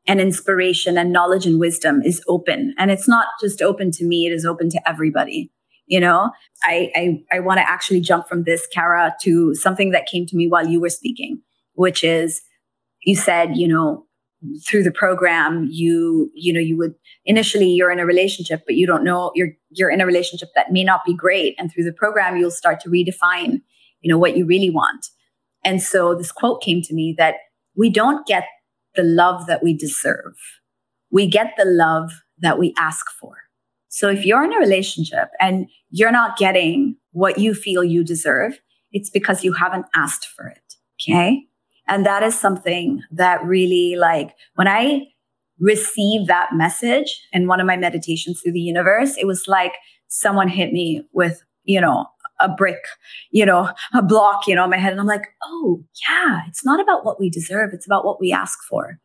and 0.07 0.21
inspiration 0.21 0.97
and 0.97 1.11
knowledge 1.11 1.45
and 1.45 1.59
wisdom 1.59 2.01
is 2.03 2.23
open. 2.27 2.73
And 2.77 2.91
it's 2.91 3.07
not 3.07 3.27
just 3.41 3.61
open 3.61 3.91
to 3.91 4.05
me, 4.05 4.25
it 4.25 4.31
is 4.31 4.45
open 4.45 4.69
to 4.69 4.89
everybody. 4.89 5.51
You 5.85 5.99
know, 5.99 6.31
I, 6.63 6.91
I, 6.95 7.37
I 7.37 7.39
want 7.39 7.57
to 7.57 7.67
actually 7.69 8.01
jump 8.01 8.27
from 8.27 8.43
this, 8.43 8.67
Cara, 8.73 9.15
to 9.23 9.55
something 9.55 9.89
that 9.91 10.05
came 10.05 10.27
to 10.27 10.35
me 10.35 10.47
while 10.47 10.67
you 10.67 10.79
were 10.79 10.89
speaking, 10.89 11.41
which 11.73 12.03
is 12.03 12.41
you 13.03 13.15
said, 13.15 13.57
you 13.57 13.67
know, 13.67 14.05
through 14.65 14.83
the 14.83 14.91
program 14.91 15.67
you 15.69 16.31
you 16.33 16.53
know 16.53 16.59
you 16.59 16.77
would 16.77 16.95
initially 17.25 17.67
you're 17.67 17.91
in 17.91 17.99
a 17.99 18.05
relationship 18.05 18.61
but 18.65 18.75
you 18.75 18.87
don't 18.87 19.03
know 19.03 19.31
you're 19.35 19.49
you're 19.69 19.89
in 19.89 19.99
a 19.99 20.05
relationship 20.05 20.49
that 20.55 20.71
may 20.71 20.83
not 20.83 21.01
be 21.05 21.13
great. 21.13 21.55
And 21.57 21.71
through 21.71 21.83
the 21.83 21.93
program 21.93 22.37
you'll 22.37 22.51
start 22.51 22.79
to 22.81 22.89
redefine 22.89 23.61
you 24.01 24.09
know 24.09 24.17
what 24.17 24.37
you 24.37 24.45
really 24.45 24.69
want. 24.69 25.07
And 25.65 25.81
so 25.81 26.15
this 26.15 26.31
quote 26.31 26.61
came 26.61 26.81
to 26.83 26.93
me 26.93 27.13
that 27.17 27.35
we 27.75 27.89
don't 27.89 28.25
get 28.25 28.45
the 28.95 29.03
love 29.03 29.45
that 29.47 29.61
we 29.61 29.73
deserve. 29.73 30.35
We 31.11 31.27
get 31.27 31.53
the 31.57 31.65
love 31.65 32.11
that 32.39 32.57
we 32.57 32.73
ask 32.77 33.05
for. 33.19 33.35
So 33.89 34.07
if 34.09 34.25
you're 34.25 34.43
in 34.45 34.53
a 34.53 34.59
relationship 34.59 35.29
and 35.39 35.67
you're 35.89 36.11
not 36.11 36.37
getting 36.37 36.95
what 37.11 37.39
you 37.39 37.53
feel 37.53 37.83
you 37.83 38.03
deserve 38.03 38.59
it's 38.91 39.09
because 39.09 39.43
you 39.43 39.53
haven't 39.53 39.85
asked 39.95 40.27
for 40.35 40.47
it. 40.47 40.75
Okay 41.01 41.48
and 41.89 42.05
that 42.05 42.23
is 42.23 42.39
something 42.39 43.01
that 43.11 43.43
really 43.43 43.95
like 43.97 44.35
when 44.55 44.67
I 44.67 45.07
received 45.59 46.27
that 46.27 46.49
message 46.53 47.21
in 47.33 47.47
one 47.47 47.59
of 47.59 47.67
my 47.67 47.75
meditations 47.75 48.41
through 48.41 48.53
the 48.53 48.61
universe, 48.61 49.17
it 49.17 49.25
was 49.25 49.47
like 49.47 49.73
someone 50.07 50.47
hit 50.47 50.71
me 50.71 51.03
with, 51.11 51.41
you 51.63 51.81
know, 51.81 52.05
a 52.39 52.47
brick, 52.47 52.81
you 53.31 53.45
know, 53.45 53.69
a 53.93 54.01
block, 54.01 54.47
you 54.47 54.55
know, 54.55 54.63
in 54.63 54.69
my 54.69 54.77
head. 54.77 54.91
And 54.91 55.01
I'm 55.01 55.07
like, 55.07 55.27
oh, 55.43 55.83
yeah, 56.07 56.41
it's 56.47 56.63
not 56.63 56.79
about 56.79 57.03
what 57.03 57.19
we 57.19 57.29
deserve. 57.29 57.71
It's 57.73 57.85
about 57.85 58.05
what 58.05 58.21
we 58.21 58.31
ask 58.31 58.59
for. 58.69 58.99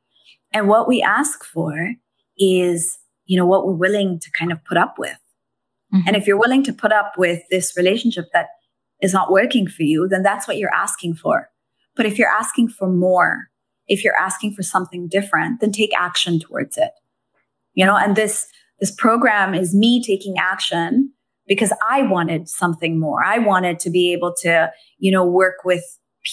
And 0.53 0.69
what 0.69 0.87
we 0.87 1.03
ask 1.03 1.43
for 1.43 1.95
is, 2.39 2.99
you 3.25 3.37
know, 3.37 3.47
what 3.47 3.67
we're 3.67 3.73
willing 3.73 4.21
to 4.21 4.31
kind 4.31 4.53
of 4.53 4.65
put 4.65 4.77
up 4.77 4.99
with. 4.99 5.19
Mm-hmm. 5.93 6.07
And 6.07 6.17
if 6.17 6.27
you're 6.27 6.39
willing 6.39 6.63
to 6.65 6.73
put 6.73 6.93
up 6.93 7.15
with 7.19 7.43
this 7.51 7.77
relationship 7.77 8.27
that 8.33 8.49
is 9.03 9.13
not 9.13 9.33
working 9.33 9.67
for 9.67 9.83
you, 9.83 10.07
then 10.07 10.23
that's 10.23 10.47
what 10.47 10.59
you're 10.59 10.73
asking 10.73 11.15
for. 11.17 11.51
But 11.97 12.07
if 12.07 12.19
you're 12.19 12.29
asking 12.29 12.69
for 12.69 12.89
more, 12.89 13.49
if 13.87 14.05
you're 14.05 14.19
asking 14.21 14.55
for 14.55 14.63
something 14.63 15.09
different, 15.09 15.61
then 15.61 15.73
take 15.73 15.93
action 15.99 16.41
towards 16.41 16.77
it. 16.77 16.91
You 17.75 17.85
know, 17.85 17.97
and 17.97 18.17
this, 18.17 18.47
this 18.81 18.91
program 18.91 19.55
is 19.55 19.75
me 19.75 20.03
taking 20.03 20.37
action 20.39 21.13
because 21.47 21.73
I 21.89 22.03
wanted 22.03 22.49
something 22.49 22.99
more. 22.99 23.25
I 23.25 23.39
wanted 23.39 23.79
to 23.81 23.91
be 23.91 24.13
able 24.13 24.35
to, 24.43 24.71
you 24.99 25.13
know, 25.13 25.25
work 25.27 25.57
with 25.65 25.85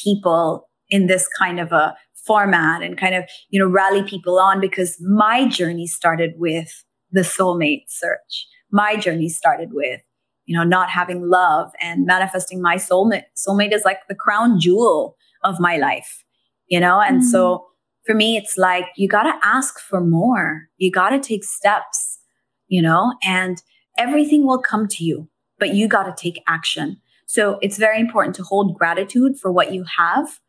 people 0.03 0.69
in 0.89 1.07
this 1.07 1.27
kind 1.37 1.59
of 1.59 1.71
a 1.71 1.95
format 2.25 2.81
and 2.81 2.97
kind 2.97 3.15
of, 3.15 3.25
you 3.49 3.59
know, 3.59 3.67
rally 3.67 4.03
people 4.03 4.39
on 4.39 4.61
because 4.61 4.97
my 5.01 5.47
journey 5.47 5.87
started 5.87 6.33
with 6.37 6.85
the 7.11 7.21
soulmate 7.21 7.83
search. 7.87 8.47
My 8.71 8.95
journey 8.95 9.27
started 9.27 9.69
with, 9.73 9.99
you 10.45 10.55
know, 10.55 10.63
not 10.63 10.89
having 10.89 11.27
love 11.27 11.71
and 11.81 12.05
manifesting 12.05 12.61
my 12.61 12.75
soulmate. 12.75 13.23
Soulmate 13.35 13.73
is 13.73 13.83
like 13.83 13.99
the 14.07 14.15
crown 14.15 14.59
jewel 14.59 15.17
of 15.43 15.59
my 15.59 15.77
life, 15.77 16.23
you 16.67 16.79
know? 16.79 16.99
And 16.99 17.21
mm-hmm. 17.21 17.29
so 17.29 17.65
for 18.05 18.15
me, 18.15 18.37
it's 18.37 18.57
like 18.57 18.85
you 18.95 19.07
got 19.07 19.23
to 19.23 19.39
ask 19.43 19.79
for 19.79 20.01
more. 20.01 20.63
You 20.77 20.91
got 20.91 21.09
to 21.09 21.19
take 21.19 21.43
steps, 21.43 22.19
you 22.67 22.81
know, 22.81 23.13
and 23.23 23.61
everything 23.97 24.45
will 24.45 24.61
come 24.61 24.87
to 24.87 25.03
you, 25.03 25.29
but 25.59 25.73
you 25.73 25.87
got 25.87 26.03
to 26.03 26.21
take 26.21 26.43
action. 26.47 26.97
So 27.25 27.59
it's 27.61 27.77
very 27.77 27.99
important 27.99 28.35
to 28.35 28.43
hold 28.43 28.77
gratitude 28.77 29.39
for 29.39 29.51
what 29.51 29.73
you 29.73 29.85
have. 29.97 30.39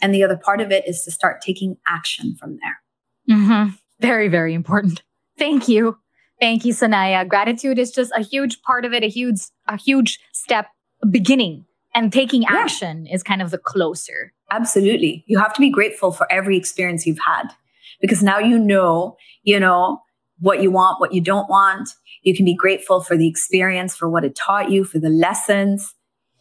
And 0.00 0.14
the 0.14 0.22
other 0.22 0.36
part 0.36 0.60
of 0.60 0.70
it 0.70 0.86
is 0.86 1.02
to 1.04 1.10
start 1.10 1.40
taking 1.40 1.76
action 1.86 2.36
from 2.38 2.58
there. 2.62 3.36
Mm-hmm. 3.36 3.70
Very, 4.00 4.28
very 4.28 4.54
important. 4.54 5.02
Thank 5.38 5.68
you. 5.68 5.98
Thank 6.40 6.64
you, 6.64 6.72
Sanaiyah. 6.72 7.28
Gratitude 7.28 7.78
is 7.78 7.90
just 7.90 8.12
a 8.14 8.22
huge 8.22 8.62
part 8.62 8.84
of 8.84 8.92
it, 8.92 9.02
a 9.02 9.08
huge, 9.08 9.40
a 9.66 9.76
huge 9.76 10.20
step 10.32 10.66
beginning 11.10 11.64
and 11.98 12.12
taking 12.12 12.44
action 12.46 13.06
yeah. 13.06 13.14
is 13.14 13.24
kind 13.24 13.42
of 13.42 13.50
the 13.50 13.58
closer. 13.58 14.32
Absolutely. 14.52 15.24
You 15.26 15.38
have 15.40 15.52
to 15.54 15.60
be 15.60 15.68
grateful 15.68 16.12
for 16.12 16.30
every 16.30 16.56
experience 16.56 17.06
you've 17.06 17.18
had 17.26 17.48
because 18.00 18.22
now 18.22 18.38
you 18.38 18.56
know, 18.56 19.16
you 19.42 19.58
know, 19.58 20.00
what 20.38 20.62
you 20.62 20.70
want, 20.70 21.00
what 21.00 21.12
you 21.12 21.20
don't 21.20 21.50
want. 21.50 21.88
You 22.22 22.36
can 22.36 22.44
be 22.44 22.54
grateful 22.54 23.02
for 23.02 23.16
the 23.16 23.28
experience, 23.28 23.96
for 23.96 24.08
what 24.08 24.24
it 24.24 24.36
taught 24.36 24.70
you, 24.70 24.84
for 24.84 25.00
the 25.00 25.08
lessons. 25.08 25.92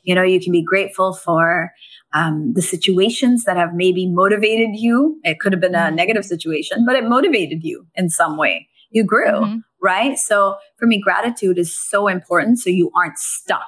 You 0.04 0.14
know, 0.14 0.22
you 0.22 0.40
can 0.40 0.52
be 0.52 0.62
grateful 0.62 1.16
for 1.16 1.72
um, 2.14 2.54
the 2.54 2.62
situations 2.62 3.46
that 3.46 3.58
have 3.58 3.74
maybe 3.74 4.08
motivated 4.08 4.76
you. 4.76 5.20
It 5.24 5.40
could 5.40 5.54
have 5.54 5.60
been 5.60 5.74
a 5.74 5.80
mm-hmm. 5.80 5.96
negative 5.96 6.26
situation, 6.26 6.86
but 6.86 6.96
it 6.96 7.04
motivated 7.06 7.64
you 7.64 7.88
in 7.96 8.12
some 8.12 8.38
way. 8.38 8.68
You 8.92 9.04
grew, 9.04 9.32
mm-hmm. 9.32 9.58
right? 9.82 10.20
So 10.20 10.58
for 10.78 10.86
me, 10.86 11.02
gratitude 11.02 11.58
is 11.58 11.78
so 11.78 12.08
important 12.08 12.60
so 12.60 12.70
you 12.70 12.92
aren't 12.96 13.18
stuck 13.18 13.66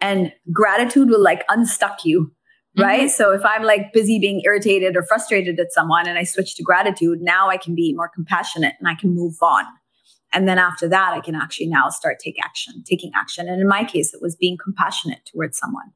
and 0.00 0.32
gratitude 0.52 1.08
will 1.08 1.22
like 1.22 1.44
unstuck 1.48 2.04
you 2.04 2.32
right? 2.78 3.00
Mm-hmm. 3.00 3.08
so 3.08 3.32
if 3.32 3.44
i'm 3.44 3.62
like 3.62 3.92
busy 3.92 4.18
being 4.18 4.42
irritated 4.44 4.96
or 4.96 5.02
frustrated 5.02 5.58
at 5.58 5.72
someone 5.72 6.06
and 6.06 6.18
i 6.18 6.24
switch 6.24 6.54
to 6.56 6.62
gratitude 6.62 7.20
now 7.20 7.48
i 7.48 7.56
can 7.56 7.74
be 7.74 7.92
more 7.94 8.08
compassionate 8.08 8.74
and 8.78 8.88
i 8.88 8.94
can 8.94 9.14
move 9.14 9.34
on. 9.42 9.64
And 10.32 10.48
then 10.48 10.58
after 10.58 10.88
that 10.88 11.12
i 11.14 11.20
can 11.20 11.34
actually 11.34 11.68
now 11.68 11.88
start 11.88 12.18
take 12.22 12.36
action 12.44 12.82
taking 12.84 13.12
action. 13.14 13.48
And 13.48 13.60
in 13.60 13.68
my 13.68 13.84
case 13.84 14.12
it 14.12 14.20
was 14.20 14.36
being 14.36 14.56
compassionate 14.62 15.24
towards 15.32 15.58
someone. 15.58 15.92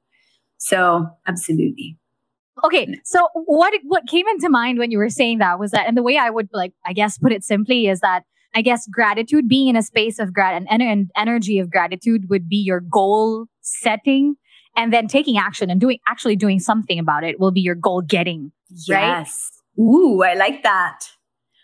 So 0.59 1.09
absolutely. 1.27 1.99
Okay 2.65 2.99
so 3.05 3.29
what 3.35 3.75
what 3.85 4.07
came 4.07 4.27
into 4.29 4.49
mind 4.49 4.79
when 4.79 4.91
you 4.91 4.99
were 4.99 5.11
saying 5.11 5.39
that 5.39 5.59
was 5.59 5.73
that 5.73 5.87
and 5.87 5.97
the 5.97 6.03
way 6.03 6.17
i 6.17 6.31
would 6.31 6.49
like 6.53 6.73
i 6.85 6.93
guess 6.93 7.19
put 7.19 7.33
it 7.33 7.45
simply 7.45 7.87
is 7.87 8.01
that 8.01 8.25
I 8.55 8.63
guess 8.63 8.87
gratitude, 8.89 9.49
being 9.49 9.69
in 9.69 9.77
a 9.77 9.83
space 9.83 10.19
of 10.19 10.33
grat 10.33 10.55
and, 10.55 10.83
and 10.83 11.11
energy 11.17 11.59
of 11.59 11.71
gratitude 11.71 12.29
would 12.29 12.49
be 12.49 12.57
your 12.57 12.81
goal 12.81 13.47
setting. 13.61 14.37
And 14.77 14.93
then 14.93 15.09
taking 15.09 15.37
action 15.37 15.69
and 15.71 15.81
doing, 15.81 15.99
actually 16.09 16.37
doing 16.37 16.61
something 16.61 16.99
about 16.99 17.25
it 17.25 17.41
will 17.41 17.51
be 17.51 17.61
your 17.61 17.75
goal 17.75 18.03
getting. 18.03 18.53
Right? 18.89 19.19
Yes. 19.19 19.51
Ooh, 19.79 20.23
I 20.23 20.35
like 20.35 20.63
that. 20.63 21.01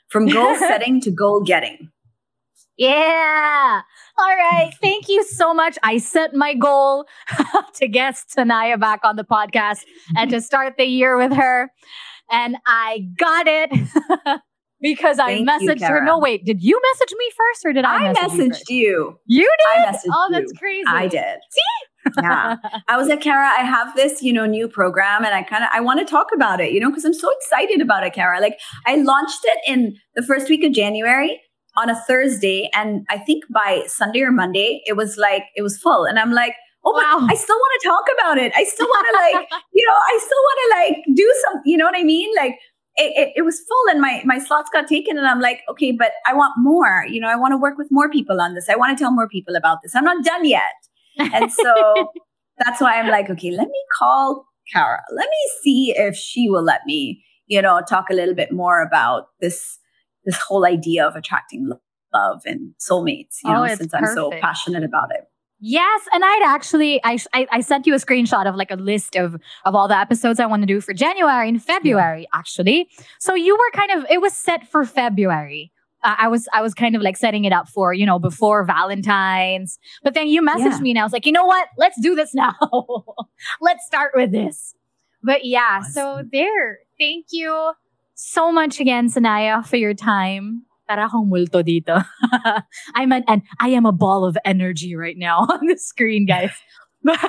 From 0.08 0.26
goal 0.28 0.54
setting 0.58 1.00
to 1.02 1.10
goal 1.10 1.42
getting. 1.42 1.90
Yeah. 2.76 3.80
All 4.18 4.36
right. 4.36 4.70
Thank 4.82 5.08
you 5.08 5.24
so 5.24 5.54
much. 5.54 5.78
I 5.82 5.98
set 5.98 6.34
my 6.34 6.54
goal 6.54 7.06
to 7.74 7.88
guest 7.88 8.34
Sanaiyah 8.36 8.78
back 8.78 9.00
on 9.02 9.16
the 9.16 9.24
podcast 9.24 9.80
and 10.16 10.30
to 10.30 10.40
start 10.40 10.74
the 10.76 10.84
year 10.84 11.16
with 11.16 11.32
her. 11.32 11.70
And 12.30 12.56
I 12.66 13.08
got 13.16 13.46
it. 13.46 13.70
because 14.80 15.18
I 15.18 15.40
messaged 15.40 15.80
you, 15.80 15.86
her. 15.86 16.04
No, 16.04 16.18
wait, 16.18 16.44
did 16.44 16.62
you 16.62 16.80
message 16.92 17.14
me 17.16 17.30
first 17.36 17.64
or 17.64 17.72
did 17.72 17.84
I? 17.84 18.08
I 18.08 18.12
message 18.12 18.38
messaged 18.38 18.68
you. 18.68 19.18
You, 19.26 19.50
oh, 19.68 19.78
you 19.78 19.92
did? 19.92 20.10
Oh, 20.12 20.28
that's 20.30 20.52
crazy. 20.52 20.84
I 20.86 21.08
did. 21.08 21.38
See? 21.50 22.10
yeah. 22.22 22.56
I 22.88 22.96
was 22.96 23.08
like, 23.08 23.20
Cara, 23.20 23.46
I 23.46 23.62
have 23.62 23.94
this, 23.96 24.22
you 24.22 24.32
know, 24.32 24.46
new 24.46 24.68
program 24.68 25.24
and 25.24 25.34
I 25.34 25.42
kind 25.42 25.64
of 25.64 25.70
I 25.72 25.80
want 25.80 26.00
to 26.00 26.06
talk 26.06 26.28
about 26.34 26.60
it, 26.60 26.72
you 26.72 26.80
know, 26.80 26.90
because 26.90 27.04
I'm 27.04 27.14
so 27.14 27.30
excited 27.40 27.80
about 27.80 28.04
it, 28.04 28.12
Cara. 28.12 28.40
Like 28.40 28.58
I 28.86 28.96
launched 28.96 29.40
it 29.44 29.58
in 29.66 29.96
the 30.14 30.22
first 30.22 30.48
week 30.48 30.64
of 30.64 30.72
January 30.72 31.40
on 31.76 31.90
a 31.90 32.00
Thursday. 32.02 32.70
And 32.74 33.06
I 33.10 33.18
think 33.18 33.44
by 33.52 33.84
Sunday 33.86 34.22
or 34.22 34.32
Monday, 34.32 34.82
it 34.86 34.96
was 34.96 35.16
like, 35.16 35.44
it 35.54 35.62
was 35.62 35.78
full. 35.78 36.04
And 36.04 36.18
I'm 36.18 36.32
like, 36.32 36.54
oh, 36.84 36.92
wow. 36.92 37.18
but 37.20 37.32
I 37.32 37.34
still 37.34 37.56
want 37.56 37.80
to 37.82 37.88
talk 37.88 38.04
about 38.18 38.38
it. 38.38 38.52
I 38.56 38.64
still 38.64 38.86
want 38.86 39.06
to 39.10 39.38
like, 39.38 39.48
you 39.72 39.86
know, 39.86 39.92
I 39.92 40.18
still 40.18 40.38
want 40.38 40.58
to 40.62 40.94
like 40.94 41.16
do 41.16 41.34
some, 41.44 41.62
you 41.64 41.76
know 41.76 41.84
what 41.84 41.96
I 41.96 42.02
mean? 42.02 42.30
Like, 42.36 42.58
it, 42.96 43.12
it, 43.16 43.32
it, 43.36 43.42
was 43.42 43.60
full 43.60 43.90
and 43.90 44.00
my, 44.00 44.22
my 44.24 44.38
slots 44.38 44.70
got 44.72 44.86
taken 44.86 45.18
and 45.18 45.26
I'm 45.26 45.40
like, 45.40 45.60
okay, 45.68 45.92
but 45.92 46.12
I 46.26 46.34
want 46.34 46.54
more, 46.56 47.04
you 47.08 47.20
know, 47.20 47.28
I 47.28 47.36
want 47.36 47.52
to 47.52 47.58
work 47.58 47.76
with 47.76 47.88
more 47.90 48.08
people 48.08 48.40
on 48.40 48.54
this. 48.54 48.68
I 48.68 48.76
want 48.76 48.96
to 48.96 49.02
tell 49.02 49.12
more 49.12 49.28
people 49.28 49.54
about 49.54 49.78
this. 49.82 49.94
I'm 49.94 50.04
not 50.04 50.24
done 50.24 50.44
yet. 50.44 50.62
And 51.18 51.50
so 51.50 52.12
that's 52.58 52.80
why 52.80 52.98
I'm 52.98 53.08
like, 53.08 53.30
okay, 53.30 53.50
let 53.50 53.68
me 53.68 53.82
call 53.98 54.46
Cara. 54.72 55.02
Let 55.14 55.28
me 55.28 55.50
see 55.62 55.94
if 55.96 56.14
she 56.14 56.50
will 56.50 56.62
let 56.62 56.80
me, 56.86 57.24
you 57.46 57.62
know, 57.62 57.80
talk 57.88 58.06
a 58.10 58.14
little 58.14 58.34
bit 58.34 58.52
more 58.52 58.82
about 58.82 59.28
this, 59.40 59.78
this 60.24 60.38
whole 60.38 60.66
idea 60.66 61.06
of 61.06 61.16
attracting 61.16 61.70
love 62.12 62.42
and 62.44 62.74
soulmates, 62.78 63.36
you 63.44 63.50
oh, 63.50 63.64
know, 63.64 63.68
since 63.68 63.92
perfect. 63.92 64.10
I'm 64.10 64.14
so 64.14 64.30
passionate 64.40 64.84
about 64.84 65.08
it. 65.10 65.24
Yes, 65.58 66.02
and 66.12 66.22
I'd 66.24 66.42
actually 66.44 67.00
I, 67.02 67.18
I, 67.32 67.46
I 67.50 67.60
sent 67.60 67.86
you 67.86 67.94
a 67.94 67.98
screenshot 67.98 68.46
of 68.46 68.56
like 68.56 68.70
a 68.70 68.76
list 68.76 69.16
of 69.16 69.36
of 69.64 69.74
all 69.74 69.88
the 69.88 69.96
episodes 69.96 70.38
I 70.38 70.46
want 70.46 70.62
to 70.62 70.66
do 70.66 70.80
for 70.80 70.92
January 70.92 71.48
and 71.48 71.62
February 71.62 72.22
yeah. 72.22 72.38
actually. 72.38 72.88
So 73.18 73.34
you 73.34 73.56
were 73.56 73.70
kind 73.72 73.90
of 73.92 74.06
it 74.10 74.20
was 74.20 74.34
set 74.34 74.68
for 74.68 74.84
February. 74.84 75.72
Uh, 76.04 76.14
I 76.18 76.28
was 76.28 76.46
I 76.52 76.60
was 76.60 76.74
kind 76.74 76.94
of 76.94 77.00
like 77.00 77.16
setting 77.16 77.44
it 77.44 77.52
up 77.52 77.68
for 77.68 77.94
you 77.94 78.04
know 78.04 78.18
before 78.18 78.64
Valentine's, 78.64 79.78
but 80.02 80.12
then 80.12 80.28
you 80.28 80.42
messaged 80.42 80.72
yeah. 80.72 80.80
me 80.80 80.90
and 80.90 80.98
I 80.98 81.04
was 81.04 81.12
like, 81.12 81.24
you 81.24 81.32
know 81.32 81.46
what? 81.46 81.68
Let's 81.78 81.98
do 82.00 82.14
this 82.14 82.34
now. 82.34 82.54
Let's 83.60 83.86
start 83.86 84.12
with 84.14 84.32
this. 84.32 84.74
But 85.22 85.46
yeah, 85.46 85.78
awesome. 85.80 85.92
so 85.92 86.22
there. 86.30 86.80
Thank 86.98 87.26
you 87.30 87.72
so 88.14 88.52
much 88.52 88.78
again, 88.78 89.08
Sanaiyah, 89.08 89.66
for 89.66 89.76
your 89.76 89.94
time. 89.94 90.65
Para 90.88 91.08
akong 91.08 91.28
multo 91.28 91.62
dito. 91.62 92.04
I'm 92.94 93.12
an, 93.12 93.24
and 93.26 93.42
I 93.60 93.70
am 93.70 93.86
a 93.86 93.92
ball 93.92 94.24
of 94.24 94.38
energy 94.44 94.94
right 94.94 95.16
now 95.18 95.40
on 95.50 95.66
the 95.66 95.76
screen, 95.76 96.26
guys. 96.26 96.50
But, 97.06 97.20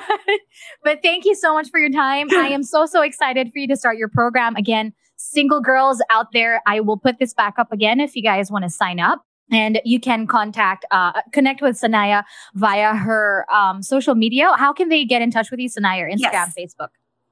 but 0.82 0.98
thank 1.04 1.24
you 1.24 1.36
so 1.36 1.54
much 1.54 1.70
for 1.70 1.78
your 1.78 1.90
time. 1.90 2.26
I 2.32 2.48
am 2.48 2.64
so, 2.64 2.84
so 2.84 3.00
excited 3.00 3.52
for 3.52 3.60
you 3.60 3.68
to 3.68 3.76
start 3.76 3.96
your 3.96 4.08
program. 4.08 4.56
Again, 4.56 4.92
single 5.18 5.60
girls 5.60 6.02
out 6.10 6.32
there, 6.32 6.60
I 6.66 6.80
will 6.80 6.96
put 6.96 7.20
this 7.20 7.32
back 7.32 7.60
up 7.60 7.70
again 7.70 8.00
if 8.00 8.16
you 8.16 8.22
guys 8.22 8.50
want 8.50 8.64
to 8.64 8.70
sign 8.70 8.98
up. 8.98 9.22
And 9.52 9.80
you 9.84 10.00
can 10.00 10.26
contact, 10.26 10.84
uh, 10.90 11.22
connect 11.32 11.62
with 11.62 11.80
Sanaiyah 11.80 12.24
via 12.54 12.96
her 12.96 13.46
um, 13.52 13.80
social 13.84 14.16
media. 14.16 14.50
How 14.56 14.72
can 14.72 14.88
they 14.88 15.04
get 15.04 15.22
in 15.22 15.30
touch 15.30 15.52
with 15.52 15.60
you, 15.60 15.68
Sanaiyah? 15.68 16.12
Instagram, 16.12 16.52
yes. 16.54 16.54
Facebook? 16.58 16.88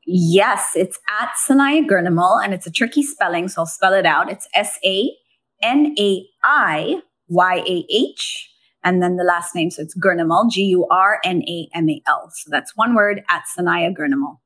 Yes, 0.06 0.70
it's 0.76 1.00
at 1.20 1.32
Sanaiyah 1.48 1.88
Gurnamal, 1.88 2.42
and 2.44 2.54
it's 2.54 2.66
a 2.66 2.70
tricky 2.70 3.02
spelling, 3.02 3.48
so 3.48 3.62
I'll 3.62 3.66
spell 3.66 3.92
it 3.92 4.06
out. 4.06 4.30
It's 4.30 4.46
S 4.54 4.78
A 4.84 5.12
N 5.62 5.94
A 5.98 6.26
I 6.44 7.02
Y 7.28 7.56
A 7.66 7.86
H, 7.90 8.50
and 8.84 9.02
then 9.02 9.16
the 9.16 9.24
last 9.24 9.54
name. 9.54 9.70
So 9.70 9.82
it's 9.82 9.96
Gurnamal, 9.96 10.50
G 10.50 10.62
U 10.62 10.86
R 10.90 11.20
N 11.24 11.42
A 11.42 11.68
M 11.74 11.88
A 11.88 12.02
L. 12.06 12.30
So 12.34 12.50
that's 12.50 12.76
one 12.76 12.94
word 12.94 13.22
at 13.28 13.44
Sanaiyah 13.58 13.94
Gurnamal. 13.96 14.38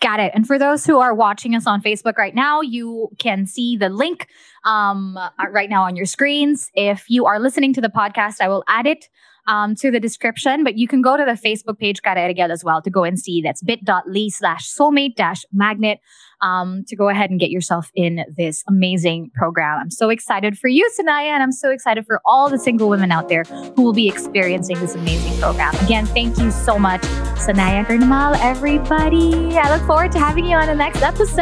Got 0.00 0.18
it. 0.18 0.32
And 0.34 0.46
for 0.46 0.58
those 0.58 0.86
who 0.86 0.98
are 0.98 1.12
watching 1.12 1.54
us 1.54 1.66
on 1.66 1.82
Facebook 1.82 2.16
right 2.16 2.34
now, 2.34 2.62
you 2.62 3.10
can 3.18 3.46
see 3.46 3.76
the 3.76 3.90
link 3.90 4.28
um, 4.64 5.18
uh, 5.18 5.28
right 5.50 5.68
now 5.68 5.82
on 5.82 5.94
your 5.94 6.06
screens. 6.06 6.70
If 6.74 7.04
you 7.10 7.26
are 7.26 7.38
listening 7.38 7.74
to 7.74 7.82
the 7.82 7.90
podcast, 7.90 8.40
I 8.40 8.48
will 8.48 8.64
add 8.66 8.86
it 8.86 9.10
um, 9.50 9.74
to 9.74 9.90
the 9.90 9.98
description, 9.98 10.62
but 10.62 10.78
you 10.78 10.86
can 10.86 11.02
go 11.02 11.16
to 11.16 11.24
the 11.24 11.32
Facebook 11.32 11.78
page 11.78 12.00
Cara 12.02 12.32
as 12.50 12.64
well 12.64 12.80
to 12.80 12.88
go 12.88 13.02
and 13.02 13.18
see 13.18 13.42
that's 13.42 13.62
bit.ly 13.62 14.28
slash 14.28 14.72
soulmate 14.72 15.16
dash 15.16 15.44
magnet 15.52 15.98
um, 16.40 16.84
to 16.86 16.94
go 16.94 17.08
ahead 17.08 17.30
and 17.30 17.40
get 17.40 17.50
yourself 17.50 17.90
in 17.96 18.24
this 18.36 18.62
amazing 18.68 19.30
program. 19.34 19.78
I'm 19.80 19.90
so 19.90 20.08
excited 20.08 20.56
for 20.56 20.68
you, 20.68 20.88
Sanaiyah, 20.98 21.34
and 21.34 21.42
I'm 21.42 21.52
so 21.52 21.70
excited 21.70 22.06
for 22.06 22.20
all 22.24 22.48
the 22.48 22.58
single 22.58 22.88
women 22.88 23.10
out 23.10 23.28
there 23.28 23.42
who 23.74 23.82
will 23.82 23.92
be 23.92 24.08
experiencing 24.08 24.78
this 24.78 24.94
amazing 24.94 25.38
program. 25.40 25.74
Again, 25.84 26.06
thank 26.06 26.38
you 26.38 26.52
so 26.52 26.78
much, 26.78 27.02
Sanaiyah 27.02 27.86
Gurnamal, 27.86 28.38
everybody. 28.40 29.58
I 29.58 29.76
look 29.76 29.84
forward 29.84 30.12
to 30.12 30.20
having 30.20 30.44
you 30.44 30.56
on 30.56 30.68
the 30.68 30.76
next 30.76 31.02
episode. 31.02 31.36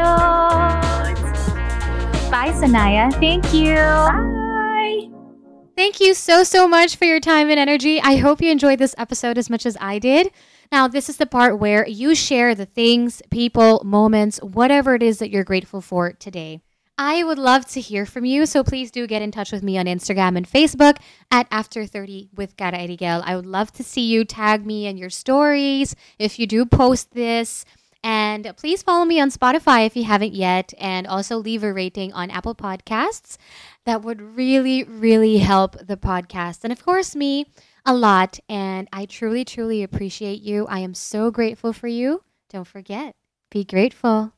Bye, 2.30 2.52
Sanaiyah. 2.52 3.12
Thank 3.20 3.52
you. 3.52 3.74
Bye. 3.74 4.37
Thank 5.78 6.00
you 6.00 6.12
so, 6.12 6.42
so 6.42 6.66
much 6.66 6.96
for 6.96 7.04
your 7.04 7.20
time 7.20 7.48
and 7.48 7.60
energy. 7.60 8.00
I 8.00 8.16
hope 8.16 8.42
you 8.42 8.50
enjoyed 8.50 8.80
this 8.80 8.96
episode 8.98 9.38
as 9.38 9.48
much 9.48 9.64
as 9.64 9.76
I 9.80 10.00
did. 10.00 10.32
Now, 10.72 10.88
this 10.88 11.08
is 11.08 11.18
the 11.18 11.24
part 11.24 11.60
where 11.60 11.86
you 11.86 12.16
share 12.16 12.56
the 12.56 12.66
things, 12.66 13.22
people, 13.30 13.80
moments, 13.84 14.38
whatever 14.42 14.96
it 14.96 15.04
is 15.04 15.20
that 15.20 15.30
you're 15.30 15.44
grateful 15.44 15.80
for 15.80 16.14
today. 16.14 16.62
I 16.98 17.22
would 17.22 17.38
love 17.38 17.64
to 17.66 17.80
hear 17.80 18.06
from 18.06 18.24
you, 18.24 18.44
so 18.44 18.64
please 18.64 18.90
do 18.90 19.06
get 19.06 19.22
in 19.22 19.30
touch 19.30 19.52
with 19.52 19.62
me 19.62 19.78
on 19.78 19.86
Instagram 19.86 20.36
and 20.36 20.50
Facebook 20.50 20.96
at 21.30 21.46
After 21.52 21.86
30 21.86 22.30
with 22.34 22.56
Cara 22.56 22.78
Eriguel. 22.78 23.22
I 23.24 23.36
would 23.36 23.46
love 23.46 23.70
to 23.74 23.84
see 23.84 24.04
you 24.04 24.24
tag 24.24 24.66
me 24.66 24.86
in 24.86 24.96
your 24.96 25.10
stories 25.10 25.94
if 26.18 26.40
you 26.40 26.48
do 26.48 26.66
post 26.66 27.12
this. 27.12 27.64
And 28.02 28.52
please 28.56 28.82
follow 28.82 29.04
me 29.04 29.20
on 29.20 29.30
Spotify 29.30 29.84
if 29.84 29.96
you 29.96 30.04
haven't 30.04 30.32
yet, 30.32 30.72
and 30.78 31.06
also 31.06 31.36
leave 31.36 31.64
a 31.64 31.72
rating 31.72 32.12
on 32.12 32.30
Apple 32.30 32.54
Podcasts 32.54 33.36
that 33.88 34.02
would 34.02 34.20
really, 34.20 34.84
really 34.84 35.38
help 35.38 35.78
the 35.86 35.96
podcast. 35.96 36.58
And 36.62 36.70
of 36.70 36.84
course, 36.84 37.16
me 37.16 37.46
a 37.86 37.94
lot. 37.94 38.38
And 38.46 38.86
I 38.92 39.06
truly, 39.06 39.46
truly 39.46 39.82
appreciate 39.82 40.42
you. 40.42 40.66
I 40.66 40.80
am 40.80 40.92
so 40.92 41.30
grateful 41.30 41.72
for 41.72 41.88
you. 41.88 42.22
Don't 42.50 42.66
forget, 42.66 43.14
be 43.50 43.64
grateful. 43.64 44.34